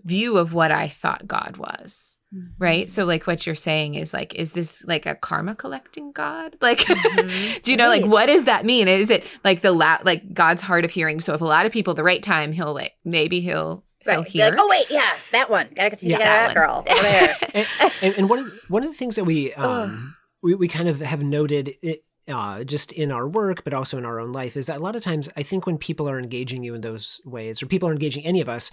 view 0.04 0.38
of 0.38 0.54
what 0.54 0.72
i 0.72 0.88
thought 0.88 1.28
god 1.28 1.58
was 1.58 2.18
right 2.58 2.90
so 2.90 3.04
like 3.06 3.28
what 3.28 3.46
you're 3.46 3.54
saying 3.56 3.96
is 3.96 4.14
like 4.14 4.34
is 4.36 4.54
this 4.54 4.84
like 4.86 5.06
a 5.06 5.16
karma 5.16 5.54
collecting 5.56 6.12
god 6.12 6.56
like 6.62 6.80
Mhm. 6.80 7.62
do 7.62 7.72
you 7.72 7.78
know 7.78 7.88
like 7.90 8.06
what 8.06 8.26
does 8.28 8.46
that 8.46 8.66
mean 8.66 8.88
is 8.88 9.10
it 9.10 9.24
like 9.44 9.62
the 9.62 9.72
la- 9.72 10.00
like 10.04 10.34
god's 10.34 10.62
hard 10.62 10.86
of 10.86 10.92
hearing 10.92 11.20
so 11.20 11.34
if 11.34 11.42
a 11.42 11.46
lot 11.46 11.66
of 11.66 11.72
people 11.72 11.94
the 11.94 12.04
right 12.04 12.24
time 12.24 12.52
he'll 12.52 12.74
like 12.74 12.94
maybe 13.04 13.42
he'll 13.42 13.84
he'll 14.00 14.18
Right. 14.20 14.28
Hear 14.28 14.46
like, 14.46 14.56
oh 14.58 14.68
wait, 14.68 14.88
yeah, 14.90 15.12
that 15.32 15.48
one. 15.52 15.68
Gotta 15.76 15.92
continue 15.92 16.18
Yeah. 16.18 16.18
to 16.18 16.24
get 16.24 16.30
that, 16.30 16.48
That 16.48 16.54
girl 16.56 16.84
over 16.90 17.02
there. 17.04 17.38
and, 17.54 17.92
and, 18.02 18.14
and 18.18 18.30
one 18.32 18.40
of 18.40 18.52
one 18.68 18.82
of 18.84 18.90
the 18.90 18.96
things 18.96 19.16
that 19.16 19.26
we 19.26 19.54
um 19.54 20.16
we, 20.42 20.56
we 20.56 20.68
kind 20.68 20.90
of 20.90 21.02
have 21.02 21.22
noted 21.22 21.76
it 21.84 22.04
uh, 22.28 22.64
just 22.64 22.92
in 22.94 23.12
our 23.12 23.28
work, 23.28 23.64
but 23.64 23.74
also 23.76 23.98
in 24.00 24.06
our 24.06 24.20
own 24.20 24.32
life, 24.32 24.58
is 24.58 24.66
that 24.68 24.78
a 24.78 24.80
lot 24.80 24.96
of 24.96 25.04
times 25.04 25.30
I 25.38 25.44
think 25.44 25.68
when 25.68 25.78
people 25.78 26.10
are 26.10 26.18
engaging 26.18 26.64
you 26.64 26.74
in 26.74 26.82
those 26.82 27.22
ways, 27.26 27.62
or 27.62 27.68
people 27.68 27.88
are 27.90 27.92
engaging 27.92 28.26
any 28.26 28.42
of 28.42 28.50
us, 28.50 28.72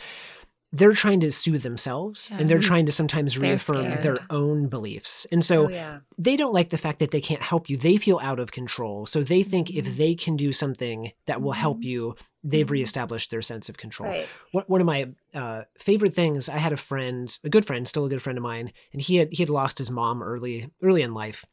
they're 0.71 0.93
trying 0.93 1.21
to 1.21 1.33
soothe 1.33 1.63
themselves 1.63 2.31
and 2.31 2.47
they're 2.49 2.59
trying 2.61 2.85
to 2.87 2.93
sometimes 2.93 3.39
reaffirm 3.39 4.03
their 4.03 4.19
own 4.29 4.69
beliefs. 4.69 5.27
And 5.33 5.43
so 5.43 5.67
oh 5.67 5.69
yeah. 5.71 6.01
they 6.19 6.37
don't 6.37 6.53
like 6.53 6.69
the 6.69 6.77
fact 6.77 6.99
that 6.99 7.11
they 7.11 7.23
can't 7.23 7.41
help 7.41 7.71
you. 7.71 7.77
They 7.79 7.97
feel 7.97 8.19
out 8.23 8.39
of 8.39 8.53
control. 8.53 9.07
So 9.07 9.23
they 9.23 9.43
think 9.43 9.69
Mm-hmm. 9.69 9.79
if 9.79 9.97
they 9.97 10.15
can 10.15 10.37
do 10.37 10.53
something 10.53 11.13
that 11.27 11.43
will 11.43 11.53
help 11.53 11.83
you, 11.83 12.15
they've 12.45 12.71
reestablished 12.71 13.31
their 13.31 13.43
sense 13.43 13.69
of 13.69 13.77
control. 13.77 14.11
Right. 14.11 14.29
One 14.53 14.65
one 14.67 14.81
of 14.81 14.87
my 14.87 15.09
uh, 15.35 15.63
favorite 15.79 16.15
things, 16.15 16.49
I 16.49 16.59
had 16.59 16.73
a 16.73 16.77
friend, 16.77 17.37
a 17.45 17.49
good 17.49 17.65
friend, 17.65 17.87
still 17.89 18.05
a 18.05 18.09
good 18.09 18.23
friend 18.23 18.39
of 18.39 18.43
mine, 18.43 18.73
and 18.93 19.03
he 19.03 19.17
had 19.17 19.29
he 19.33 19.43
had 19.43 19.51
lost 19.51 19.79
his 19.79 19.91
mom 19.91 20.23
early 20.23 20.71
early 20.83 21.03
in 21.03 21.13
life. 21.15 21.45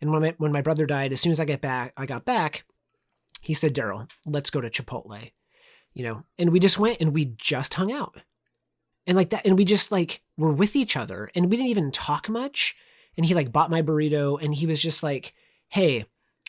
And 0.00 0.10
when 0.10 0.22
my 0.22 0.34
when 0.38 0.52
my 0.52 0.62
brother 0.62 0.86
died, 0.86 1.12
as 1.12 1.20
soon 1.20 1.32
as 1.32 1.40
I 1.40 1.44
get 1.44 1.60
back, 1.60 1.92
I 1.96 2.06
got 2.06 2.24
back, 2.24 2.64
he 3.42 3.54
said, 3.54 3.74
"Daryl, 3.74 4.08
let's 4.26 4.50
go 4.50 4.60
to 4.60 4.68
Chipotle," 4.70 5.30
you 5.94 6.04
know, 6.04 6.24
and 6.38 6.50
we 6.50 6.58
just 6.58 6.78
went 6.78 7.00
and 7.00 7.14
we 7.14 7.26
just 7.36 7.74
hung 7.74 7.92
out, 7.92 8.22
and 9.06 9.16
like 9.16 9.30
that, 9.30 9.46
and 9.46 9.56
we 9.56 9.64
just 9.64 9.92
like 9.92 10.22
were 10.36 10.52
with 10.52 10.76
each 10.76 10.96
other, 10.96 11.30
and 11.34 11.50
we 11.50 11.56
didn't 11.56 11.70
even 11.70 11.90
talk 11.90 12.28
much. 12.28 12.76
And 13.16 13.26
he 13.26 13.34
like 13.34 13.52
bought 13.52 13.70
my 13.70 13.82
burrito, 13.82 14.42
and 14.42 14.54
he 14.54 14.66
was 14.66 14.80
just 14.80 15.02
like, 15.02 15.34
"Hey, 15.68 16.06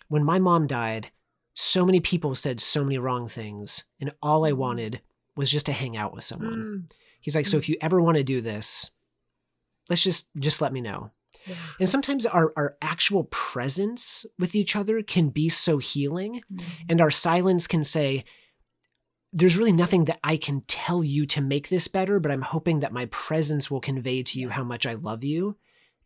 when 0.07 0.23
my 0.23 0.39
mom 0.39 0.67
died." 0.67 1.11
So 1.55 1.85
many 1.85 1.99
people 1.99 2.33
said 2.33 2.59
so 2.59 2.83
many 2.83 2.97
wrong 2.97 3.27
things, 3.27 3.83
and 3.99 4.11
all 4.23 4.43
I 4.43 4.51
mm-hmm. 4.51 4.59
wanted 4.59 4.99
was 5.35 5.51
just 5.51 5.67
to 5.67 5.71
hang 5.71 5.95
out 5.95 6.13
with 6.13 6.23
someone. 6.23 6.87
Mm. 6.89 6.91
He's 7.21 7.35
like, 7.35 7.47
so 7.47 7.57
if 7.57 7.65
mm. 7.65 7.69
you 7.69 7.77
ever 7.81 8.01
want 8.01 8.17
to 8.17 8.23
do 8.23 8.41
this, 8.41 8.91
let's 9.89 10.03
just 10.03 10.29
just 10.39 10.61
let 10.61 10.73
me 10.73 10.81
know. 10.81 11.11
Yeah. 11.45 11.55
And 11.79 11.89
sometimes 11.89 12.25
our 12.25 12.53
our 12.55 12.75
actual 12.81 13.25
presence 13.25 14.25
with 14.39 14.55
each 14.55 14.75
other 14.75 15.01
can 15.03 15.29
be 15.29 15.49
so 15.49 15.77
healing, 15.77 16.41
mm-hmm. 16.53 16.69
and 16.89 17.01
our 17.01 17.11
silence 17.11 17.67
can 17.67 17.83
say, 17.83 18.23
"There's 19.33 19.57
really 19.57 19.71
nothing 19.73 20.05
that 20.05 20.19
I 20.23 20.37
can 20.37 20.61
tell 20.67 21.03
you 21.03 21.25
to 21.27 21.41
make 21.41 21.67
this 21.69 21.87
better, 21.87 22.19
but 22.19 22.31
I'm 22.31 22.41
hoping 22.43 22.79
that 22.81 22.93
my 22.93 23.05
presence 23.07 23.69
will 23.71 23.81
convey 23.81 24.23
to 24.23 24.39
you 24.39 24.49
how 24.49 24.63
much 24.63 24.85
I 24.85 24.93
love 24.93 25.23
you, 25.23 25.57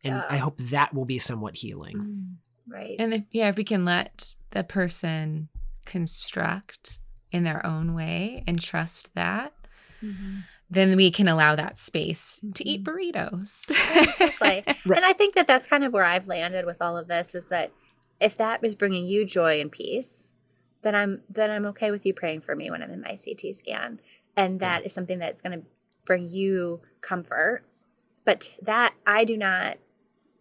and 0.04 0.16
Yeah. 0.16 0.26
I 0.30 0.38
hope 0.38 0.58
that 0.60 0.94
will 0.94 1.06
be 1.06 1.20
somewhat 1.20 1.58
healing." 1.58 1.98
Mm. 1.98 2.36
Right. 2.70 2.96
and 3.00 3.14
if, 3.14 3.24
yeah 3.32 3.48
if 3.48 3.56
we 3.56 3.64
can 3.64 3.86
let 3.86 4.36
the 4.52 4.62
person 4.64 5.48
construct 5.86 7.00
in 7.32 7.44
their 7.44 7.66
own 7.66 7.94
way 7.94 8.44
and 8.46 8.60
trust 8.62 9.14
that 9.16 9.54
Mhm. 10.04 10.44
then 10.70 10.98
we 10.98 11.10
can 11.10 11.28
allow 11.30 11.56
that 11.56 11.78
space 11.78 12.42
to 12.56 12.68
eat 12.68 12.84
Mhm. 12.84 12.86
burritos 12.86 13.70
Right. 14.42 14.64
And 14.86 15.06
I 15.06 15.14
think 15.14 15.36
that 15.36 15.48
that's 15.48 15.66
kind 15.66 15.84
of 15.86 15.94
where 15.94 16.04
I've 16.04 16.28
landed 16.28 16.66
with 16.66 16.82
all 16.82 16.98
of 16.98 17.08
this 17.08 17.34
is 17.36 17.48
that 17.50 17.72
if 18.20 18.36
that 18.38 18.64
is 18.64 18.76
bringing 18.76 19.06
you 19.06 19.26
joy 19.26 19.62
and 19.62 19.72
peace, 19.72 20.36
then 20.88 20.96
I'm 20.96 21.22
then 21.30 21.52
I'm 21.52 21.66
okay 21.66 21.92
with 21.92 22.06
you 22.06 22.14
praying 22.14 22.42
for 22.42 22.56
me 22.56 22.72
when 22.72 22.82
I'm 22.82 22.92
in 22.92 23.02
my 23.02 23.16
CT 23.16 23.54
scan, 23.54 24.00
and 24.38 24.62
that 24.62 24.86
is 24.86 24.94
something 24.94 25.20
that's 25.20 25.42
going 25.42 25.60
to 25.60 25.66
bring 26.06 26.30
you 26.30 26.80
comfort. 27.02 27.64
But 28.24 28.54
that 28.62 28.94
I 29.06 29.26
do 29.26 29.36
not 29.36 29.80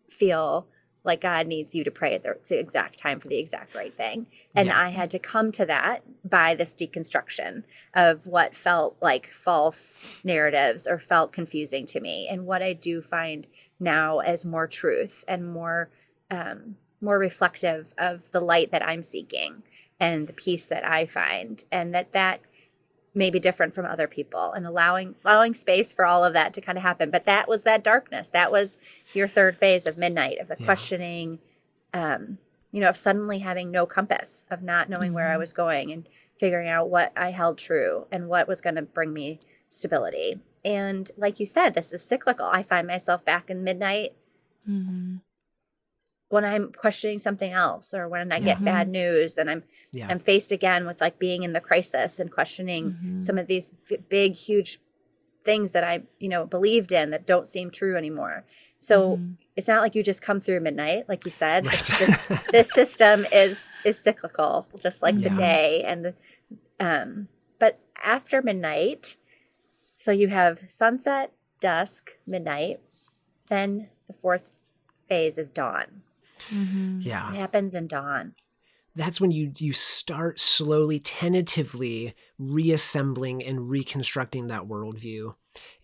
feel 0.08 0.68
like 1.02 1.20
God 1.20 1.48
needs 1.48 1.74
you 1.74 1.82
to 1.82 1.90
pray 1.90 2.14
at 2.14 2.22
the, 2.22 2.38
the 2.48 2.60
exact 2.60 2.96
time 2.96 3.18
for 3.18 3.26
the 3.26 3.38
exact 3.38 3.74
right 3.74 3.96
thing. 3.96 4.28
And 4.54 4.68
Yeah. 4.68 4.80
I 4.80 4.88
had 4.90 5.10
to 5.10 5.18
come 5.18 5.50
to 5.52 5.66
that 5.66 6.02
by 6.28 6.54
this 6.54 6.74
deconstruction 6.74 7.64
of 7.94 8.26
what 8.26 8.54
felt 8.56 8.96
like 9.00 9.28
false 9.28 10.20
narratives 10.24 10.86
or 10.86 10.98
felt 11.00 11.32
confusing 11.32 11.86
to 11.86 12.00
me, 12.00 12.28
and 12.28 12.46
what 12.46 12.62
I 12.62 12.72
do 12.72 13.02
find 13.02 13.48
now 13.80 14.20
as 14.20 14.44
more 14.44 14.68
truth 14.68 15.24
and 15.26 15.44
more 15.44 15.90
um, 16.30 16.76
more 17.00 17.18
reflective 17.18 17.94
of 17.98 18.30
the 18.30 18.40
light 18.40 18.70
that 18.70 18.86
I'm 18.86 19.02
seeking 19.02 19.64
and 20.00 20.26
the 20.26 20.32
peace 20.32 20.66
that 20.66 20.84
I 20.86 21.06
find, 21.06 21.64
and 21.72 21.94
that 21.94 22.12
that 22.12 22.40
may 23.14 23.30
be 23.30 23.40
different 23.40 23.72
from 23.72 23.86
other 23.86 24.06
people 24.06 24.52
and 24.52 24.66
allowing 24.66 25.14
allowing 25.24 25.54
space 25.54 25.90
for 25.92 26.04
all 26.04 26.22
of 26.22 26.34
that 26.34 26.52
to 26.52 26.60
kind 26.60 26.76
of 26.76 26.82
happen 26.84 27.10
but 27.10 27.24
that 27.24 27.48
was 27.48 27.62
that 27.62 27.82
darkness 27.82 28.28
that 28.28 28.52
was 28.52 28.76
your 29.14 29.26
third 29.26 29.56
phase 29.56 29.86
of 29.86 29.96
midnight 29.96 30.38
of 30.38 30.48
the 30.48 30.56
Yeah. 30.58 30.66
questioning 30.66 31.38
um 31.94 32.36
you 32.72 32.80
know 32.82 32.90
of 32.90 32.96
suddenly 32.98 33.38
having 33.38 33.70
no 33.70 33.86
compass 33.86 34.44
of 34.50 34.62
not 34.62 34.90
knowing 34.90 35.14
where 35.14 35.30
i 35.32 35.36
Mhm. 35.36 35.38
was 35.38 35.54
going 35.54 35.90
and 35.90 36.06
figuring 36.38 36.68
out 36.68 36.90
what 36.90 37.10
i 37.16 37.30
held 37.30 37.56
true 37.56 38.06
and 38.12 38.28
what 38.28 38.46
was 38.46 38.60
going 38.60 38.74
to 38.76 38.82
bring 38.82 39.14
me 39.14 39.40
stability 39.70 40.38
and 40.62 41.10
like 41.16 41.40
you 41.40 41.46
said 41.46 41.72
this 41.72 41.94
is 41.94 42.02
cyclical 42.04 42.44
i 42.52 42.62
find 42.62 42.86
myself 42.86 43.24
back 43.24 43.48
in 43.48 43.64
midnight 43.64 44.12
Mhm. 44.68 45.20
When 46.28 46.44
i'm 46.44 46.72
questioning 46.72 47.18
something 47.18 47.52
else 47.52 47.94
or 47.94 48.08
when 48.08 48.32
i 48.32 48.38
get 48.38 48.64
bad 48.64 48.88
news 48.88 49.38
and 49.38 49.48
i'm 49.50 49.62
Yeah. 49.92 50.08
i'm 50.10 50.18
faced 50.18 50.52
again 50.52 50.86
with 50.86 51.00
like 51.00 51.18
being 51.18 51.42
in 51.42 51.52
the 51.52 51.60
crisis 51.60 52.18
and 52.18 52.30
questioning 52.30 52.96
Mhm. 53.02 53.22
some 53.22 53.38
of 53.38 53.46
these 53.46 53.72
big 54.08 54.34
huge 54.34 54.78
things 55.44 55.72
that 55.72 55.84
i 55.84 56.02
you 56.18 56.28
know 56.28 56.44
believed 56.44 56.90
in 56.92 57.10
that 57.10 57.26
don't 57.26 57.46
seem 57.46 57.70
true 57.70 57.96
anymore 57.96 58.44
so 58.78 59.16
Mhm. 59.16 59.36
it's 59.56 59.68
not 59.68 59.80
like 59.80 59.94
you 59.94 60.02
just 60.02 60.20
come 60.22 60.40
through 60.40 60.60
midnight 60.60 61.08
like 61.08 61.24
you 61.24 61.30
said 61.30 61.64
Right. 61.66 61.78
this, 62.00 62.26
this 62.50 62.70
system 62.72 63.26
is 63.32 63.70
is 63.84 63.96
cyclical 63.98 64.66
just 64.80 65.02
like 65.02 65.14
Yeah. 65.18 65.28
the 65.28 65.34
day 65.36 65.82
and 65.86 66.04
the 66.06 66.14
um 66.80 67.28
but 67.58 67.78
after 68.04 68.42
midnight 68.42 69.16
so 69.94 70.10
you 70.10 70.28
have 70.28 70.64
sunset 70.68 71.32
dusk 71.60 72.18
midnight 72.26 72.80
then 73.48 73.88
the 74.08 74.12
fourth 74.12 74.58
phase 75.08 75.38
is 75.38 75.50
dawn 75.52 76.02
Mhm. 76.50 77.04
yeah. 77.04 77.26
what 77.26 77.36
happens 77.36 77.74
in 77.74 77.86
dawn. 77.86 78.34
That's 78.94 79.20
when 79.20 79.30
you 79.30 79.52
you 79.58 79.72
start 79.72 80.40
slowly 80.40 80.98
tentatively 80.98 82.14
reassembling 82.38 83.44
and 83.44 83.68
reconstructing 83.68 84.46
that 84.46 84.62
worldview. 84.62 85.34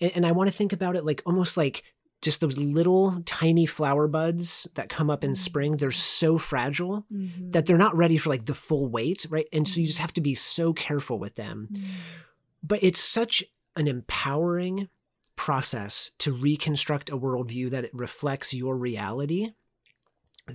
And, 0.00 0.12
and 0.16 0.26
i 0.26 0.32
want 0.32 0.50
to 0.50 0.57
think 0.57 0.72
about 0.72 0.96
it 0.96 1.05
like 1.05 1.22
almost 1.24 1.57
like 1.57 1.82
just 2.20 2.40
those 2.40 2.57
little 2.57 3.20
tiny 3.26 3.66
flower 3.66 4.07
buds 4.07 4.68
that 4.76 4.88
come 4.88 5.11
up 5.11 5.24
in 5.24 5.30
mm-hmm. 5.30 5.36
spring 5.36 5.72
they're 5.72 5.90
so 5.90 6.38
fragile 6.38 7.05
mm-hmm. 7.12 7.50
that 7.50 7.66
they're 7.66 7.76
not 7.76 7.96
ready 7.96 8.16
for 8.16 8.30
like 8.30 8.46
the 8.46 8.55
full 8.55 8.88
weight 8.88 9.26
right? 9.28 9.46
And 9.53 9.66
so 9.66 9.80
you 9.80 9.86
just 9.86 9.98
mm-hmm. 9.98 10.03
have 10.03 10.12
to 10.14 10.20
be 10.20 10.34
so 10.34 10.72
careful 10.72 11.18
with 11.18 11.34
them. 11.34 11.68
But 12.62 12.82
it's 12.82 13.00
such 13.00 13.42
an 13.76 13.88
empowering 13.88 14.88
process 15.36 16.12
to 16.18 16.32
reconstruct 16.32 17.11
a 17.11 17.18
worldview 17.18 17.70
that 17.70 17.84
it 17.84 17.90
reflects 17.92 18.55
your 18.55 18.76
reality 18.76 19.53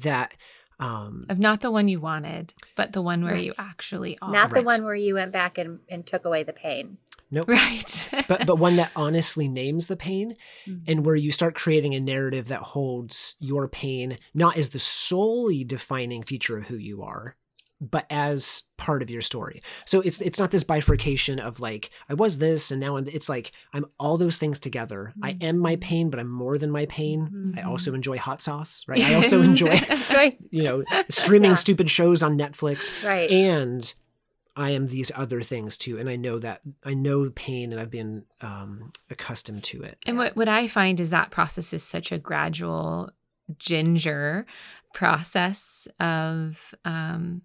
that 0.03 0.35
um 0.79 1.25
Of 1.29 1.39
not 1.39 1.61
the 1.61 1.71
one 1.71 1.87
you 1.87 1.99
wanted, 1.99 2.53
but 2.75 2.93
the 2.93 3.01
one 3.01 3.23
where 3.23 3.35
you 3.35 3.51
actually 3.57 4.17
are. 4.21 4.31
not 4.31 4.49
the 4.49 4.55
Right. 4.57 4.65
one 4.65 4.83
where 4.83 4.95
you 4.95 5.15
went 5.15 5.31
back 5.31 5.57
and, 5.57 5.79
and 5.89 6.05
took 6.05 6.23
away 6.25 6.43
the 6.43 6.53
pain 6.53 6.97
nope 7.31 7.47
Right. 7.49 8.09
but 8.27 8.45
but 8.45 8.57
one 8.59 8.75
that 8.77 8.91
honestly 8.95 9.47
names 9.47 9.87
the 9.87 9.97
pain 9.97 10.35
Mhm. 10.67 10.83
and 10.87 11.05
where 11.05 11.15
you 11.15 11.31
start 11.31 11.55
creating 11.55 11.93
a 11.95 11.99
narrative 11.99 12.47
that 12.49 12.59
holds 12.61 13.35
your 13.39 13.67
pain 13.67 14.17
not 14.33 14.55
as 14.55 14.69
the 14.69 14.79
solely 14.79 15.63
defining 15.63 16.21
feature 16.23 16.57
of 16.57 16.67
who 16.67 16.77
you 16.77 17.01
are 17.03 17.35
but 17.79 18.05
as 18.09 18.63
part 18.77 19.01
of 19.03 19.09
your 19.09 19.21
story. 19.21 19.61
So 19.85 20.01
it's 20.01 20.21
it's 20.21 20.39
not 20.39 20.51
this 20.51 20.63
bifurcation 20.63 21.39
of 21.39 21.59
like 21.59 21.89
i 22.09 22.13
was 22.13 22.37
this 22.39 22.71
and 22.71 22.79
now 22.79 22.97
I'm, 22.97 23.07
it's 23.07 23.29
like 23.29 23.51
i'm 23.73 23.85
all 23.99 24.17
those 24.17 24.37
things 24.39 24.59
together. 24.59 25.13
I 25.21 25.37
am 25.41 25.57
my 25.59 25.75
pain 25.77 26.09
but 26.09 26.19
i'm 26.19 26.29
more 26.29 26.57
than 26.57 26.71
my 26.71 26.85
pain. 26.87 27.53
I 27.57 27.61
also 27.61 27.93
enjoy 27.93 28.17
hot 28.17 28.41
sauce 28.41 28.83
right? 28.87 28.99
I 29.09 29.13
also 29.15 29.41
enjoy 29.41 29.79
right. 30.11 30.37
you 30.49 30.63
know 30.63 30.83
streaming 31.09 31.51
Yeah. 31.51 31.55
stupid 31.55 31.89
shows 31.89 32.23
on 32.23 32.37
netflix. 32.37 32.91
Right. 33.03 33.29
And 33.29 33.93
I 34.55 34.71
am 34.71 34.87
these 34.87 35.11
other 35.15 35.43
things 35.43 35.77
too, 35.77 35.99
and 35.99 36.09
I 36.09 36.15
know 36.15 36.39
that 36.39 36.61
I 36.83 36.95
know 36.95 37.29
pain, 37.29 37.71
and 37.71 37.79
I've 37.79 37.91
been 37.91 38.25
um, 38.41 38.91
accustomed 39.07 39.63
to 39.65 39.83
it. 39.83 39.99
And 40.07 40.17
what, 40.17 40.35
what 40.35 40.49
I 40.49 40.67
find 40.67 40.99
is 40.99 41.11
that 41.11 41.29
process 41.29 41.73
is 41.73 41.83
such 41.83 42.11
a 42.11 42.17
gradual 42.17 43.11
ginger 43.59 44.47
process 44.95 45.87
of 45.99 46.73
um 46.85 47.43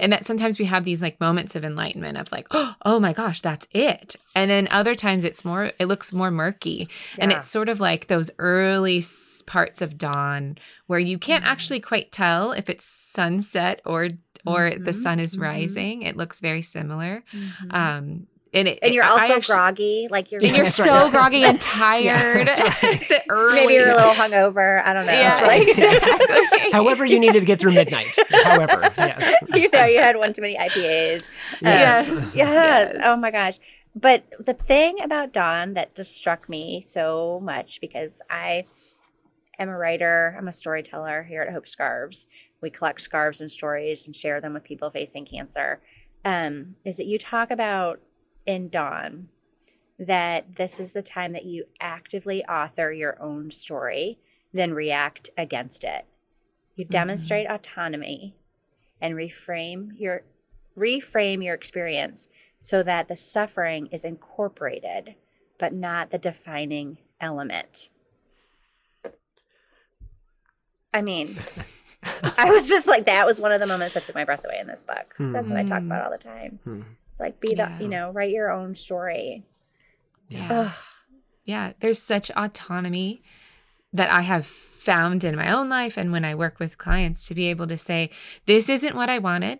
and 0.00 0.12
that 0.12 0.24
sometimes 0.24 0.58
we 0.58 0.64
have 0.64 0.84
these 0.84 1.02
like 1.02 1.20
moments 1.20 1.54
of 1.54 1.64
enlightenment 1.64 2.16
of 2.18 2.30
like 2.32 2.46
oh 2.84 2.98
my 3.00 3.12
gosh 3.12 3.40
that's 3.40 3.68
it 3.72 4.16
and 4.34 4.50
then 4.50 4.66
other 4.70 4.94
times 4.94 5.24
it's 5.24 5.44
more 5.44 5.70
it 5.78 5.86
looks 5.86 6.12
more 6.12 6.30
murky 6.30 6.88
and 7.18 7.30
it's 7.32 7.48
sort 7.48 7.68
of 7.68 7.80
like 7.80 8.06
those 8.08 8.30
early 8.38 9.02
parts 9.46 9.80
of 9.82 9.98
dawn 9.98 10.56
where 10.86 10.98
you 11.00 11.18
can't 11.18 11.44
Mhm. 11.44 11.48
actually 11.48 11.80
quite 11.80 12.10
tell 12.12 12.52
if 12.52 12.68
it's 12.70 12.84
sunset 12.84 13.80
or 13.84 14.06
or 14.46 14.70
the 14.70 14.90
Mhm, 14.92 14.94
sun 14.94 15.20
is 15.20 15.36
mhm. 15.36 15.42
rising 15.42 16.02
it 16.02 16.16
looks 16.16 16.40
very 16.40 16.62
similar 16.62 17.22
Mhm. 17.32 17.74
um 17.74 18.26
and 18.52 18.66
it 18.68 18.78
and 18.82 18.92
you're 18.94 19.04
I 19.04 19.08
also 19.10 19.34
actually- 19.36 19.54
groggy 19.54 20.08
like 20.10 20.32
you're 20.32 20.40
and 20.44 20.56
you're 20.56 20.66
so 20.84 20.84
right. 20.90 21.10
groggy 21.12 21.44
and 21.44 21.60
tired. 21.60 22.46
that's 22.48 22.82
right. 23.10 23.22
early. 23.28 23.54
maybe 23.54 23.74
you're 23.74 23.90
a 23.90 23.94
little 23.96 24.12
hungover 24.14 24.84
i 24.84 24.92
don't 24.92 25.06
know 25.06 25.12
Yeah, 25.12 25.38
like 25.42 25.68
exactly. 25.68 26.70
However, 26.72 27.04
you 27.04 27.18
needed 27.18 27.40
to 27.40 27.46
get 27.46 27.58
through 27.60 27.72
midnight. 27.72 28.16
However, 28.44 28.92
yes, 28.96 29.34
you 29.54 29.68
know 29.72 29.84
you 29.86 29.98
had 29.98 30.16
one 30.16 30.32
too 30.32 30.40
many 30.42 30.56
ipas 30.56 31.28
Yes. 31.62 32.08
Um, 32.08 32.14
Yes. 32.14 32.36
yes. 32.36 32.96
Oh 33.02 33.16
my 33.16 33.30
gosh. 33.32 33.58
But 33.96 34.22
the 34.38 34.54
thing 34.54 35.02
about 35.02 35.32
Dawn 35.32 35.74
that 35.74 35.96
just 35.96 36.16
struck 36.16 36.48
me 36.48 36.80
so 36.86 37.40
much 37.42 37.80
because 37.80 38.22
I 38.30 38.66
am 39.58 39.68
a 39.68 39.76
writer, 39.76 40.36
I'm 40.38 40.46
a 40.46 40.52
storyteller 40.52 41.24
here 41.24 41.42
at 41.42 41.52
Hope 41.52 41.66
Scarves. 41.66 42.28
We 42.60 42.70
collect 42.70 43.00
scarves 43.00 43.40
and 43.40 43.50
stories 43.50 44.06
and 44.06 44.14
share 44.14 44.40
them 44.40 44.54
with 44.54 44.62
people 44.62 44.90
facing 44.90 45.24
cancer. 45.26 45.80
Um, 46.24 46.76
is 46.84 46.98
that 46.98 47.06
you 47.06 47.18
talk 47.18 47.50
about 47.50 47.98
in 48.50 48.68
Dawn 48.68 49.28
that 49.98 50.56
this 50.56 50.80
is 50.80 50.92
the 50.92 51.02
time 51.02 51.32
that 51.32 51.44
you 51.44 51.64
actively 51.80 52.44
author 52.46 52.90
your 52.92 53.20
own 53.22 53.50
story, 53.50 54.18
then 54.52 54.72
react 54.74 55.30
against 55.36 55.84
it. 55.84 56.06
You 56.74 56.84
demonstrate 56.84 57.46
autonomy 57.50 58.34
and 59.00 59.14
reframe 59.14 59.90
your 59.96 60.22
reframe 60.76 61.44
your 61.44 61.54
experience 61.54 62.28
so 62.58 62.82
that 62.82 63.08
the 63.08 63.16
suffering 63.16 63.86
is 63.86 64.04
incorporated 64.04 65.14
but 65.58 65.74
not 65.74 66.10
the 66.10 66.18
defining 66.18 66.98
element. 67.20 67.90
I 70.94 71.02
mean, 71.02 71.36
I 72.38 72.50
was 72.50 72.68
just 72.68 72.88
like 72.88 73.04
that 73.04 73.26
was 73.26 73.38
one 73.38 73.52
of 73.52 73.60
the 73.60 73.66
moments 73.66 73.94
that 73.94 74.04
took 74.04 74.14
my 74.14 74.24
breath 74.24 74.44
away 74.44 74.58
in 74.58 74.66
this 74.66 74.82
book. 74.82 75.14
That's 75.18 75.50
what 75.50 75.58
I 75.58 75.62
talk 75.64 75.80
Hmm. 75.80 75.86
about 75.86 76.04
all 76.06 76.10
the 76.10 76.18
time. 76.18 76.58
Hmm. 76.64 76.80
Like 77.20 77.40
be 77.40 77.50
the, 77.50 77.56
Yeah. 77.56 77.78
you 77.78 77.88
know, 77.88 78.10
write 78.10 78.32
your 78.32 78.50
own 78.50 78.74
story. 78.74 79.44
Yeah. 80.28 80.48
Ugh. 80.50 80.72
yeah. 81.44 81.72
There's 81.80 82.00
such 82.00 82.30
autonomy 82.32 83.22
that 83.92 84.10
I 84.10 84.22
have 84.22 84.46
found 84.46 85.24
in 85.24 85.36
my 85.36 85.52
own 85.52 85.68
life 85.68 85.96
and 85.96 86.10
when 86.10 86.24
I 86.24 86.34
work 86.34 86.58
with 86.58 86.78
clients 86.78 87.26
to 87.28 87.34
be 87.34 87.46
able 87.46 87.66
to 87.66 87.76
say, 87.76 88.10
this 88.46 88.68
isn't 88.68 88.94
what 88.94 89.10
I 89.10 89.18
wanted, 89.18 89.58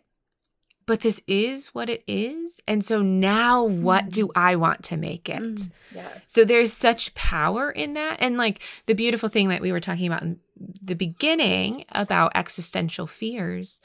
but 0.86 1.00
this 1.00 1.20
is 1.26 1.68
what 1.74 1.88
it 1.90 2.02
is. 2.06 2.61
And 2.66 2.84
so 2.84 3.02
now 3.02 3.64
what 3.64 4.08
do 4.08 4.30
I 4.36 4.54
want 4.56 4.84
to 4.84 4.96
make 4.96 5.28
it? 5.28 5.42
Mm, 5.42 5.70
yes. 5.94 6.28
So 6.28 6.44
there's 6.44 6.72
such 6.72 7.14
power 7.14 7.70
in 7.70 7.94
that. 7.94 8.18
And 8.20 8.36
like 8.36 8.61
the 8.86 8.94
beautiful 8.94 9.28
thing 9.28 9.48
that 9.48 9.61
we 9.61 9.72
were 9.72 9.80
talking 9.80 10.06
about 10.06 10.22
in 10.22 10.38
the 10.82 10.94
beginning 10.94 11.84
about 11.90 12.32
existential 12.36 13.06
fears, 13.08 13.82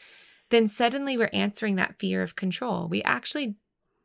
then 0.51 0.67
suddenly 0.67 1.17
we're 1.17 1.29
answering 1.33 1.75
that 1.75 1.97
fear 1.97 2.21
of 2.21 2.35
control. 2.35 2.87
We 2.87 3.01
actually 3.01 3.55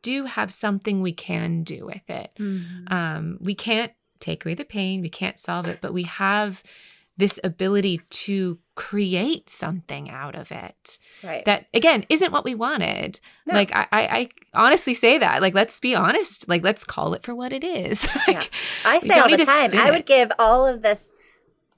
do 0.03 0.25
have 0.27 0.53
something 0.53 1.01
we 1.03 1.13
can 1.13 1.63
do 1.63 1.87
with 1.87 2.09
it. 2.09 2.31
Mhm. 2.39 2.91
Um, 2.93 3.39
we 3.41 3.55
can't 3.55 3.93
take 4.19 4.45
away 4.45 4.55
the 4.55 4.65
pain, 4.65 5.01
we 5.01 5.09
can't 5.09 5.39
solve 5.39 5.67
it, 5.67 5.79
but 5.81 5.93
we 5.93 6.03
have 6.05 6.63
this 7.17 7.39
ability 7.45 8.01
to 8.09 8.59
create 8.75 9.51
something 9.51 10.09
out 10.09 10.35
of 10.35 10.51
it 10.51 10.99
right. 11.23 11.45
that 11.45 11.67
again 11.75 12.07
isn't 12.09 12.33
what 12.33 12.45
we 12.47 12.55
wanted 12.55 13.21
No. 13.47 13.53
like 13.55 13.75
I, 13.77 13.87
I 13.93 14.01
i 14.19 14.29
honestly 14.55 14.95
say 14.95 15.19
that 15.19 15.43
like 15.43 15.53
let's 15.53 15.79
be 15.81 15.95
honest 15.95 16.49
like 16.49 16.65
let's 16.65 16.83
call 16.85 17.13
it 17.13 17.23
for 17.23 17.35
what 17.35 17.53
it 17.53 17.63
is 17.63 18.09
like, 18.27 18.51
I 18.87 19.01
say 19.01 19.21
all 19.21 19.29
the 19.29 19.37
time, 19.45 19.73
I 19.79 19.91
would 19.91 20.01
it. 20.01 20.07
give 20.07 20.33
all 20.39 20.67
of 20.67 20.81
this 20.81 21.13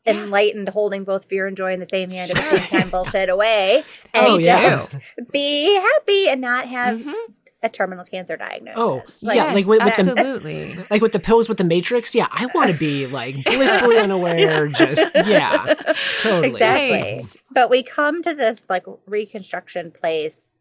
Yeah. 0.07 0.13
enlightened, 0.23 0.69
holding 0.69 1.03
both 1.03 1.25
fear 1.25 1.49
and 1.49 1.57
joy 1.57 1.73
in 1.73 1.81
the 1.81 1.87
same 1.87 2.11
hand 2.11 2.31
at 2.31 2.37
the 2.37 2.43
same 2.43 2.81
time 2.83 2.91
bullshit 2.91 3.29
away 3.29 3.83
and 4.15 4.27
Oh, 4.27 4.39
yeah. 4.39 4.69
just 4.69 4.97
be 5.33 5.75
happy 5.75 6.29
and 6.29 6.41
not 6.41 6.69
have 6.69 7.01
Mhm. 7.01 7.15
A 7.63 7.69
terminal 7.69 8.05
cancer 8.05 8.37
diagnosis. 8.37 9.23
Oh, 9.23 9.27
Like, 9.27 9.37
yeah, 9.37 9.45
like 9.53 9.67
with- 9.67 9.69
with 9.69 9.79
the- 9.79 9.85
absolutely. 9.99 10.77
like 10.91 11.01
with 11.03 11.13
the 11.13 11.19
pills 11.21 11.49
with 11.49 11.59
the 11.59 11.65
matrix 11.65 12.15
yeah 12.15 12.27
i 12.33 12.47
want 12.55 12.71
to 12.73 12.77
be 12.77 13.07
like 13.07 13.37
blissfully 13.45 13.99
unaware 13.99 14.67
just 14.69 15.09
yeah 15.15 15.73
totally 16.21 16.49
exactly. 16.49 17.13
Right. 17.13 17.37
But 17.51 17.71
we 17.71 17.83
come 17.83 18.21
to 18.23 18.35
this 18.35 18.69
like 18.69 18.85
reconstruction 19.07 19.93
place 19.93 20.55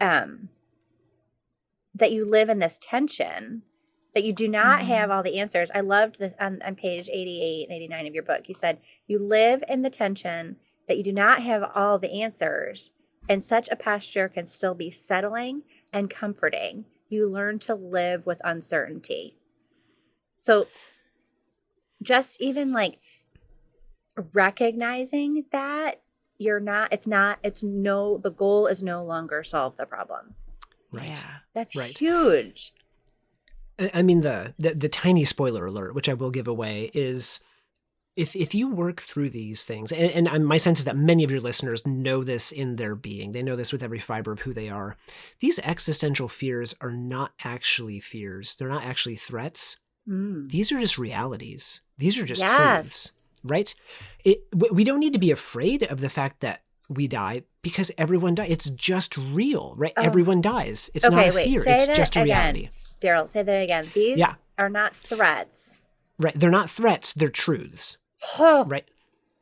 um 0.00 0.48
that 1.94 2.12
you 2.12 2.24
live 2.24 2.48
in 2.48 2.58
this 2.58 2.78
tension 2.80 3.62
that 4.14 4.24
you 4.24 4.32
do 4.32 4.48
not 4.48 4.80
Mhm. 4.80 4.84
have 4.86 5.10
all 5.10 5.22
the 5.22 5.38
answers. 5.38 5.70
I 5.74 5.80
loved 5.80 6.18
this 6.18 6.34
on, 6.40 6.60
on 6.64 6.74
page 6.76 7.08
88 7.12 7.68
and 7.68 7.76
89 7.76 8.06
of 8.06 8.14
your 8.14 8.22
book. 8.22 8.48
You 8.48 8.54
said 8.54 8.78
you 9.06 9.18
live 9.18 9.62
in 9.68 9.82
the 9.82 9.90
tension 9.90 10.56
that 10.88 10.96
you 10.96 11.02
do 11.04 11.12
not 11.12 11.42
have 11.42 11.62
all 11.74 11.98
the 11.98 12.22
answers, 12.22 12.92
and 13.28 13.42
such 13.42 13.68
a 13.70 13.76
posture 13.76 14.28
can 14.28 14.44
still 14.46 14.74
be 14.74 14.90
settling 14.90 15.62
and 15.92 16.10
comforting. 16.10 16.84
You 17.08 17.28
learn 17.28 17.58
to 17.60 17.74
live 17.74 18.26
with 18.26 18.40
uncertainty. 18.44 19.36
So, 20.36 20.66
just 22.02 22.40
even 22.40 22.72
like 22.72 22.98
recognizing 24.32 25.44
that 25.52 26.00
you're 26.38 26.60
not, 26.60 26.92
it's 26.92 27.06
not, 27.06 27.38
it's 27.42 27.62
no, 27.62 28.18
the 28.18 28.30
goal 28.30 28.66
is 28.66 28.82
no 28.82 29.04
longer 29.04 29.42
solve 29.42 29.76
the 29.76 29.86
problem. 29.86 30.34
right 30.92 31.08
Yeah. 31.22 31.36
That's 31.54 31.76
Right. 31.76 31.96
huge. 31.98 32.72
I- 33.78 33.90
I 33.94 34.02
mean 34.02 34.20
the, 34.20 34.54
the 34.58 34.74
the 34.74 34.88
tiny 34.88 35.24
spoiler 35.24 35.66
alert, 35.66 35.94
which 35.94 36.08
I 36.08 36.14
will 36.14 36.30
give 36.30 36.48
away, 36.48 36.90
is 36.94 37.40
if 38.18 38.34
if 38.34 38.52
you 38.54 38.68
work 38.68 39.00
through 39.00 39.30
these 39.30 39.64
things, 39.64 39.92
and, 39.92 40.26
and 40.28 40.44
my 40.44 40.56
sense 40.56 40.80
is 40.80 40.84
that 40.86 40.96
many 40.96 41.22
of 41.22 41.30
your 41.30 41.40
listeners 41.40 41.86
know 41.86 42.24
this 42.24 42.50
in 42.50 42.74
their 42.74 42.96
being, 42.96 43.30
they 43.30 43.44
know 43.44 43.54
this 43.54 43.72
with 43.72 43.82
every 43.82 44.00
fiber 44.00 44.32
of 44.32 44.40
who 44.40 44.52
they 44.52 44.68
are. 44.68 44.96
These 45.38 45.60
existential 45.60 46.26
fears 46.26 46.74
are 46.80 46.90
not 46.90 47.32
actually 47.44 48.00
fears; 48.00 48.56
they're 48.56 48.68
not 48.68 48.84
actually 48.84 49.14
threats. 49.14 49.76
Mm. 50.08 50.50
These 50.50 50.72
are 50.72 50.80
just 50.80 50.98
realities. 50.98 51.80
These 51.96 52.18
are 52.18 52.24
just 52.24 52.44
truths, 52.44 53.28
right? 53.44 53.72
It 54.24 54.42
we 54.72 54.82
don't 54.82 55.00
need 55.00 55.12
to 55.12 55.18
be 55.20 55.30
afraid 55.30 55.84
of 55.84 56.00
the 56.00 56.08
fact 56.08 56.40
that 56.40 56.62
we 56.88 57.06
die 57.06 57.42
because 57.62 57.92
everyone 57.96 58.34
dies. 58.34 58.50
It's 58.50 58.70
just 58.70 59.16
real, 59.16 59.74
right? 59.76 59.92
Oh. 59.96 60.02
Everyone 60.02 60.40
dies. 60.40 60.90
It's 60.92 61.08
not 61.08 61.28
a 61.28 61.32
wait, 61.32 61.44
fear. 61.44 61.62
It's 61.64 61.86
just 61.96 62.16
a 62.16 62.22
again. 62.22 62.54
reality. 62.54 62.70
Daryl, 63.00 63.28
say 63.28 63.44
that 63.44 63.62
again. 63.62 63.86
These 63.94 64.18
Yeah. 64.18 64.34
are 64.58 64.68
not 64.68 64.96
threats. 64.96 65.82
Right. 66.18 66.34
They're 66.34 66.50
not 66.50 66.68
threats, 66.68 67.12
they're 67.12 67.28
truths. 67.28 67.96
Right. 68.38 68.84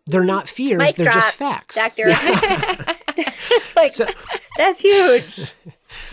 They're 0.09 0.25
not 0.25 0.49
fears, 0.49 0.79
Mic 0.79 0.95
they're 0.95 1.05
drop, 1.05 1.17
just 1.17 1.33
facts. 1.37 1.75
Doctor. 1.75 2.05
It's 3.19 3.75
like, 3.77 3.93
So- 3.93 4.07
that's 4.59 4.81
huge. 4.81 5.55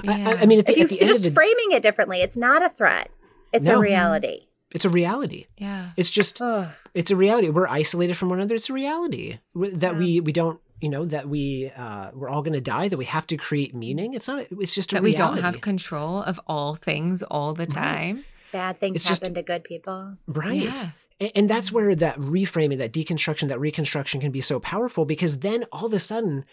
I, 0.08 0.32
I- 0.34 0.38
I 0.42 0.46
mean, 0.46 0.60
at 0.60 0.66
the, 0.66 0.72
If 0.74 0.78
you 0.78 0.84
at 0.84 0.90
the 0.90 1.02
end 1.02 1.10
of 1.10 1.16
just 1.16 1.24
the 1.26 1.32
framing 1.32 1.72
it 1.72 1.84
differently, 1.84 2.22
it's 2.22 2.38
not 2.38 2.64
a 2.64 2.70
threat. 2.70 3.10
It's 3.52 3.68
No. 3.68 3.78
a 3.78 3.82
reality. 3.82 4.48
it's 4.72 4.86
a 4.86 4.90
reality. 4.90 5.46
yeah. 5.58 5.92
It's 5.98 6.10
just 6.10 6.42
Oh, 6.42 6.70
it's 6.94 7.12
a 7.12 7.16
reality. 7.16 7.50
We're 7.50 7.68
isolated 7.68 8.16
from 8.16 8.30
one 8.30 8.40
another. 8.40 8.56
It's 8.56 8.70
a 8.70 8.74
reality 8.74 9.40
that 9.56 9.94
Yeah. 9.94 9.98
we 10.00 10.20
we 10.22 10.32
don't 10.32 10.60
you 10.82 10.90
know 10.90 11.06
that 11.06 11.28
we 11.30 11.72
uh, 11.78 12.10
we're 12.14 12.30
all 12.30 12.42
going 12.42 12.54
to 12.54 12.62
die. 12.62 12.88
That 12.88 12.98
we 12.98 13.06
have 13.06 13.28
to 13.28 13.38
create 13.38 13.76
meaning. 13.76 14.14
It's 14.16 14.28
not. 14.28 14.48
It's 14.52 14.74
just 14.74 14.92
a 14.94 14.96
That 14.96 15.04
we 15.04 15.14
don't 15.14 15.38
have 15.38 15.62
control 15.62 16.24
of 16.24 16.40
all 16.48 16.74
things 16.76 17.22
all 17.24 17.54
the 17.54 17.66
time. 17.68 18.26
bad 18.52 18.80
things 18.80 18.96
It's 18.98 19.06
just- 19.06 19.22
happen 19.22 19.36
to 19.36 19.44
good 19.44 19.64
people. 19.64 20.18
right. 20.28 20.56
Yeah. 20.64 20.90
A- 21.20 21.36
And 21.38 21.50
that's 21.50 21.72
where 21.72 21.96
that 21.96 22.18
reframing, 22.18 22.78
that 22.80 22.94
deconstruction, 22.94 23.48
that 23.50 23.60
reconstruction 23.60 24.20
can 24.22 24.32
be 24.32 24.42
so 24.42 24.60
powerful 24.60 25.06
because 25.06 25.40
then 25.40 25.66
all 25.72 25.86
of 25.86 25.94
a 25.94 26.00
sudden 26.00 26.46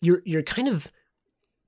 you're 0.00 0.22
you're 0.24 0.42
kind 0.42 0.68
of 0.68 0.90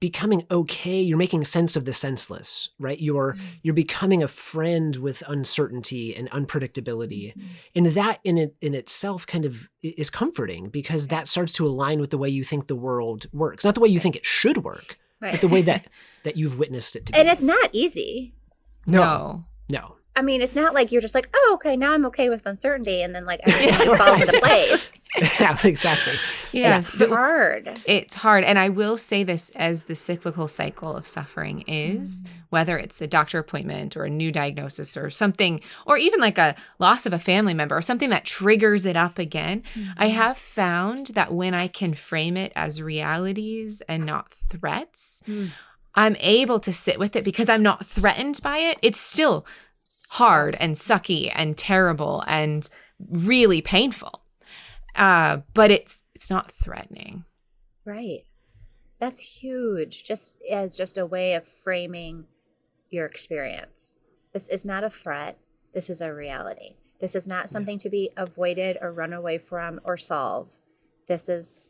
becoming 0.00 0.46
okay. 0.50 0.98
You're 1.00 1.18
making 1.18 1.44
sense 1.44 1.76
of 1.76 1.84
the 1.84 1.92
senseless 1.92 2.70
right? 2.78 2.98
You're 3.00 3.34
mm-hmm. 3.34 3.44
you're 3.62 3.74
becoming 3.74 4.22
a 4.22 4.28
friend 4.28 4.96
with 4.96 5.22
uncertainty 5.28 6.14
and 6.16 6.30
unpredictability. 6.30 7.34
Mm-hmm. 7.36 7.46
And 7.74 7.86
that 7.86 8.18
in 8.24 8.38
it 8.38 8.54
in 8.60 8.74
itself 8.74 9.26
kind 9.26 9.44
of 9.44 9.68
is 9.82 10.08
comforting 10.10 10.68
because 10.70 11.08
that 11.08 11.28
starts 11.28 11.52
to 11.54 11.66
align 11.66 12.00
with 12.00 12.10
the 12.10 12.18
way 12.18 12.28
you 12.30 12.44
think 12.44 12.66
the 12.66 12.76
world 12.76 13.26
works. 13.32 13.64
Not 13.64 13.74
the 13.74 13.80
way 13.80 13.88
you 13.88 13.98
think 13.98 14.16
it 14.16 14.24
should 14.24 14.64
work 14.64 14.98
Right. 15.20 15.32
but 15.32 15.42
the 15.42 15.48
way 15.48 15.60
that 15.62 15.86
that 16.22 16.36
you've 16.36 16.58
witnessed 16.58 16.96
it 16.96 17.06
to 17.06 17.12
be. 17.12 17.18
and 17.18 17.28
it's 17.28 17.42
not 17.42 17.68
easy. 17.72 18.32
no. 18.86 19.44
No 19.70 19.96
I 20.20 20.22
mean, 20.22 20.42
it's 20.42 20.54
not 20.54 20.74
like 20.74 20.92
you're 20.92 21.00
just 21.00 21.14
like, 21.14 21.30
oh, 21.34 21.52
okay, 21.54 21.76
now 21.78 21.92
I'm 21.94 22.04
okay 22.06 22.28
with 22.28 22.44
uncertainty, 22.44 23.00
and 23.00 23.14
then 23.14 23.24
like 23.24 23.40
everything 23.46 23.86
just 23.86 24.02
falls 24.04 24.20
into 24.20 24.40
place. 24.44 25.02
yeah 25.40 25.58
exactly 25.64 26.12
Yes. 26.52 26.94
it's 26.94 27.06
hard. 27.08 27.80
it's 27.86 28.14
hard. 28.14 28.44
And 28.44 28.58
I 28.58 28.68
will 28.68 28.98
say 28.98 29.24
this 29.24 29.48
as 29.56 29.84
the 29.84 29.94
cyclical 29.94 30.46
cycle 30.46 30.94
of 30.94 31.06
suffering 31.06 31.62
is, 31.66 32.24
whether 32.50 32.76
it's 32.76 33.00
a 33.00 33.06
doctor 33.06 33.38
appointment 33.38 33.96
or 33.96 34.04
a 34.04 34.10
new 34.10 34.30
diagnosis 34.30 34.94
or 34.96 35.08
something, 35.08 35.62
or 35.86 35.96
even 35.96 36.20
like 36.20 36.36
a 36.36 36.54
loss 36.78 37.06
of 37.06 37.14
a 37.14 37.18
family 37.18 37.54
member 37.54 37.76
or 37.76 37.82
something 37.82 38.10
that 38.10 38.26
triggers 38.26 38.84
it 38.84 38.96
up 38.96 39.18
again. 39.18 39.62
I 39.96 40.08
have 40.08 40.36
found 40.36 41.08
that 41.08 41.32
when 41.32 41.54
I 41.54 41.66
can 41.66 41.94
frame 41.94 42.36
it 42.36 42.52
as 42.54 42.82
realities 42.82 43.80
and 43.88 44.04
not 44.04 44.30
threats, 44.30 45.22
Mm. 45.26 45.50
I'm 45.96 46.16
able 46.20 46.60
to 46.60 46.72
sit 46.72 47.00
with 47.00 47.16
it 47.16 47.24
because 47.24 47.48
I'm 47.48 47.64
not 47.64 47.84
threatened 47.84 48.38
by 48.44 48.58
it. 48.58 48.78
It's 48.80 49.00
still 49.00 49.44
hard 50.10 50.56
and 50.60 50.74
sucky 50.74 51.30
and 51.34 51.56
terrible 51.56 52.24
and 52.26 52.68
really 52.98 53.60
painful. 53.60 54.22
Uh, 54.94 55.38
but 55.54 55.70
it's 55.70 56.04
it's 56.14 56.30
not 56.30 56.50
threatening. 56.50 57.24
Right. 57.84 58.24
That's 58.98 59.20
huge. 59.20 60.04
Just 60.04 60.36
as 60.50 60.76
just 60.76 60.98
a 60.98 61.06
way 61.06 61.34
of 61.34 61.46
framing 61.46 62.26
your 62.90 63.06
experience. 63.06 63.96
This 64.32 64.48
is 64.48 64.64
not 64.64 64.84
a 64.84 64.90
threat. 64.90 65.38
This 65.72 65.88
is 65.88 66.00
a 66.00 66.12
reality. 66.12 66.76
This 66.98 67.14
is 67.14 67.26
not 67.26 67.48
something 67.48 67.78
to 67.78 67.88
be 67.88 68.10
avoided 68.16 68.76
or 68.82 68.92
run 68.92 69.12
away 69.12 69.38
from 69.38 69.80
or 69.84 69.96
solve. 69.96 70.58
This 71.06 71.28
is 71.28 71.62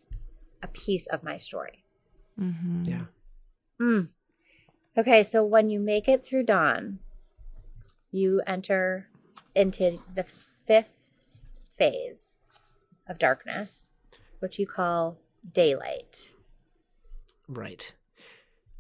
a 0.63 0.67
piece 0.67 1.07
of 1.07 1.23
my 1.23 1.37
story. 1.37 1.85
Mm-hmm. 2.39 2.85
yeah 2.85 3.05
Mm. 3.81 4.09
Okay, 4.99 5.23
so 5.23 5.43
when 5.43 5.71
you 5.71 5.81
make 5.81 6.07
it 6.07 6.25
through 6.25 6.43
dawn, 6.43 6.99
you 8.11 8.43
enter 8.47 9.09
into 9.55 10.01
the 10.15 10.25
fifth 10.25 11.11
phase 11.75 12.39
of 13.09 13.19
darkness, 13.19 13.93
which 14.41 14.59
you 14.59 14.67
call 14.67 15.19
daylight. 15.53 16.33
Right. 17.49 17.93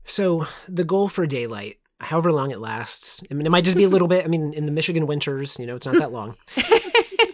So 0.04 0.46
the 0.68 0.84
goal 0.84 1.08
for 1.08 1.26
daylight, 1.26 1.78
however 2.00 2.32
long 2.32 2.50
it 2.50 2.58
lasts, 2.58 3.22
I 3.30 3.34
mean, 3.34 3.46
it 3.46 3.50
might 3.50 3.64
just 3.64 3.76
be 3.76 3.84
a 3.84 3.88
little 3.88 4.08
bit. 4.08 4.24
I 4.24 4.28
mean, 4.28 4.52
in 4.52 4.66
the 4.66 4.72
Michigan 4.72 5.06
winters, 5.06 5.58
you 5.58 5.66
know, 5.66 5.76
it's 5.76 5.86
not 5.86 5.98
that 5.98 6.12
long. 6.12 6.36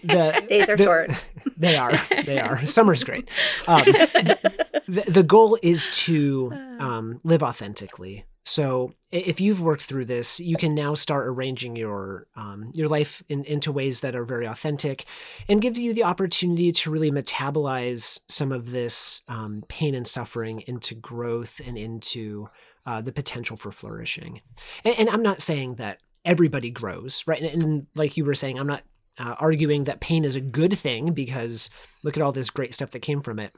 The, 0.05 0.45
Days 0.47 0.69
are 0.69 0.77
the- 0.77 0.85
short. 0.85 1.11
They 1.57 1.77
are. 1.77 1.97
They 2.25 2.39
are. 2.39 2.65
Summer's 2.67 3.03
great. 3.03 3.29
Um, 3.67 3.83
the, 3.83 5.03
the 5.09 5.23
goal 5.25 5.59
is 5.63 5.89
to 6.05 6.53
um, 6.79 7.19
live 7.25 7.43
authentically. 7.43 8.23
So 8.49 8.95
if 9.11 9.41
you've 9.41 9.61
worked 9.61 9.83
through 9.83 10.05
this, 10.05 10.39
you 10.39 10.57
can 10.57 10.73
now 10.73 10.95
start 10.95 11.27
arranging 11.27 11.75
your 11.75 12.29
um, 12.37 12.71
your 12.75 12.87
life 12.87 13.21
in, 13.29 13.43
into 13.45 13.73
ways 13.73 14.03
that 14.03 14.15
are 14.15 14.25
very 14.25 14.47
authentic, 14.47 15.05
and 15.49 15.61
gives 15.61 15.81
you 15.81 15.93
the 15.93 16.05
opportunity 16.05 16.71
to 16.71 16.91
really 16.91 17.11
metabolize 17.11 18.21
some 18.29 18.53
of 18.53 18.71
this 18.71 19.23
um, 19.29 19.65
pain 19.69 19.97
and 19.97 20.07
suffering 20.07 20.63
into 20.69 20.95
growth 20.95 21.61
and 21.67 21.77
into 21.77 22.49
uh, 22.87 23.03
the 23.03 23.11
potential 23.11 23.57
for 23.57 23.73
flourishing. 23.73 24.41
And, 24.85 24.97
and 24.97 25.11
I'm 25.11 25.23
not 25.23 25.43
saying 25.43 25.75
that 25.75 25.99
everybody 26.25 26.71
grows, 26.71 27.25
right? 27.27 27.43
And, 27.43 27.63
and 27.65 27.87
like 27.97 28.17
you 28.17 28.25
were 28.25 28.37
saying, 28.37 28.61
I'm 28.61 28.69
not 28.69 28.85
uh, 29.19 29.35
arguing 29.41 29.85
that 29.85 29.99
pain 29.99 30.25
is 30.25 30.37
a 30.37 30.41
good 30.41 30.79
thing 30.79 31.13
because 31.13 31.69
look 32.05 32.17
at 32.17 32.23
all 32.23 32.33
this 32.33 32.51
great 32.51 32.75
stuff 32.75 32.93
that 32.93 33.01
came 33.01 33.23
from 33.23 33.41
it. 33.41 33.53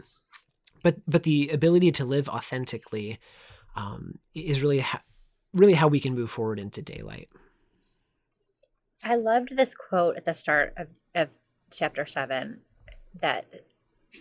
But 0.83 0.97
but 1.07 1.25
the 1.25 1.51
ability 1.51 1.91
to 1.93 2.07
live 2.07 2.27
authentically 2.31 3.19
um, 3.79 4.19
is 4.35 4.63
really 4.63 4.81
ha- 4.81 5.03
really 5.55 5.75
how 5.75 5.89
we 5.89 6.01
can 6.01 6.15
move 6.15 6.31
forward 6.31 6.59
into 6.59 6.83
daylight. 6.83 7.29
I 9.05 9.15
loved 9.15 9.57
this 9.57 9.75
quote 9.75 10.17
at 10.17 10.25
the 10.25 10.35
start 10.35 10.75
of, 10.77 10.99
of 11.15 11.39
chapter 11.71 12.05
seven 12.05 12.61
that 13.21 13.47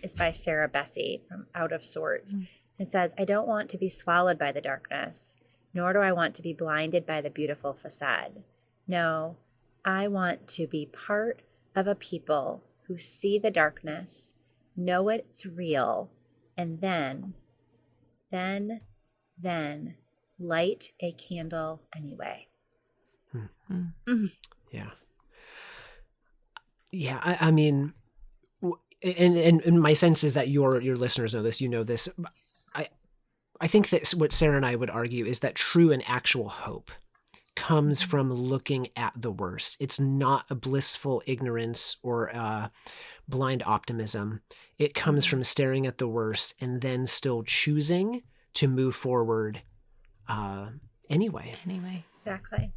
is 0.02 0.14
by 0.14 0.30
Sarah 0.30 0.68
Bessey 0.68 1.22
from 1.28 1.46
Out 1.54 1.72
of 1.72 1.84
Sorts. 1.84 2.34
It 2.78 2.90
says, 2.90 3.12
I 3.18 3.24
don't 3.24 3.48
want 3.48 3.68
to 3.70 3.78
be 3.78 3.88
swallowed 3.88 4.38
by 4.38 4.52
the 4.52 4.60
darkness, 4.60 5.36
nor 5.74 5.92
do 5.92 5.98
I 5.98 6.12
want 6.12 6.36
to 6.36 6.42
be 6.42 6.52
blinded 6.52 7.04
by 7.04 7.20
the 7.20 7.30
beautiful 7.30 7.74
facade. 7.74 8.44
No, 8.86 9.36
I 9.84 10.06
want 10.06 10.46
to 10.48 10.68
be 10.68 10.86
part 10.86 11.42
of 11.74 11.88
a 11.88 11.96
people 11.96 12.62
who 12.86 12.96
see 12.96 13.38
the 13.38 13.50
darkness, 13.50 14.34
know 14.76 15.08
it's 15.08 15.44
real, 15.44 16.10
and 16.56 16.80
then, 16.80 17.34
then, 18.30 18.82
then 19.40 19.94
light 20.38 20.90
a 21.00 21.12
candle 21.12 21.80
anyway. 21.96 22.46
Yeah. 24.70 24.90
Yeah, 26.90 27.18
I, 27.22 27.48
I 27.48 27.50
mean, 27.50 27.92
and, 29.02 29.36
and 29.36 29.60
and 29.62 29.80
my 29.80 29.92
sense 29.92 30.24
is 30.24 30.34
that 30.34 30.48
your 30.48 30.80
your 30.80 30.96
listeners 30.96 31.34
know 31.34 31.42
this. 31.42 31.60
You 31.60 31.68
know 31.68 31.84
this. 31.84 32.08
I 32.74 32.88
I 33.60 33.66
think 33.66 33.90
that 33.90 34.08
what 34.10 34.32
Sara 34.32 34.56
and 34.56 34.64
I 34.66 34.74
would 34.74 34.90
argue 34.90 35.26
is 35.26 35.40
that 35.40 35.54
true 35.54 35.92
and 35.92 36.02
actual 36.06 36.48
hope 36.48 36.90
comes 37.54 38.00
Mm-hmm. 38.00 38.10
from 38.10 38.32
looking 38.32 38.88
at 38.96 39.12
the 39.20 39.30
worst. 39.32 39.76
It's 39.80 40.00
not 40.00 40.46
a 40.48 40.54
blissful 40.54 41.22
ignorance 41.26 41.98
or 42.02 42.34
uh, 42.34 42.68
blind 43.28 43.62
optimism. 43.66 44.40
It 44.78 44.94
comes 44.94 45.26
Mm-hmm. 45.26 45.30
from 45.30 45.44
staring 45.44 45.86
at 45.86 45.98
the 45.98 46.08
worst 46.08 46.54
and 46.60 46.80
then 46.80 47.04
still 47.06 47.42
choosing 47.42 48.22
to 48.54 48.68
move 48.68 48.94
forward 48.94 49.62
uh, 50.28 50.68
anyway. 51.08 51.54
Anyway. 51.64 52.04
Exactly. 52.18 52.72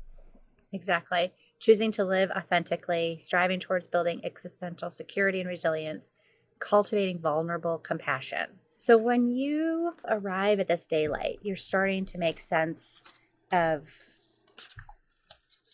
Exactly. 0.73 1.33
Choosing 1.59 1.91
to 1.91 2.05
live 2.05 2.31
authentically, 2.31 3.17
striving 3.19 3.59
towards 3.59 3.87
building 3.87 4.21
existential 4.23 4.89
security 4.89 5.39
and 5.39 5.49
resilience, 5.49 6.11
cultivating 6.59 7.19
vulnerable 7.19 7.77
compassion. 7.77 8.59
So, 8.77 8.97
when 8.97 9.27
you 9.27 9.93
arrive 10.07 10.59
at 10.59 10.67
this 10.67 10.87
daylight, 10.87 11.39
you're 11.43 11.55
starting 11.55 12.05
to 12.05 12.17
make 12.17 12.39
sense 12.39 13.03
of 13.51 13.93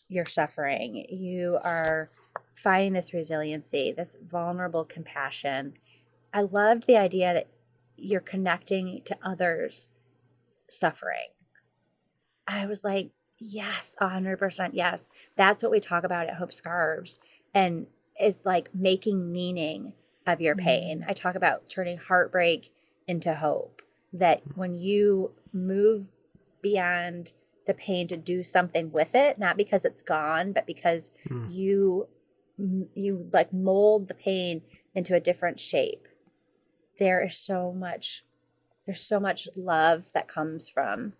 your 0.10 0.26
suffering. 0.26 1.06
You 1.10 1.58
are 1.64 2.10
finding 2.56 2.94
this 2.94 3.14
resiliency, 3.14 3.94
this 3.96 4.18
vulnerable 4.30 4.84
compassion. 4.84 5.74
I 6.34 6.42
loved 6.42 6.88
the 6.88 6.98
idea 6.98 7.34
that 7.34 7.48
you're 7.98 8.22
connecting 8.22 9.02
to 9.06 9.18
others' 9.24 9.90
suffering. 10.70 11.30
I 12.48 12.66
was 12.66 12.84
like, 12.84 13.12
yes, 13.40 13.96
100% 14.02 14.70
yes. 14.74 15.10
That's 15.36 15.62
what 15.62 15.72
we 15.72 15.80
talk 15.80 16.04
about 16.04 16.28
at 16.28 16.36
Hope 16.36 16.54
Scarves. 16.54 17.20
And 17.54 17.88
it's 18.16 18.46
like 18.46 18.74
making 18.74 19.32
meaning 19.32 19.94
of 20.26 20.42
your 20.42 20.56
pain. 20.56 21.06
I 21.08 21.14
talk 21.14 21.36
about 21.36 21.70
turning 21.70 21.98
heartbreak 21.98 22.72
into 23.08 23.36
hope. 23.36 23.82
That 24.14 24.42
when 24.56 24.76
you 24.78 25.32
move 25.54 26.10
beyond 26.62 27.34
the 27.66 27.74
pain 27.74 28.08
to 28.08 28.18
do 28.18 28.42
something 28.44 28.92
with 28.92 29.14
it, 29.14 29.38
not 29.38 29.58
because 29.58 29.84
it's 29.86 30.02
gone, 30.02 30.54
but 30.54 30.66
because 30.66 31.12
Mm. 31.30 31.54
you 31.54 32.08
you 32.96 33.30
like 33.32 33.54
mold 33.54 34.08
the 34.08 34.16
pain 34.16 34.64
into 34.96 35.14
a 35.14 35.20
different 35.20 35.60
shape. 35.60 36.08
There 36.98 37.24
is 37.24 37.38
so 37.38 37.72
much 37.72 38.24
there's 38.86 39.02
so 39.02 39.20
much 39.20 39.50
love 39.58 40.14
that 40.14 40.30
comes 40.30 40.70
from 40.70 41.12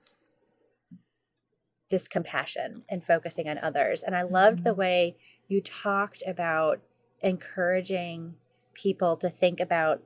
this 1.90 2.08
compassion 2.08 2.84
and 2.90 3.04
focusing 3.04 3.50
on 3.50 3.60
others. 3.62 4.04
And 4.04 4.16
I 4.16 4.22
loved 4.22 4.64
the 4.64 4.72
mm-hmm. 4.72 4.80
way 4.80 5.18
you 5.50 5.62
talked 5.62 6.24
about 6.26 6.80
encouraging 7.22 8.36
people 8.74 9.18
to 9.18 9.30
think 9.30 9.60
about 9.60 10.02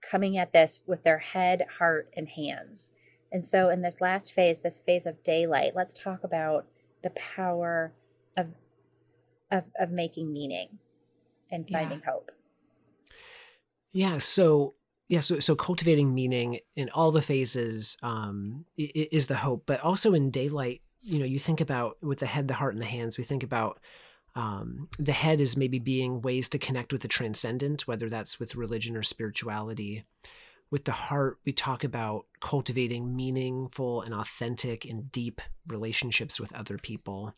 coming 0.00 0.38
at 0.38 0.52
this 0.52 0.80
with 0.86 1.02
their 1.02 1.18
head, 1.18 1.66
heart, 1.78 2.10
and 2.16 2.28
hands. 2.28 2.92
And 3.30 3.44
so, 3.44 3.68
in 3.68 3.82
this 3.82 4.00
last 4.00 4.32
phase, 4.32 4.62
this 4.62 4.80
phase 4.80 5.04
of 5.04 5.22
daylight, 5.22 5.72
let's 5.76 5.92
talk 5.92 6.24
about 6.24 6.66
the 7.02 7.10
power 7.10 7.92
of 8.36 8.48
of, 9.50 9.64
of 9.78 9.90
making 9.90 10.32
meaning 10.32 10.78
and 11.50 11.66
Yeah. 11.68 11.78
finding 11.78 12.00
hope. 12.06 12.30
Yeah. 13.98 14.18
So 14.18 14.76
yeah. 15.08 15.18
So 15.18 15.40
so 15.40 15.56
cultivating 15.56 16.14
meaning 16.14 16.60
in 16.76 16.88
all 16.90 17.10
the 17.10 17.20
phases 17.20 17.96
um, 18.00 18.64
is 18.76 19.26
the 19.26 19.34
hope, 19.34 19.64
but 19.66 19.80
also 19.80 20.14
in 20.14 20.30
daylight. 20.30 20.82
You 21.00 21.18
know, 21.18 21.24
you 21.24 21.40
think 21.40 21.60
about 21.60 21.96
with 22.00 22.20
the 22.20 22.26
head, 22.26 22.46
the 22.46 22.54
heart, 22.54 22.74
and 22.74 22.80
the 22.80 22.86
hands. 22.86 23.18
We 23.18 23.24
think 23.24 23.42
about 23.42 23.80
um, 24.36 24.88
the 25.00 25.10
head 25.10 25.40
as 25.40 25.56
maybe 25.56 25.80
being 25.80 26.22
ways 26.22 26.48
to 26.50 26.60
connect 26.60 26.92
with 26.92 27.02
the 27.02 27.08
transcendent, 27.08 27.88
whether 27.88 28.08
that's 28.08 28.38
with 28.38 28.54
religion 28.54 28.96
or 28.96 29.02
spirituality. 29.02 30.04
With 30.70 30.84
the 30.84 30.92
heart, 30.92 31.38
we 31.44 31.52
talk 31.52 31.82
about 31.82 32.26
cultivating 32.40 33.16
meaningful 33.16 34.02
and 34.02 34.14
authentic 34.14 34.84
and 34.84 35.10
deep 35.10 35.40
relationships 35.66 36.38
with 36.38 36.54
other 36.54 36.78
people. 36.78 37.34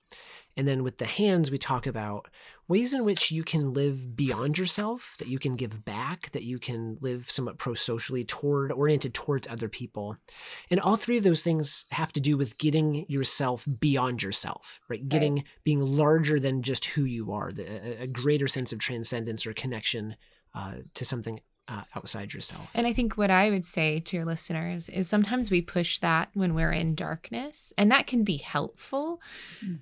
And 0.60 0.68
then 0.68 0.82
with 0.82 0.98
the 0.98 1.06
hands, 1.06 1.50
we 1.50 1.56
talk 1.56 1.86
about 1.86 2.28
ways 2.68 2.92
in 2.92 3.02
which 3.02 3.32
you 3.32 3.42
can 3.42 3.72
live 3.72 4.14
beyond 4.14 4.58
yourself, 4.58 5.16
that 5.18 5.26
you 5.26 5.38
can 5.38 5.56
give 5.56 5.86
back, 5.86 6.30
that 6.32 6.42
you 6.42 6.58
can 6.58 6.98
live 7.00 7.30
somewhat 7.30 7.56
pro 7.56 7.72
socially 7.72 8.26
toward, 8.26 8.70
oriented 8.70 9.14
towards 9.14 9.48
other 9.48 9.70
people. 9.70 10.18
And 10.70 10.78
all 10.78 10.96
three 10.96 11.16
of 11.16 11.24
those 11.24 11.42
things 11.42 11.86
have 11.92 12.12
to 12.12 12.20
do 12.20 12.36
with 12.36 12.58
getting 12.58 13.06
yourself 13.08 13.66
beyond 13.80 14.22
yourself, 14.22 14.82
right? 14.90 15.08
Getting, 15.08 15.44
being 15.64 15.80
larger 15.80 16.38
than 16.38 16.60
just 16.60 16.84
who 16.84 17.04
you 17.04 17.32
are, 17.32 17.50
the, 17.50 17.64
a, 18.02 18.02
a 18.02 18.06
greater 18.06 18.46
sense 18.46 18.70
of 18.70 18.80
transcendence 18.80 19.46
or 19.46 19.54
connection 19.54 20.14
uh, 20.54 20.74
to 20.92 21.06
something 21.06 21.40
uh, 21.70 21.82
outside 21.94 22.34
yourself. 22.34 22.70
And 22.74 22.86
I 22.86 22.92
think 22.92 23.16
what 23.16 23.30
I 23.30 23.48
would 23.50 23.64
say 23.64 24.00
to 24.00 24.16
your 24.16 24.24
listeners 24.24 24.88
is 24.88 25.08
sometimes 25.08 25.50
we 25.50 25.62
push 25.62 25.98
that 25.98 26.30
when 26.34 26.54
we're 26.54 26.72
in 26.72 26.94
darkness, 26.94 27.72
and 27.78 27.90
that 27.92 28.06
can 28.06 28.24
be 28.24 28.38
helpful. 28.38 29.20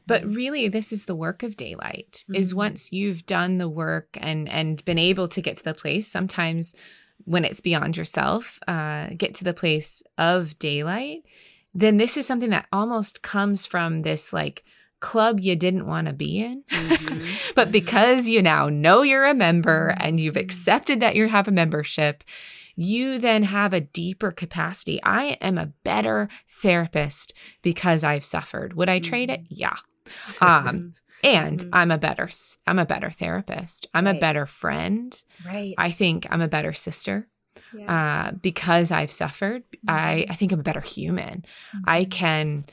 But 0.07 0.25
really, 0.27 0.69
this 0.69 0.93
is 0.93 1.07
the 1.07 1.15
work 1.15 1.43
of 1.43 1.57
daylight. 1.57 2.25
Is 2.35 2.53
Mhm. 2.53 2.57
once 2.57 2.93
you've 2.93 3.25
done 3.27 3.59
the 3.59 3.69
work 3.69 4.19
and 4.21 4.49
and 4.49 4.85
been 4.85 4.99
able 4.99 5.29
to 5.29 5.41
get 5.41 5.57
to 5.57 5.65
the 5.65 5.75
place, 5.75 6.07
sometimes 6.07 6.75
when 7.25 7.45
it's 7.45 7.61
beyond 7.61 7.97
yourself, 7.97 8.59
uh, 8.69 9.09
get 9.17 9.35
to 9.37 9.45
the 9.45 9.55
place 9.55 10.03
of 10.17 10.59
daylight, 10.59 11.23
then 11.75 11.97
this 11.97 12.17
is 12.17 12.27
something 12.27 12.51
that 12.51 12.67
almost 12.73 13.23
comes 13.23 13.67
from 13.67 14.01
this 14.01 14.33
like 14.33 14.65
club 15.01 15.41
you 15.41 15.55
didn't 15.57 15.87
want 15.87 16.07
to 16.09 16.13
be 16.13 16.41
in. 16.41 16.65
Mhm. 16.71 17.53
but 17.55 17.71
because 17.71 18.29
you 18.29 18.43
now 18.43 18.69
know 18.69 19.03
you're 19.03 19.27
a 19.27 19.35
member 19.35 19.95
and 19.99 20.19
you've 20.21 20.37
accepted 20.37 21.01
that 21.01 21.15
you 21.17 21.29
have 21.29 21.47
a 21.49 21.53
membership, 21.53 22.25
you 22.77 23.19
then 23.19 23.43
have 23.45 23.73
a 23.73 23.81
deeper 23.81 24.31
capacity. 24.31 25.01
I 25.03 25.37
am 25.41 25.59
a 25.59 25.67
better 25.85 26.29
therapist 26.51 27.33
because 27.63 28.05
I've 28.05 28.25
suffered. 28.25 28.75
Would 28.75 28.89
I 28.89 28.99
trade 29.01 29.31
it? 29.31 29.41
Yeah. 29.49 29.77
Um, 30.41 30.95
and 31.25 31.59
Mhm. 31.61 31.69
I'm 31.73 31.91
a 31.91 31.99
better 31.99 32.29
I'm 32.67 32.79
a 32.79 32.87
better 32.87 33.11
therapist. 33.11 33.87
I'm 33.95 34.07
a 34.07 34.15
better 34.15 34.47
friend. 34.47 35.21
right. 35.45 35.75
I 35.79 35.91
think 35.91 36.27
I'm 36.31 36.41
a 36.41 36.49
better 36.49 36.73
sister 36.73 37.27
Yeah. 37.77 38.29
uh, 38.29 38.33
because 38.41 38.91
I've 38.93 39.11
suffered. 39.11 39.63
I, 39.87 40.25
Mhm. 40.29 40.31
I 40.31 40.35
think 40.35 40.53
I'm 40.53 40.61
a 40.61 40.63
better 40.65 40.81
human. 40.81 41.45
I 41.85 42.05
Mhm. 42.05 42.11
can 42.11 42.65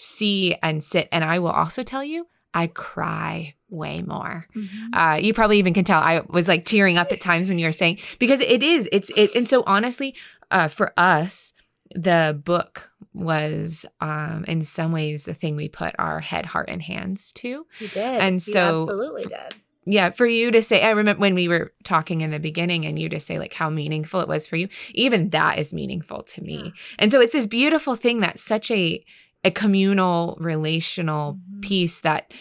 see 0.00 0.54
and 0.62 0.82
sit. 0.82 1.08
And 1.10 1.24
I 1.24 1.40
will 1.40 1.50
also 1.50 1.82
tell 1.82 2.04
you, 2.04 2.28
I 2.54 2.68
cry 2.68 3.54
way 3.68 4.00
more. 4.06 4.46
Mhm. 4.56 4.68
Uh, 4.94 5.16
you 5.20 5.34
probably 5.34 5.58
even 5.58 5.74
can 5.74 5.84
tell 5.84 6.00
I 6.00 6.22
was 6.28 6.48
like 6.48 6.64
tearing 6.64 6.96
up 6.96 7.12
at 7.12 7.20
times 7.20 7.48
when 7.48 7.58
you 7.58 7.66
were 7.66 7.72
saying 7.72 7.98
because 8.18 8.40
it 8.40 8.62
is 8.62 8.88
it's 8.92 9.10
it 9.16 9.34
and 9.34 9.46
so 9.48 9.62
honestly, 9.66 10.14
uh, 10.50 10.68
for 10.68 10.92
us, 10.96 11.52
the 11.94 12.40
book 12.44 12.90
was 13.12 13.84
um 14.00 14.44
in 14.46 14.62
some 14.62 14.92
ways 14.92 15.24
the 15.24 15.34
thing 15.34 15.56
we 15.56 15.68
put 15.68 15.94
our 15.98 16.20
head, 16.20 16.46
heart, 16.46 16.68
and 16.70 16.82
hands 16.82 17.32
to. 17.32 17.66
You 17.80 17.88
did. 17.88 18.20
and 18.20 18.34
You 18.36 18.40
so- 18.40 18.72
absolutely 18.74 19.24
did. 19.24 19.56
Yeah, 19.90 20.10
for 20.10 20.26
you 20.26 20.50
to 20.50 20.60
say, 20.60 20.82
I 20.82 20.90
remember 20.90 21.20
when 21.20 21.34
we 21.34 21.48
were 21.48 21.72
talking 21.82 22.20
in 22.20 22.30
the 22.30 22.38
beginning, 22.38 22.84
and 22.84 22.98
you 22.98 23.08
to 23.08 23.18
say 23.20 23.38
like 23.38 23.54
how 23.54 23.70
meaningful 23.70 24.20
it 24.20 24.28
was 24.28 24.46
for 24.46 24.56
you. 24.56 24.68
Even 24.94 25.30
that 25.30 25.58
is 25.58 25.72
meaningful 25.72 26.22
to 26.24 26.42
me. 26.42 26.60
Yeah. 26.64 26.70
And 26.98 27.10
so 27.10 27.20
it's 27.22 27.32
this 27.32 27.46
beautiful 27.46 27.96
thing 27.96 28.20
that's 28.20 28.42
such 28.42 28.70
a 28.70 29.02
a 29.44 29.50
communal, 29.50 30.36
relational 30.40 31.34
Mhm. 31.34 31.62
piece 31.62 32.00
that 32.00 32.32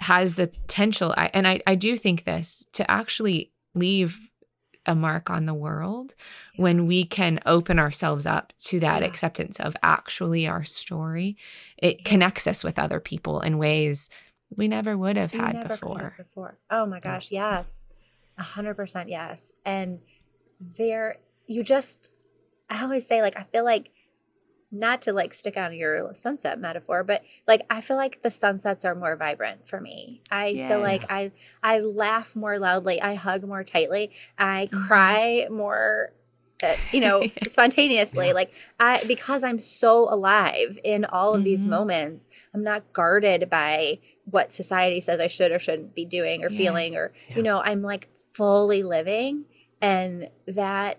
has 0.00 0.36
the 0.36 0.46
potential. 0.48 1.14
I, 1.16 1.30
and 1.34 1.46
I, 1.48 1.60
I 1.66 1.74
do 1.74 1.96
think 1.96 2.24
this 2.24 2.64
to 2.72 2.88
actually 2.90 3.52
leave 3.74 4.30
a 4.86 4.94
mark 4.94 5.30
on 5.30 5.46
the 5.46 5.54
world 5.54 6.14
when 6.56 6.86
we 6.86 7.04
can 7.06 7.40
open 7.46 7.78
ourselves 7.78 8.26
up 8.26 8.52
to 8.58 8.78
that 8.80 9.00
Yeah. 9.00 9.08
acceptance 9.08 9.58
of 9.58 9.74
actually 9.82 10.46
our 10.46 10.62
story. 10.62 11.36
It 11.78 11.96
Yeah. 11.98 12.02
connects 12.04 12.46
us 12.46 12.62
with 12.62 12.78
other 12.78 13.00
people 13.00 13.40
in 13.40 13.56
ways 13.58 14.10
we 14.54 14.68
never 14.68 14.96
would 14.96 15.16
have 15.16 15.32
You 15.32 15.40
had 15.40 15.54
never 15.54 15.62
could 15.68 15.70
have 15.70 15.80
before. 15.80 16.14
Before. 16.18 16.58
Oh 16.70 16.84
my 16.86 17.00
gosh, 17.00 17.30
yes. 17.32 17.88
A 18.36 18.42
hundred 18.42 18.74
percent 18.74 19.08
yes. 19.08 19.52
And 19.64 20.00
there 20.60 21.16
you 21.46 21.62
just 21.62 22.10
I 22.68 22.82
always 22.82 23.06
say 23.06 23.22
like 23.22 23.36
I 23.38 23.42
feel 23.42 23.64
like 23.64 23.90
not 24.74 25.00
to 25.02 25.12
like 25.12 25.32
stick 25.32 25.56
on 25.56 25.72
your 25.72 26.12
sunset 26.12 26.58
metaphor, 26.58 27.04
but 27.04 27.22
like 27.46 27.62
I 27.70 27.80
feel 27.80 27.96
like 27.96 28.22
the 28.22 28.30
sunsets 28.30 28.84
are 28.84 28.94
more 28.94 29.16
vibrant 29.16 29.68
for 29.68 29.80
me. 29.80 30.22
I 30.30 30.54
feel 30.68 30.80
like 30.80 31.02
I 31.10 31.32
I 31.62 31.78
laugh 31.80 32.34
more 32.34 32.58
loudly, 32.58 33.00
I 33.00 33.14
hug 33.14 33.44
more 33.46 33.64
tightly, 33.64 34.10
I 34.38 34.68
Mhm. 34.72 34.86
cry 34.86 35.46
more 35.50 36.12
uh, 36.62 36.76
you 36.92 37.00
know 37.00 37.20
Yes. 37.42 37.52
spontaneously 37.52 38.28
Yeah. 38.28 38.32
like 38.32 38.52
i 38.78 39.02
because 39.08 39.42
i'm 39.42 39.58
so 39.58 40.08
alive 40.08 40.78
in 40.84 41.04
all 41.04 41.34
of 41.34 41.42
these 41.42 41.64
Mhm. 41.64 41.68
moments 41.70 42.28
i'm 42.54 42.62
not 42.62 42.92
guarded 42.92 43.50
by 43.50 43.98
what 44.30 44.52
society 44.52 45.00
says 45.00 45.18
i 45.18 45.26
should 45.26 45.50
or 45.50 45.58
shouldn't 45.58 45.94
be 45.96 46.04
doing 46.04 46.44
or 46.44 46.50
feeling 46.50 46.94
or 46.94 47.12
Yeah. 47.28 47.36
you 47.38 47.42
know 47.42 47.60
i'm 47.62 47.82
like 47.82 48.08
fully 48.30 48.82
living 48.84 49.46
and 49.82 50.30
that 50.46 50.98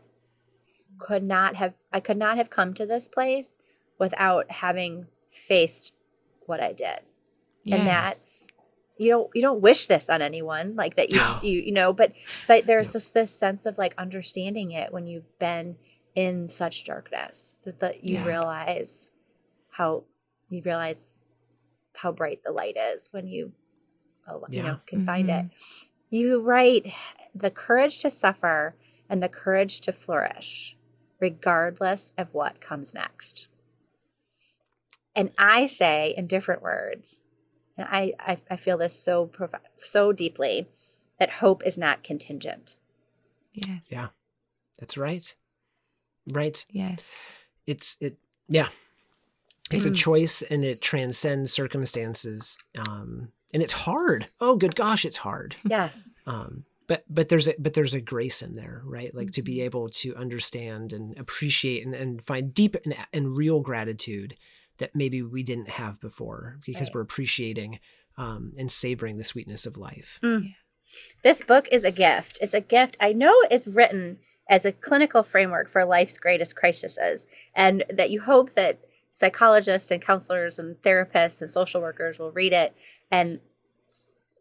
could 0.97 1.23
not 1.23 1.55
have 1.55 1.76
i 1.91 1.99
could 2.01 2.17
not 2.17 2.38
have 2.38 2.49
come 2.49 2.73
to 2.73 2.86
this 2.86 3.07
place 3.07 3.57
without 4.00 4.50
having 4.52 5.08
faced 5.32 5.93
what 6.46 6.60
i 6.62 6.72
did 6.74 7.00
and 7.72 7.86
that's 7.88 8.50
you 8.98 9.10
don't 9.10 9.30
you 9.34 9.41
don't 9.41 9.60
wish 9.62 9.88
this 9.88 10.10
on 10.10 10.22
anyone 10.22 10.76
like 10.76 10.96
that 10.96 11.10
you 11.12 11.18
No. 11.18 11.39
you 11.43 11.60
you 11.62 11.72
know 11.72 11.91
but 11.93 12.14
but 12.48 12.66
there's 12.68 12.89
No. 12.89 12.93
just 13.00 13.14
this 13.14 13.32
sense 13.38 13.66
of 13.66 13.78
like 13.78 13.93
understanding 13.98 14.72
it 14.72 14.93
when 14.93 15.08
you've 15.08 15.38
been 15.39 15.78
in 16.14 16.48
such 16.48 16.86
darkness 16.86 17.60
that, 17.66 17.80
that 17.82 18.06
you 18.06 18.16
Yeah. 18.16 18.26
realize 18.26 19.12
how 19.72 20.06
you 20.50 20.62
realize 20.64 21.20
how 21.96 22.12
bright 22.12 22.41
the 22.43 22.52
light 22.52 22.78
is 22.78 23.10
when 23.12 23.28
you 23.28 23.52
you 24.28 24.39
Yeah. 24.50 24.62
know 24.64 24.80
can 24.88 25.06
find 25.06 25.30
it. 25.30 25.46
Mhm. 25.46 25.52
You 26.10 26.39
write 26.41 26.91
the 27.34 27.52
courage 27.52 28.00
to 28.02 28.10
suffer 28.10 28.76
and 29.10 29.22
the 29.22 29.30
courage 29.30 29.82
to 29.82 29.91
flourish, 29.91 30.78
regardless 31.20 32.12
of 32.18 32.34
what 32.34 32.60
comes 32.62 32.93
next. 32.93 33.48
And 35.16 35.32
I 35.38 35.68
say 35.68 36.13
in 36.18 36.28
different 36.28 36.61
words, 36.61 37.22
and 37.78 37.88
I, 37.89 38.13
I, 38.20 38.38
I 38.49 38.55
feel 38.55 38.78
this 38.78 38.93
so 39.01 39.26
prof- 39.28 39.53
so 39.78 40.11
deeply, 40.11 40.68
that 41.20 41.30
hope 41.34 41.63
is 41.66 41.78
not 41.78 42.03
contingent. 42.03 42.76
Yes. 43.53 43.89
Yeah. 43.91 44.07
That's 44.80 44.97
right. 44.97 45.34
Right. 46.32 46.66
Yes. 46.70 47.30
It's 47.66 47.97
it. 48.01 48.18
Yeah. 48.49 48.68
It's 49.72 49.86
a 49.86 49.89
Mm. 49.91 49.95
choice, 49.95 50.41
and 50.43 50.63
it 50.63 50.82
transcends 50.82 51.51
circumstances. 51.53 52.57
Um, 52.88 53.30
and 53.53 53.63
it's 53.63 53.74
hard. 53.74 54.26
Oh, 54.41 54.57
good 54.57 54.76
gosh, 54.76 55.05
it's 55.05 55.18
hard. 55.18 55.55
Yes. 55.68 56.22
um 56.28 56.66
but 56.88 57.03
but 57.09 57.30
there's 57.30 57.47
a 57.47 57.55
but 57.57 57.74
there's 57.74 57.95
a 57.95 57.99
grace 58.01 58.43
in 58.43 58.53
there 58.53 58.84
right 58.86 59.16
like 59.16 59.32
to 59.32 59.41
be 59.41 59.55
Mhm. 59.57 59.63
able 59.63 59.89
to 59.89 60.16
understand 60.16 60.93
and 60.93 61.18
appreciate 61.18 61.84
and, 61.84 61.95
and 61.95 62.22
find 62.24 62.53
deep 62.53 62.76
and, 62.86 62.95
and 63.11 63.36
real 63.36 63.59
gratitude 63.61 64.36
that 64.78 64.95
maybe 64.95 65.21
we 65.21 65.43
didn't 65.43 65.69
have 65.71 65.99
before 66.01 66.59
because 66.65 66.89
Right. 66.89 66.95
we're 66.95 67.01
appreciating 67.01 67.80
um, 68.17 68.53
and 68.57 68.71
savoring 68.71 69.17
the 69.17 69.23
sweetness 69.23 69.65
of 69.65 69.78
life 69.78 70.19
This 71.23 71.41
book 71.41 71.67
is 71.71 71.84
a 71.84 71.91
gift. 71.91 72.38
It's 72.41 72.53
a 72.53 72.61
gift. 72.61 72.95
I 73.01 73.11
know 73.11 73.34
it's 73.51 73.67
written 73.67 74.19
as 74.47 74.65
a 74.65 74.71
clinical 74.71 75.23
framework 75.23 75.67
for 75.67 75.84
life's 75.84 76.17
greatest 76.19 76.55
crises, 76.55 77.26
and 77.55 77.84
that 77.89 78.11
you 78.11 78.21
hope 78.21 78.53
that 78.53 78.80
psychologists 79.11 79.89
and 79.91 80.01
counselors 80.01 80.59
and 80.59 80.76
therapists 80.84 81.41
and 81.41 81.49
social 81.49 81.82
workers 81.82 82.19
will 82.19 82.32
read 82.32 82.53
it. 82.53 82.76
And 83.11 83.39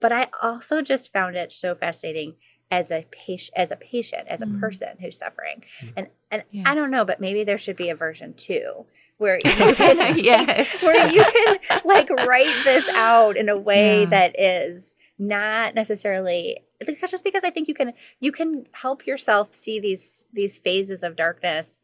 but 0.01 0.13
I 0.13 0.29
also 0.43 0.83
just 0.83 1.13
found 1.13 1.35
it 1.37 1.51
so 1.51 1.75
fascinating 1.75 2.35
as 2.71 2.91
a 2.91 3.05
patient, 3.11 3.57
as 3.57 3.71
a 3.71 3.77
patient, 3.77 4.29
as 4.29 4.43
a 4.43 4.47
Mm. 4.47 4.61
person 4.61 4.89
who's 5.01 5.19
suffering. 5.19 5.65
Mm. 5.81 5.93
And 5.97 6.09
and 6.31 6.43
I 6.67 6.75
don't 6.75 6.91
know, 6.91 7.05
but 7.05 7.21
maybe 7.21 7.43
there 7.45 7.59
should 7.59 7.77
be 7.77 7.89
a 7.89 7.95
version 7.95 8.35
two 8.35 8.87
where 9.19 9.37
you 9.45 9.75
can 9.75 10.19
yes. 10.19 10.83
where 10.83 11.09
you 11.11 11.25
can 11.25 11.81
like 11.85 12.11
write 12.11 12.55
this 12.65 12.89
out 12.91 13.37
in 13.37 13.49
a 13.49 13.57
way 13.57 14.01
Yeah. 14.03 14.11
that 14.11 14.41
is 14.41 14.95
not 15.19 15.75
necessarily 15.75 16.59
just 17.01 17.25
because 17.25 17.45
I 17.45 17.51
think 17.51 17.69
you 17.69 17.75
can 17.75 17.93
you 18.21 18.33
can 18.33 18.67
help 18.73 19.07
yourself 19.07 19.55
see 19.55 19.79
these 19.79 20.27
these 20.33 20.59
phases 20.59 21.03
of 21.03 21.17
darkness 21.17 21.81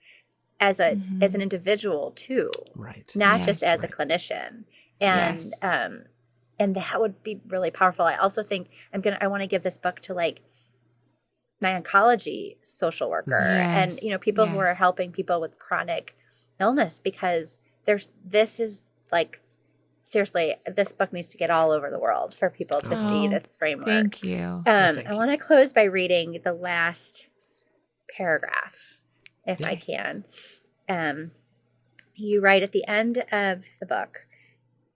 as 0.59 0.81
a 0.81 0.99
as 1.23 1.33
Mhm. 1.33 1.35
an 1.37 1.41
individual 1.43 2.11
too, 2.11 2.51
right 2.75 3.11
not 3.15 3.43
just 3.43 3.63
Yes. 3.63 3.79
as 3.79 3.85
a 3.85 3.89
clinician. 3.89 4.65
And 5.01 5.41
Yes. 5.41 5.53
um 5.63 6.05
and 6.59 6.75
that 6.75 7.01
would 7.01 7.23
be 7.23 7.41
really 7.47 7.71
powerful. 7.71 8.05
I 8.05 8.17
also 8.17 8.43
think 8.43 8.69
I'm 8.93 9.01
gonna 9.01 9.19
I 9.21 9.29
want 9.29 9.43
to 9.43 9.47
give 9.47 9.63
this 9.63 9.79
book 9.79 10.01
to 10.01 10.13
like 10.15 10.43
my 11.61 11.79
oncology 11.81 12.57
social 12.63 13.09
worker 13.11 13.37
and 13.73 13.93
you 14.03 14.09
know 14.09 14.15
Yes, 14.17 14.21
people 14.21 14.47
who 14.49 14.59
are 14.59 14.75
helping 14.75 15.13
people 15.13 15.41
with 15.41 15.59
chronic 15.59 16.17
illness 16.61 17.01
because 17.03 17.59
there's 17.85 18.13
this 18.25 18.61
is 18.61 18.89
like 19.11 19.41
seriously 20.03 20.55
this 20.67 20.93
book 20.93 21.13
needs 21.13 21.29
to 21.31 21.37
get 21.39 21.51
all 21.51 21.71
over 21.71 21.91
the 21.91 21.99
world 22.01 22.35
for 22.35 22.51
people 22.51 22.81
to 22.81 22.97
see 22.97 23.27
Oh, 23.27 23.29
this 23.29 23.57
framework. 23.57 23.87
Thank 23.89 24.23
you. 24.25 24.43
um, 24.43 24.65
thank 24.67 25.07
i 25.07 25.15
want 25.17 25.31
to 25.31 25.37
close 25.37 25.73
by 25.73 25.85
reading 25.85 26.41
the 26.43 26.53
last 26.53 27.29
paragraph 28.17 29.01
if 29.47 29.65
i 29.65 29.75
can. 29.77 30.25
Um, 30.89 31.31
you 32.15 32.41
write 32.41 32.63
at 32.63 32.73
the 32.73 32.87
end 32.87 33.25
of 33.33 33.67
the 33.79 33.87
book 33.87 34.27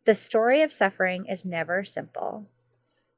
the 0.04 0.14
story 0.14 0.60
of 0.62 0.70
suffering 0.70 1.24
is 1.26 1.44
never 1.46 1.82
simple. 1.82 2.46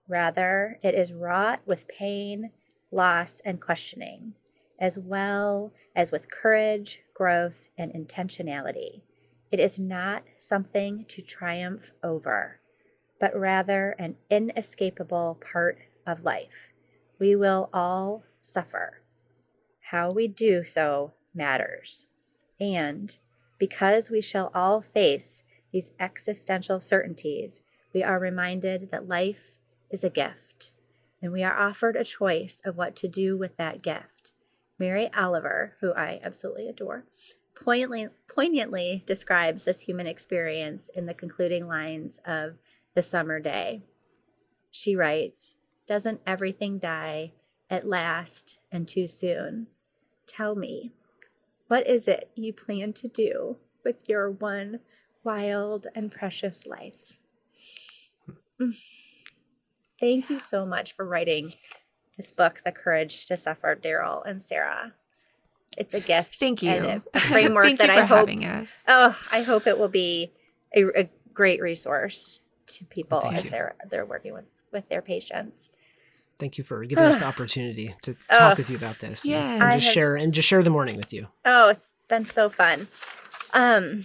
Rather 0.09 0.79
it 0.85 0.95
is 0.95 1.13
wrought 1.13 1.61
with 1.67 1.89
pain 1.89 2.51
loss 2.93 3.41
and 3.45 3.61
questioning 3.61 4.35
as 4.79 4.99
well 4.99 5.73
as 5.95 6.13
with 6.13 6.31
courage 6.31 7.03
growth 7.15 7.69
and 7.79 7.93
intentionality 7.93 9.03
it 9.51 9.61
is 9.61 9.79
not 9.79 10.25
something 10.39 11.05
to 11.07 11.23
triumph 11.23 11.93
over 12.03 12.61
but 13.19 13.39
rather 13.39 13.95
an 13.99 14.17
inescapable 14.31 15.39
part 15.41 15.79
of 16.07 16.25
life. 16.25 16.73
We 17.19 17.35
will 17.35 17.71
all 17.73 18.25
suffer. 18.41 19.03
How 19.91 20.11
we 20.11 20.29
do 20.29 20.65
so 20.65 21.15
matters. 21.35 22.07
And 22.61 23.17
because 23.59 24.11
we 24.11 24.21
shall 24.21 24.51
all 24.55 24.81
face 24.81 25.45
these 25.73 25.93
existential 25.99 26.81
certainties, 26.81 27.63
we 27.95 28.03
are 28.03 28.19
reminded 28.19 28.91
that 28.91 29.09
life 29.09 29.59
is 29.91 30.05
a 30.05 30.11
gift, 30.11 30.75
and 31.23 31.33
we 31.33 31.43
are 31.43 31.57
offered 31.57 31.97
a 31.97 32.05
choice 32.05 32.61
of 32.65 32.77
what 32.77 32.97
to 32.97 33.09
do 33.09 33.39
with 33.39 33.57
that 33.57 33.83
gift. 33.83 34.16
Mary 34.79 35.11
Oliver, 35.15 35.77
who 35.81 35.93
I 35.95 36.21
absolutely 36.23 36.69
adore, 36.69 37.05
poignantly, 37.55 38.09
poignantly 38.29 39.03
describes 39.07 39.65
this 39.65 39.81
human 39.81 40.07
experience 40.07 40.89
in 40.91 41.07
the 41.07 41.15
concluding 41.15 41.67
lines 41.67 42.21
of 42.27 42.59
The 42.95 43.03
Summer 43.03 43.41
Day. 43.41 43.83
She 44.71 44.95
writes, 44.95 45.57
Doesn't 45.87 46.21
everything 46.27 46.79
die 46.79 47.33
at 47.71 47.87
last 47.87 48.59
and 48.71 48.87
too 48.87 49.07
soon? 49.07 49.69
Tell 50.27 50.55
me, 50.55 50.93
what 51.69 51.87
is 51.87 52.07
it 52.07 52.31
you 52.35 52.53
plan 52.53 52.93
to 52.95 53.09
do 53.09 53.57
with 53.85 54.09
your 54.09 54.31
one 54.31 54.81
wild 55.25 55.87
and 55.95 56.13
precious 56.13 56.67
life? 56.67 57.19
Mm. 58.61 58.77
Thank 59.99 60.29
you 60.29 60.39
so 60.39 60.67
much 60.67 60.93
for 60.95 61.07
writing 61.07 61.51
this 62.17 62.31
book, 62.31 62.63
The 62.65 62.73
Courage 62.73 63.27
to 63.27 63.37
Suffer, 63.37 63.77
Daryl 63.77 64.23
and 64.27 64.41
Sara. 64.41 64.93
It's 65.77 65.93
a 65.95 66.01
gift. 66.01 66.39
Thank 66.39 66.63
you. 66.63 66.71
and 66.71 66.87
a- 66.87 67.03
a 67.15 67.21
framework 67.21 67.67
Thank 67.67 67.79
that 67.81 67.89
you 67.89 67.95
I 68.01 68.05
hope 68.05 68.19
having 68.29 68.45
us. 68.45 68.83
Oh, 68.89 69.19
I 69.31 69.43
hope 69.43 69.67
it 69.67 69.79
will 69.79 69.89
be 69.89 70.33
a, 70.75 70.85
a 71.03 71.09
great 71.35 71.61
resource 71.61 72.41
to 72.69 72.85
people 72.87 73.21
Thank 73.21 73.37
as 73.37 73.45
you. 73.45 73.51
they're 73.51 73.75
they're 73.91 74.07
working 74.07 74.33
with 74.33 74.51
with 74.73 74.89
their 74.89 75.03
patients. 75.03 75.71
thank 76.39 76.59
you 76.59 76.65
for 76.65 76.85
giving 76.85 77.05
us 77.05 77.19
the 77.19 77.25
opportunity 77.33 77.95
to 78.03 78.17
Oh. 78.31 78.39
talk 78.39 78.59
with 78.59 78.69
you 78.71 78.77
about 78.77 78.99
this 78.99 79.25
and- 79.25 79.35
and, 79.35 79.73
just 79.73 79.85
have- 79.85 79.93
share 79.95 80.17
and 80.17 80.33
just 80.35 80.49
share 80.49 80.63
the 80.63 80.71
morning 80.71 80.97
with 80.97 81.13
you 81.13 81.29
Oh, 81.45 81.69
it's 81.69 81.91
been 82.09 82.25
so 82.25 82.49
fun. 82.49 82.89
Um, 83.55 84.05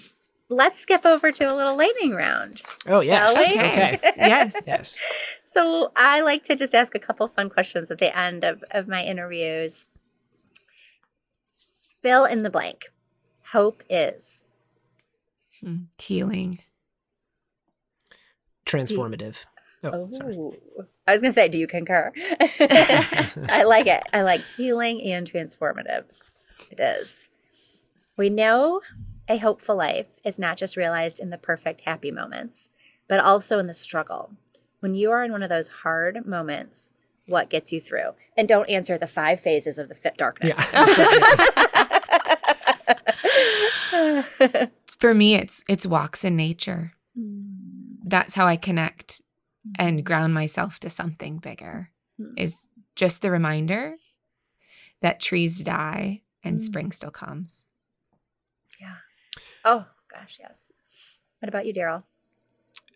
let's 0.52 0.78
skip 0.78 1.06
over 1.06 1.32
to 1.32 1.52
a 1.52 1.56
little 1.56 1.78
lightning 1.78 2.12
round. 2.12 2.62
oh 2.88 3.02
yes 3.02 3.38
we? 3.38 3.54
okay 3.54 4.00
yes. 4.18 4.56
yes 4.68 5.02
So 5.46 5.92
I 5.98 6.22
like 6.22 6.44
to 6.44 6.56
just 6.56 6.74
ask 6.74 6.96
a 6.96 7.00
couple 7.00 7.28
fun 7.28 7.50
questions 7.50 7.92
at 7.92 7.98
the 7.98 8.18
end 8.18 8.46
of, 8.46 8.64
of 8.72 8.88
my 8.88 9.04
interviews. 9.04 9.86
Fill 11.76 12.24
in 12.24 12.44
the 12.44 12.50
blank. 12.50 12.86
Hope 13.52 13.84
is. 13.90 14.46
Mm, 15.62 15.88
Healing. 15.98 16.60
transformative 18.66 19.46
oh, 19.84 20.10
sorry 20.12 20.38
I 21.08 21.14
was 21.14 21.22
gonna 21.22 21.34
say, 21.34 21.50
do 21.50 21.58
you 21.58 21.68
concur? 21.68 22.12
I 22.40 23.64
like 23.66 23.88
it. 23.88 24.04
I 24.14 24.22
like 24.22 24.42
healing 24.56 25.02
and 25.04 25.30
transformative. 25.30 26.06
It 26.70 26.80
is. 26.80 27.30
We 28.16 28.30
know 28.30 28.82
a 29.32 29.38
hopeful 29.38 29.76
life 29.76 30.18
is 30.24 30.38
not 30.38 30.58
just 30.58 30.76
realized 30.78 31.20
in 31.20 31.30
the 31.30 31.38
perfect 31.38 31.82
happy 31.82 32.12
moments, 32.12 32.70
but 33.08 33.20
also 33.20 33.60
in 33.60 33.68
the 33.68 33.74
struggle. 33.74 34.32
When 34.82 34.94
you 34.96 35.12
are 35.12 35.24
in 35.24 35.32
one 35.32 35.44
of 35.44 35.50
those 35.50 35.68
hard 35.70 36.26
moments, 36.26 36.90
what 37.28 37.50
gets 37.50 37.72
you 37.72 37.80
through? 37.80 38.12
And 38.36 38.48
don't 38.48 38.70
answer 38.70 38.98
the 38.98 39.08
five 39.08 39.40
phases 39.40 39.78
of 39.78 39.88
the 39.90 39.96
fit 39.96 40.18
darkness. 40.18 40.58
yeah 40.58 41.12
For 45.00 45.14
me, 45.14 45.36
it's 45.36 45.64
it's 45.68 45.86
walks 45.86 46.24
in 46.24 46.36
nature. 46.36 46.94
That's 48.04 48.34
how 48.34 48.48
I 48.48 48.58
connect 48.58 49.22
and 49.78 50.06
ground 50.06 50.34
myself 50.34 50.80
to 50.80 50.90
something 50.90 51.38
bigger. 51.38 51.90
Mm. 52.20 52.34
Is 52.38 52.68
just 52.96 53.22
the 53.22 53.32
reminder 53.32 53.96
that 55.02 55.20
trees 55.20 55.60
die 55.64 56.22
and 56.44 56.58
Mm. 56.58 56.62
spring 56.62 56.92
still 56.92 57.12
comes. 57.12 57.68
Oh 59.66 59.86
gosh, 60.12 60.38
yes. 60.40 60.72
What 61.40 61.50
about 61.50 61.66
you, 61.66 61.74
Daryl? 61.74 62.04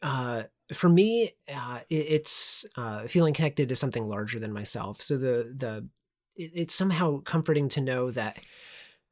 uh, 0.02 0.44
for 0.74 0.90
me, 0.90 1.34
uh, 1.54 1.80
it, 1.90 1.96
it's 1.96 2.66
uh, 2.76 3.08
feeling 3.08 3.34
connected 3.34 3.70
to 3.70 3.76
something 3.76 4.08
larger 4.08 4.40
than 4.40 4.54
myself. 4.54 5.02
So 5.02 5.18
the 5.18 5.54
the 5.56 5.88
it, 6.36 6.52
it's 6.54 6.76
somehow 6.76 7.22
comforting 7.22 7.70
to 7.70 7.82
know 7.82 8.12
that 8.12 8.40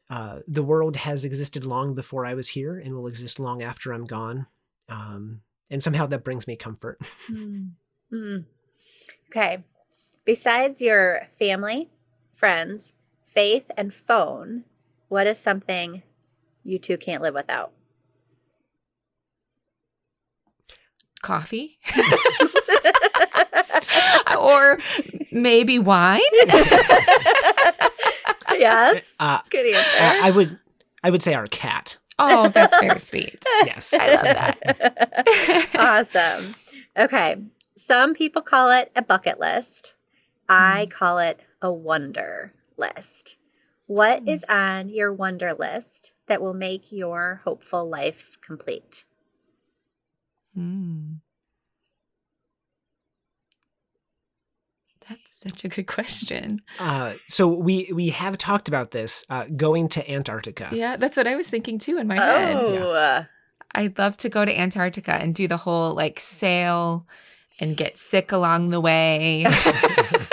uh, 0.09 0.39
the 0.47 0.63
world 0.63 0.97
has 0.97 1.25
existed 1.25 1.65
long 1.65 1.95
before 1.95 2.25
I 2.25 2.33
was 2.33 2.49
here 2.49 2.77
and 2.77 2.93
will 2.93 3.07
exist 3.07 3.39
long 3.39 3.63
after 3.63 3.93
I'm 3.93 4.05
gone. 4.05 4.47
Um, 4.89 5.41
and 5.71 5.81
somehow 5.81 6.05
that 6.07 6.23
brings 6.23 6.47
me 6.47 6.55
comfort. 6.55 6.99
Mm. 7.31 7.71
Okay. 9.29 9.63
Besides 10.25 10.79
your 10.79 11.21
family, 11.27 11.89
friends, 12.31 12.93
faith, 13.25 13.71
and 13.75 13.91
phone, 13.91 14.65
what 15.07 15.25
is 15.25 15.39
something 15.39 16.03
you 16.63 16.79
two 16.79 16.97
can't 16.97 17.21
live 17.21 17.33
without? 17.33 17.71
Coffee. 21.21 21.79
or 24.39 24.77
maybe 25.31 25.79
wine. 25.79 26.19
yes. 28.51 29.15
Uh, 29.19 29.39
Good 29.49 29.65
answer. 29.75 29.97
Uh, 29.99 30.19
I 30.21 30.31
would 30.31 30.59
I 31.03 31.09
would 31.09 31.23
say 31.23 31.33
our 31.33 31.45
cat. 31.47 31.97
Oh, 32.19 32.47
that's 32.49 32.79
very 32.79 32.99
sweet. 32.99 33.43
Yes. 33.65 33.93
I 33.93 34.13
love 34.13 34.23
that. 34.23 35.69
awesome. 35.75 36.55
Okay. 36.97 37.37
Some 37.75 38.13
people 38.13 38.41
call 38.43 38.69
it 38.71 38.91
a 38.95 39.01
bucket 39.01 39.39
list. 39.39 39.95
I 40.47 40.85
call 40.91 41.17
it 41.17 41.39
a 41.61 41.71
wonder 41.71 42.53
list. 42.77 43.37
What 43.93 44.27
is 44.27 44.43
on 44.49 44.89
your 44.89 45.13
wonder 45.13 45.53
list 45.53 46.13
that 46.25 46.41
will 46.41 46.55
make 46.55 46.91
your 46.91 47.41
hopeful 47.43 47.87
life 47.87 48.37
complete? 48.41 49.05
Mm. 50.57 51.17
That's 55.07 55.31
such 55.31 55.63
a 55.63 55.67
good 55.67 55.85
question. 55.85 56.63
Uh, 56.79 57.13
so 57.27 57.55
we 57.55 57.91
we 57.93 58.09
have 58.09 58.39
talked 58.39 58.67
about 58.67 58.89
this 58.89 59.25
uh, 59.29 59.45
going 59.55 59.89
to 59.89 60.11
Antarctica. 60.11 60.69
Yeah, 60.71 60.97
that's 60.97 61.15
what 61.15 61.27
I 61.27 61.35
was 61.35 61.47
thinking 61.47 61.77
too 61.77 61.99
in 61.99 62.07
my 62.07 62.15
head. 62.15 62.57
Oh, 62.57 63.25
I'd 63.75 63.99
love 63.99 64.17
to 64.17 64.29
go 64.29 64.43
to 64.43 64.59
Antarctica 64.59 65.13
and 65.13 65.35
do 65.35 65.47
the 65.47 65.57
whole 65.57 65.93
like 65.93 66.19
sail 66.19 67.05
and 67.59 67.77
get 67.77 67.99
sick 67.99 68.31
along 68.31 68.71
the 68.71 68.81
way. 68.81 69.45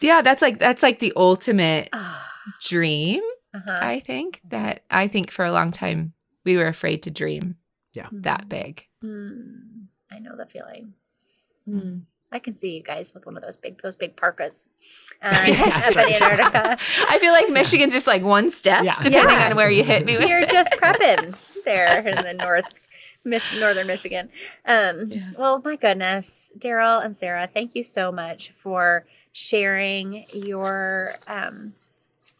yeah, 0.00 0.22
that's 0.22 0.42
like 0.42 0.58
that's 0.58 0.82
like 0.82 0.98
the 0.98 1.12
ultimate 1.16 1.88
Ah, 1.92 2.28
dream, 2.62 3.22
uh-huh. 3.54 3.78
I 3.80 4.00
think. 4.00 4.40
That 4.48 4.82
I 4.90 5.06
think 5.08 5.30
for 5.30 5.44
a 5.44 5.52
long 5.52 5.72
time 5.72 6.12
we 6.44 6.56
were 6.56 6.66
afraid 6.68 7.02
to 7.04 7.10
dream 7.10 7.56
Yeah, 7.94 8.08
that 8.12 8.48
big. 8.48 8.86
Mm, 9.04 9.86
I 10.12 10.18
know 10.18 10.36
the 10.36 10.46
feeling. 10.46 10.94
Mm. 11.68 11.82
Mm. 11.82 12.00
I 12.32 12.40
can 12.40 12.54
see 12.54 12.76
you 12.76 12.82
guys 12.82 13.14
with 13.14 13.24
one 13.24 13.36
of 13.36 13.42
those 13.42 13.56
big 13.56 13.80
those 13.82 13.94
big 13.96 14.16
parkas 14.16 14.66
uh, 15.22 15.44
Yes, 15.46 15.90
up 15.90 15.96
right. 15.96 16.12
Antarctica. 16.22 16.76
I 17.08 17.18
feel 17.18 17.32
like 17.32 17.48
Michigan's 17.50 17.92
just 17.92 18.06
like 18.06 18.22
one 18.22 18.50
step, 18.50 18.84
Yeah. 18.84 18.96
depending 19.00 19.36
Yeah. 19.36 19.50
on 19.50 19.56
where 19.56 19.70
you 19.70 19.84
hit 19.84 20.04
me 20.04 20.16
with. 20.18 20.28
You're 20.28 20.40
it. 20.40 20.50
just 20.50 20.70
prepping 20.72 21.36
there 21.64 21.98
in 22.06 22.24
the 22.24 22.34
north, 22.34 22.66
Mich- 23.26 23.54
northern 23.58 23.86
Michigan. 23.86 24.30
Um, 24.64 25.10
Yeah. 25.10 25.32
Well, 25.36 25.60
my 25.64 25.76
goodness, 25.76 26.52
Daryl 26.58 27.04
and 27.04 27.14
Sara, 27.14 27.48
thank 27.52 27.74
you 27.74 27.82
so 27.82 28.10
much 28.10 28.50
for 28.52 29.06
sharing 29.32 30.24
your 30.32 31.14
um, 31.28 31.74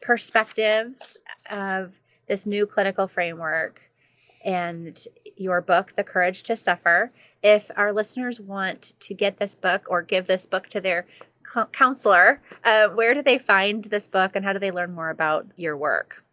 perspectives 0.00 1.18
of 1.50 2.00
this 2.28 2.46
new 2.46 2.66
clinical 2.66 3.06
framework 3.06 3.82
and 4.44 5.06
your 5.36 5.60
book, 5.60 5.94
The 5.94 6.04
Courage 6.04 6.42
to 6.44 6.56
Suffer. 6.56 7.10
If 7.42 7.70
our 7.76 7.92
listeners 7.92 8.40
want 8.40 8.92
to 9.00 9.14
get 9.14 9.38
this 9.38 9.54
book 9.54 9.84
or 9.88 10.02
give 10.02 10.26
this 10.26 10.46
book 10.46 10.68
to 10.68 10.80
their 10.80 11.06
counselor, 11.72 12.40
uh, 12.64 12.88
where 12.88 13.14
do 13.14 13.22
they 13.22 13.38
find 13.38 13.84
this 13.84 14.08
book 14.08 14.32
and 14.34 14.44
how 14.44 14.52
do 14.52 14.58
they 14.58 14.70
learn 14.70 14.94
more 14.94 15.10
about 15.10 15.46
your 15.56 15.76
work? 15.76 16.24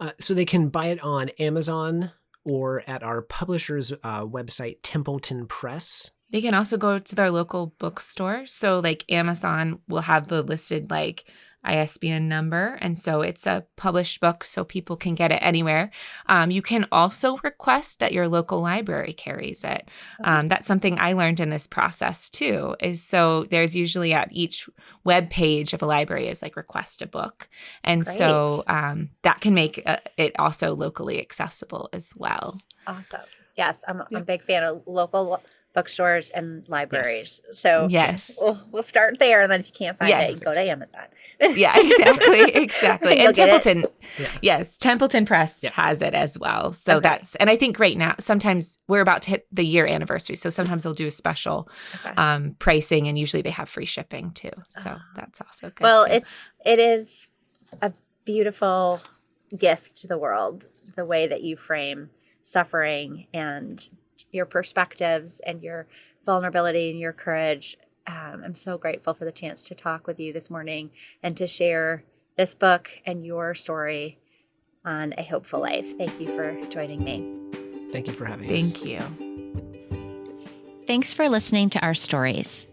Uh, 0.00 0.12
so 0.18 0.34
they 0.34 0.44
can 0.44 0.68
buy 0.68 0.86
it 0.86 1.02
on 1.02 1.28
Amazon 1.38 2.10
or 2.44 2.82
at 2.86 3.02
our 3.02 3.22
publisher's 3.22 3.92
uh, 3.92 4.24
website, 4.24 4.78
Templeton 4.82 5.46
Press. 5.46 6.12
They 6.30 6.40
can 6.40 6.54
also 6.54 6.76
go 6.76 6.98
to 6.98 7.14
their 7.14 7.30
local 7.30 7.74
bookstore. 7.78 8.46
So, 8.46 8.80
like 8.80 9.04
Amazon 9.10 9.80
will 9.88 10.00
have 10.00 10.28
the 10.28 10.42
listed 10.42 10.90
like 10.90 11.24
ISBN 11.64 12.28
number. 12.28 12.78
And 12.80 12.96
so 12.96 13.20
it's 13.20 13.46
a 13.46 13.64
published 13.76 14.20
book, 14.20 14.44
so 14.44 14.64
people 14.64 14.96
can 14.96 15.14
get 15.14 15.32
it 15.32 15.38
anywhere. 15.40 15.90
Um, 16.26 16.50
you 16.50 16.62
can 16.62 16.86
also 16.92 17.38
request 17.38 18.00
that 18.00 18.12
your 18.12 18.28
local 18.28 18.60
library 18.60 19.12
carries 19.12 19.64
it. 19.64 19.88
Um, 20.22 20.48
that's 20.48 20.66
something 20.66 20.98
I 20.98 21.12
learned 21.12 21.40
in 21.40 21.50
this 21.50 21.66
process 21.66 22.30
too. 22.30 22.76
Is 22.80 23.02
so 23.02 23.44
there's 23.44 23.74
usually 23.74 24.12
at 24.12 24.28
each 24.32 24.68
web 25.04 25.30
page 25.30 25.72
of 25.72 25.82
a 25.82 25.86
library 25.86 26.28
is 26.28 26.42
like 26.42 26.56
request 26.56 27.02
a 27.02 27.06
book, 27.06 27.48
and 27.82 28.06
so 28.06 28.64
um, 28.66 29.10
that 29.22 29.40
can 29.40 29.54
make 29.54 29.82
uh, 29.86 29.98
it 30.16 30.34
also 30.38 30.74
locally 30.74 31.20
accessible 31.20 31.88
as 31.92 32.12
well. 32.16 32.60
Awesome. 32.86 33.22
Yes, 33.56 33.84
I'm, 33.86 34.00
I'm 34.00 34.16
a 34.16 34.24
big 34.24 34.42
fan 34.42 34.64
of 34.64 34.82
local 34.86 35.24
lo- 35.24 35.40
bookstores 35.74 36.30
and 36.30 36.66
libraries. 36.68 37.42
So 37.52 37.88
Yes. 37.90 38.38
we'll, 38.40 38.62
we'll 38.70 38.82
start 38.84 39.18
there, 39.18 39.42
and 39.42 39.50
then 39.50 39.60
if 39.60 39.66
you 39.66 39.72
can't 39.72 39.98
find 39.98 40.08
it, 40.10 40.14
you 40.14 40.34
Yes. 40.34 40.38
go 40.44 40.54
to 40.54 40.60
Amazon. 40.60 41.02
yeah, 41.40 41.74
exactly, 41.76 42.42
exactly. 42.54 43.18
And. 43.18 43.34
Templeton, 43.34 43.84
Yeah. 44.18 44.28
yes, 44.40 44.78
Templeton 44.78 45.26
Press 45.26 45.60
Yeah. 45.64 45.70
has 45.72 46.00
it 46.00 46.14
as 46.14 46.38
well. 46.38 46.72
So 46.72 46.94
Okay. 46.98 47.02
that's, 47.08 47.34
and 47.36 47.50
I 47.50 47.56
think 47.56 47.78
right 47.80 47.96
now, 47.96 48.14
sometimes 48.20 48.78
we're 48.86 49.00
about 49.00 49.22
to 49.22 49.30
hit 49.30 49.46
the 49.50 49.66
year 49.66 49.86
anniversary. 49.86 50.36
So 50.36 50.48
sometimes 50.50 50.84
they'll 50.84 50.94
do 50.94 51.08
a 51.08 51.10
special 51.10 51.68
Okay. 52.04 52.14
um, 52.16 52.54
pricing, 52.60 53.08
and 53.08 53.18
usually 53.18 53.42
they 53.42 53.50
have 53.50 53.68
free 53.68 53.84
shipping 53.86 54.30
too. 54.30 54.50
So 54.68 54.90
Ah. 54.94 55.02
that's 55.16 55.40
also 55.40 55.70
good. 55.70 55.80
well, 55.82 56.06
too. 56.06 56.12
it's 56.12 56.50
it 56.64 56.78
is 56.78 57.28
a 57.82 57.92
beautiful 58.24 59.00
gift 59.58 59.96
to 59.96 60.06
the 60.06 60.16
world 60.18 60.66
the 60.96 61.04
way 61.04 61.26
that 61.26 61.42
you 61.42 61.56
frame 61.56 62.10
suffering 62.42 63.26
and 63.34 63.88
your 64.30 64.46
perspectives 64.46 65.40
and 65.46 65.62
your 65.62 65.86
vulnerability 66.24 66.90
and 66.90 66.98
your 66.98 67.12
courage. 67.12 67.76
Um, 68.06 68.42
I'm 68.44 68.54
so 68.54 68.76
grateful 68.76 69.14
for 69.14 69.24
the 69.24 69.32
chance 69.32 69.64
to 69.64 69.74
talk 69.74 70.06
with 70.06 70.20
you 70.20 70.32
this 70.32 70.50
morning 70.50 70.90
and 71.22 71.36
to 71.36 71.46
share 71.46 72.02
this 72.36 72.54
book 72.54 72.90
and 73.06 73.24
your 73.24 73.54
story 73.54 74.18
on 74.84 75.14
a 75.16 75.22
hopeful 75.22 75.60
life. 75.60 75.96
Thank 75.96 76.20
you 76.20 76.28
for 76.28 76.60
joining 76.68 77.02
me. 77.02 77.30
Thank 77.90 78.06
you 78.06 78.12
for 78.12 78.24
having 78.24 78.50
us. 78.50 78.72
Thank 78.72 78.84
you. 78.84 79.00
Thanks 80.86 81.14
for 81.14 81.28
listening 81.28 81.70
to 81.70 81.78
our 81.80 81.94
stories. 81.94 82.66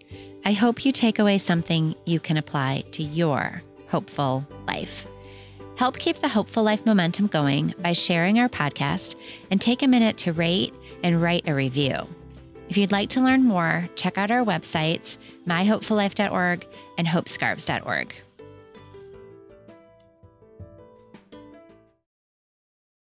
I 0.44 0.52
hope 0.54 0.84
you 0.84 0.92
take 0.92 1.20
away 1.20 1.38
something 1.38 1.96
you 2.06 2.20
can 2.20 2.36
apply 2.36 2.84
to 2.94 3.04
your 3.04 3.62
hopeful 3.88 4.46
life. 4.68 5.06
Help 5.82 5.98
keep 5.98 6.20
the 6.20 6.28
Hopeful 6.28 6.62
Life 6.62 6.86
momentum 6.86 7.26
going 7.26 7.74
by 7.80 7.94
sharing 7.94 8.38
our 8.38 8.48
podcast 8.48 9.16
and 9.50 9.60
take 9.60 9.82
a 9.82 9.88
minute 9.88 10.16
to 10.18 10.32
rate 10.32 10.76
and 11.04 11.20
write 11.20 11.48
a 11.48 11.56
review. 11.56 12.08
If 12.70 12.78
you'd 12.78 12.92
like 12.92 13.10
to 13.10 13.20
learn 13.20 13.44
more, 13.46 13.90
check 13.96 14.16
out 14.16 14.30
our 14.30 14.46
websites, 14.46 15.18
myhopefullife.org 15.48 16.68
and 17.00 17.08
hopescarves.org. 17.08 18.14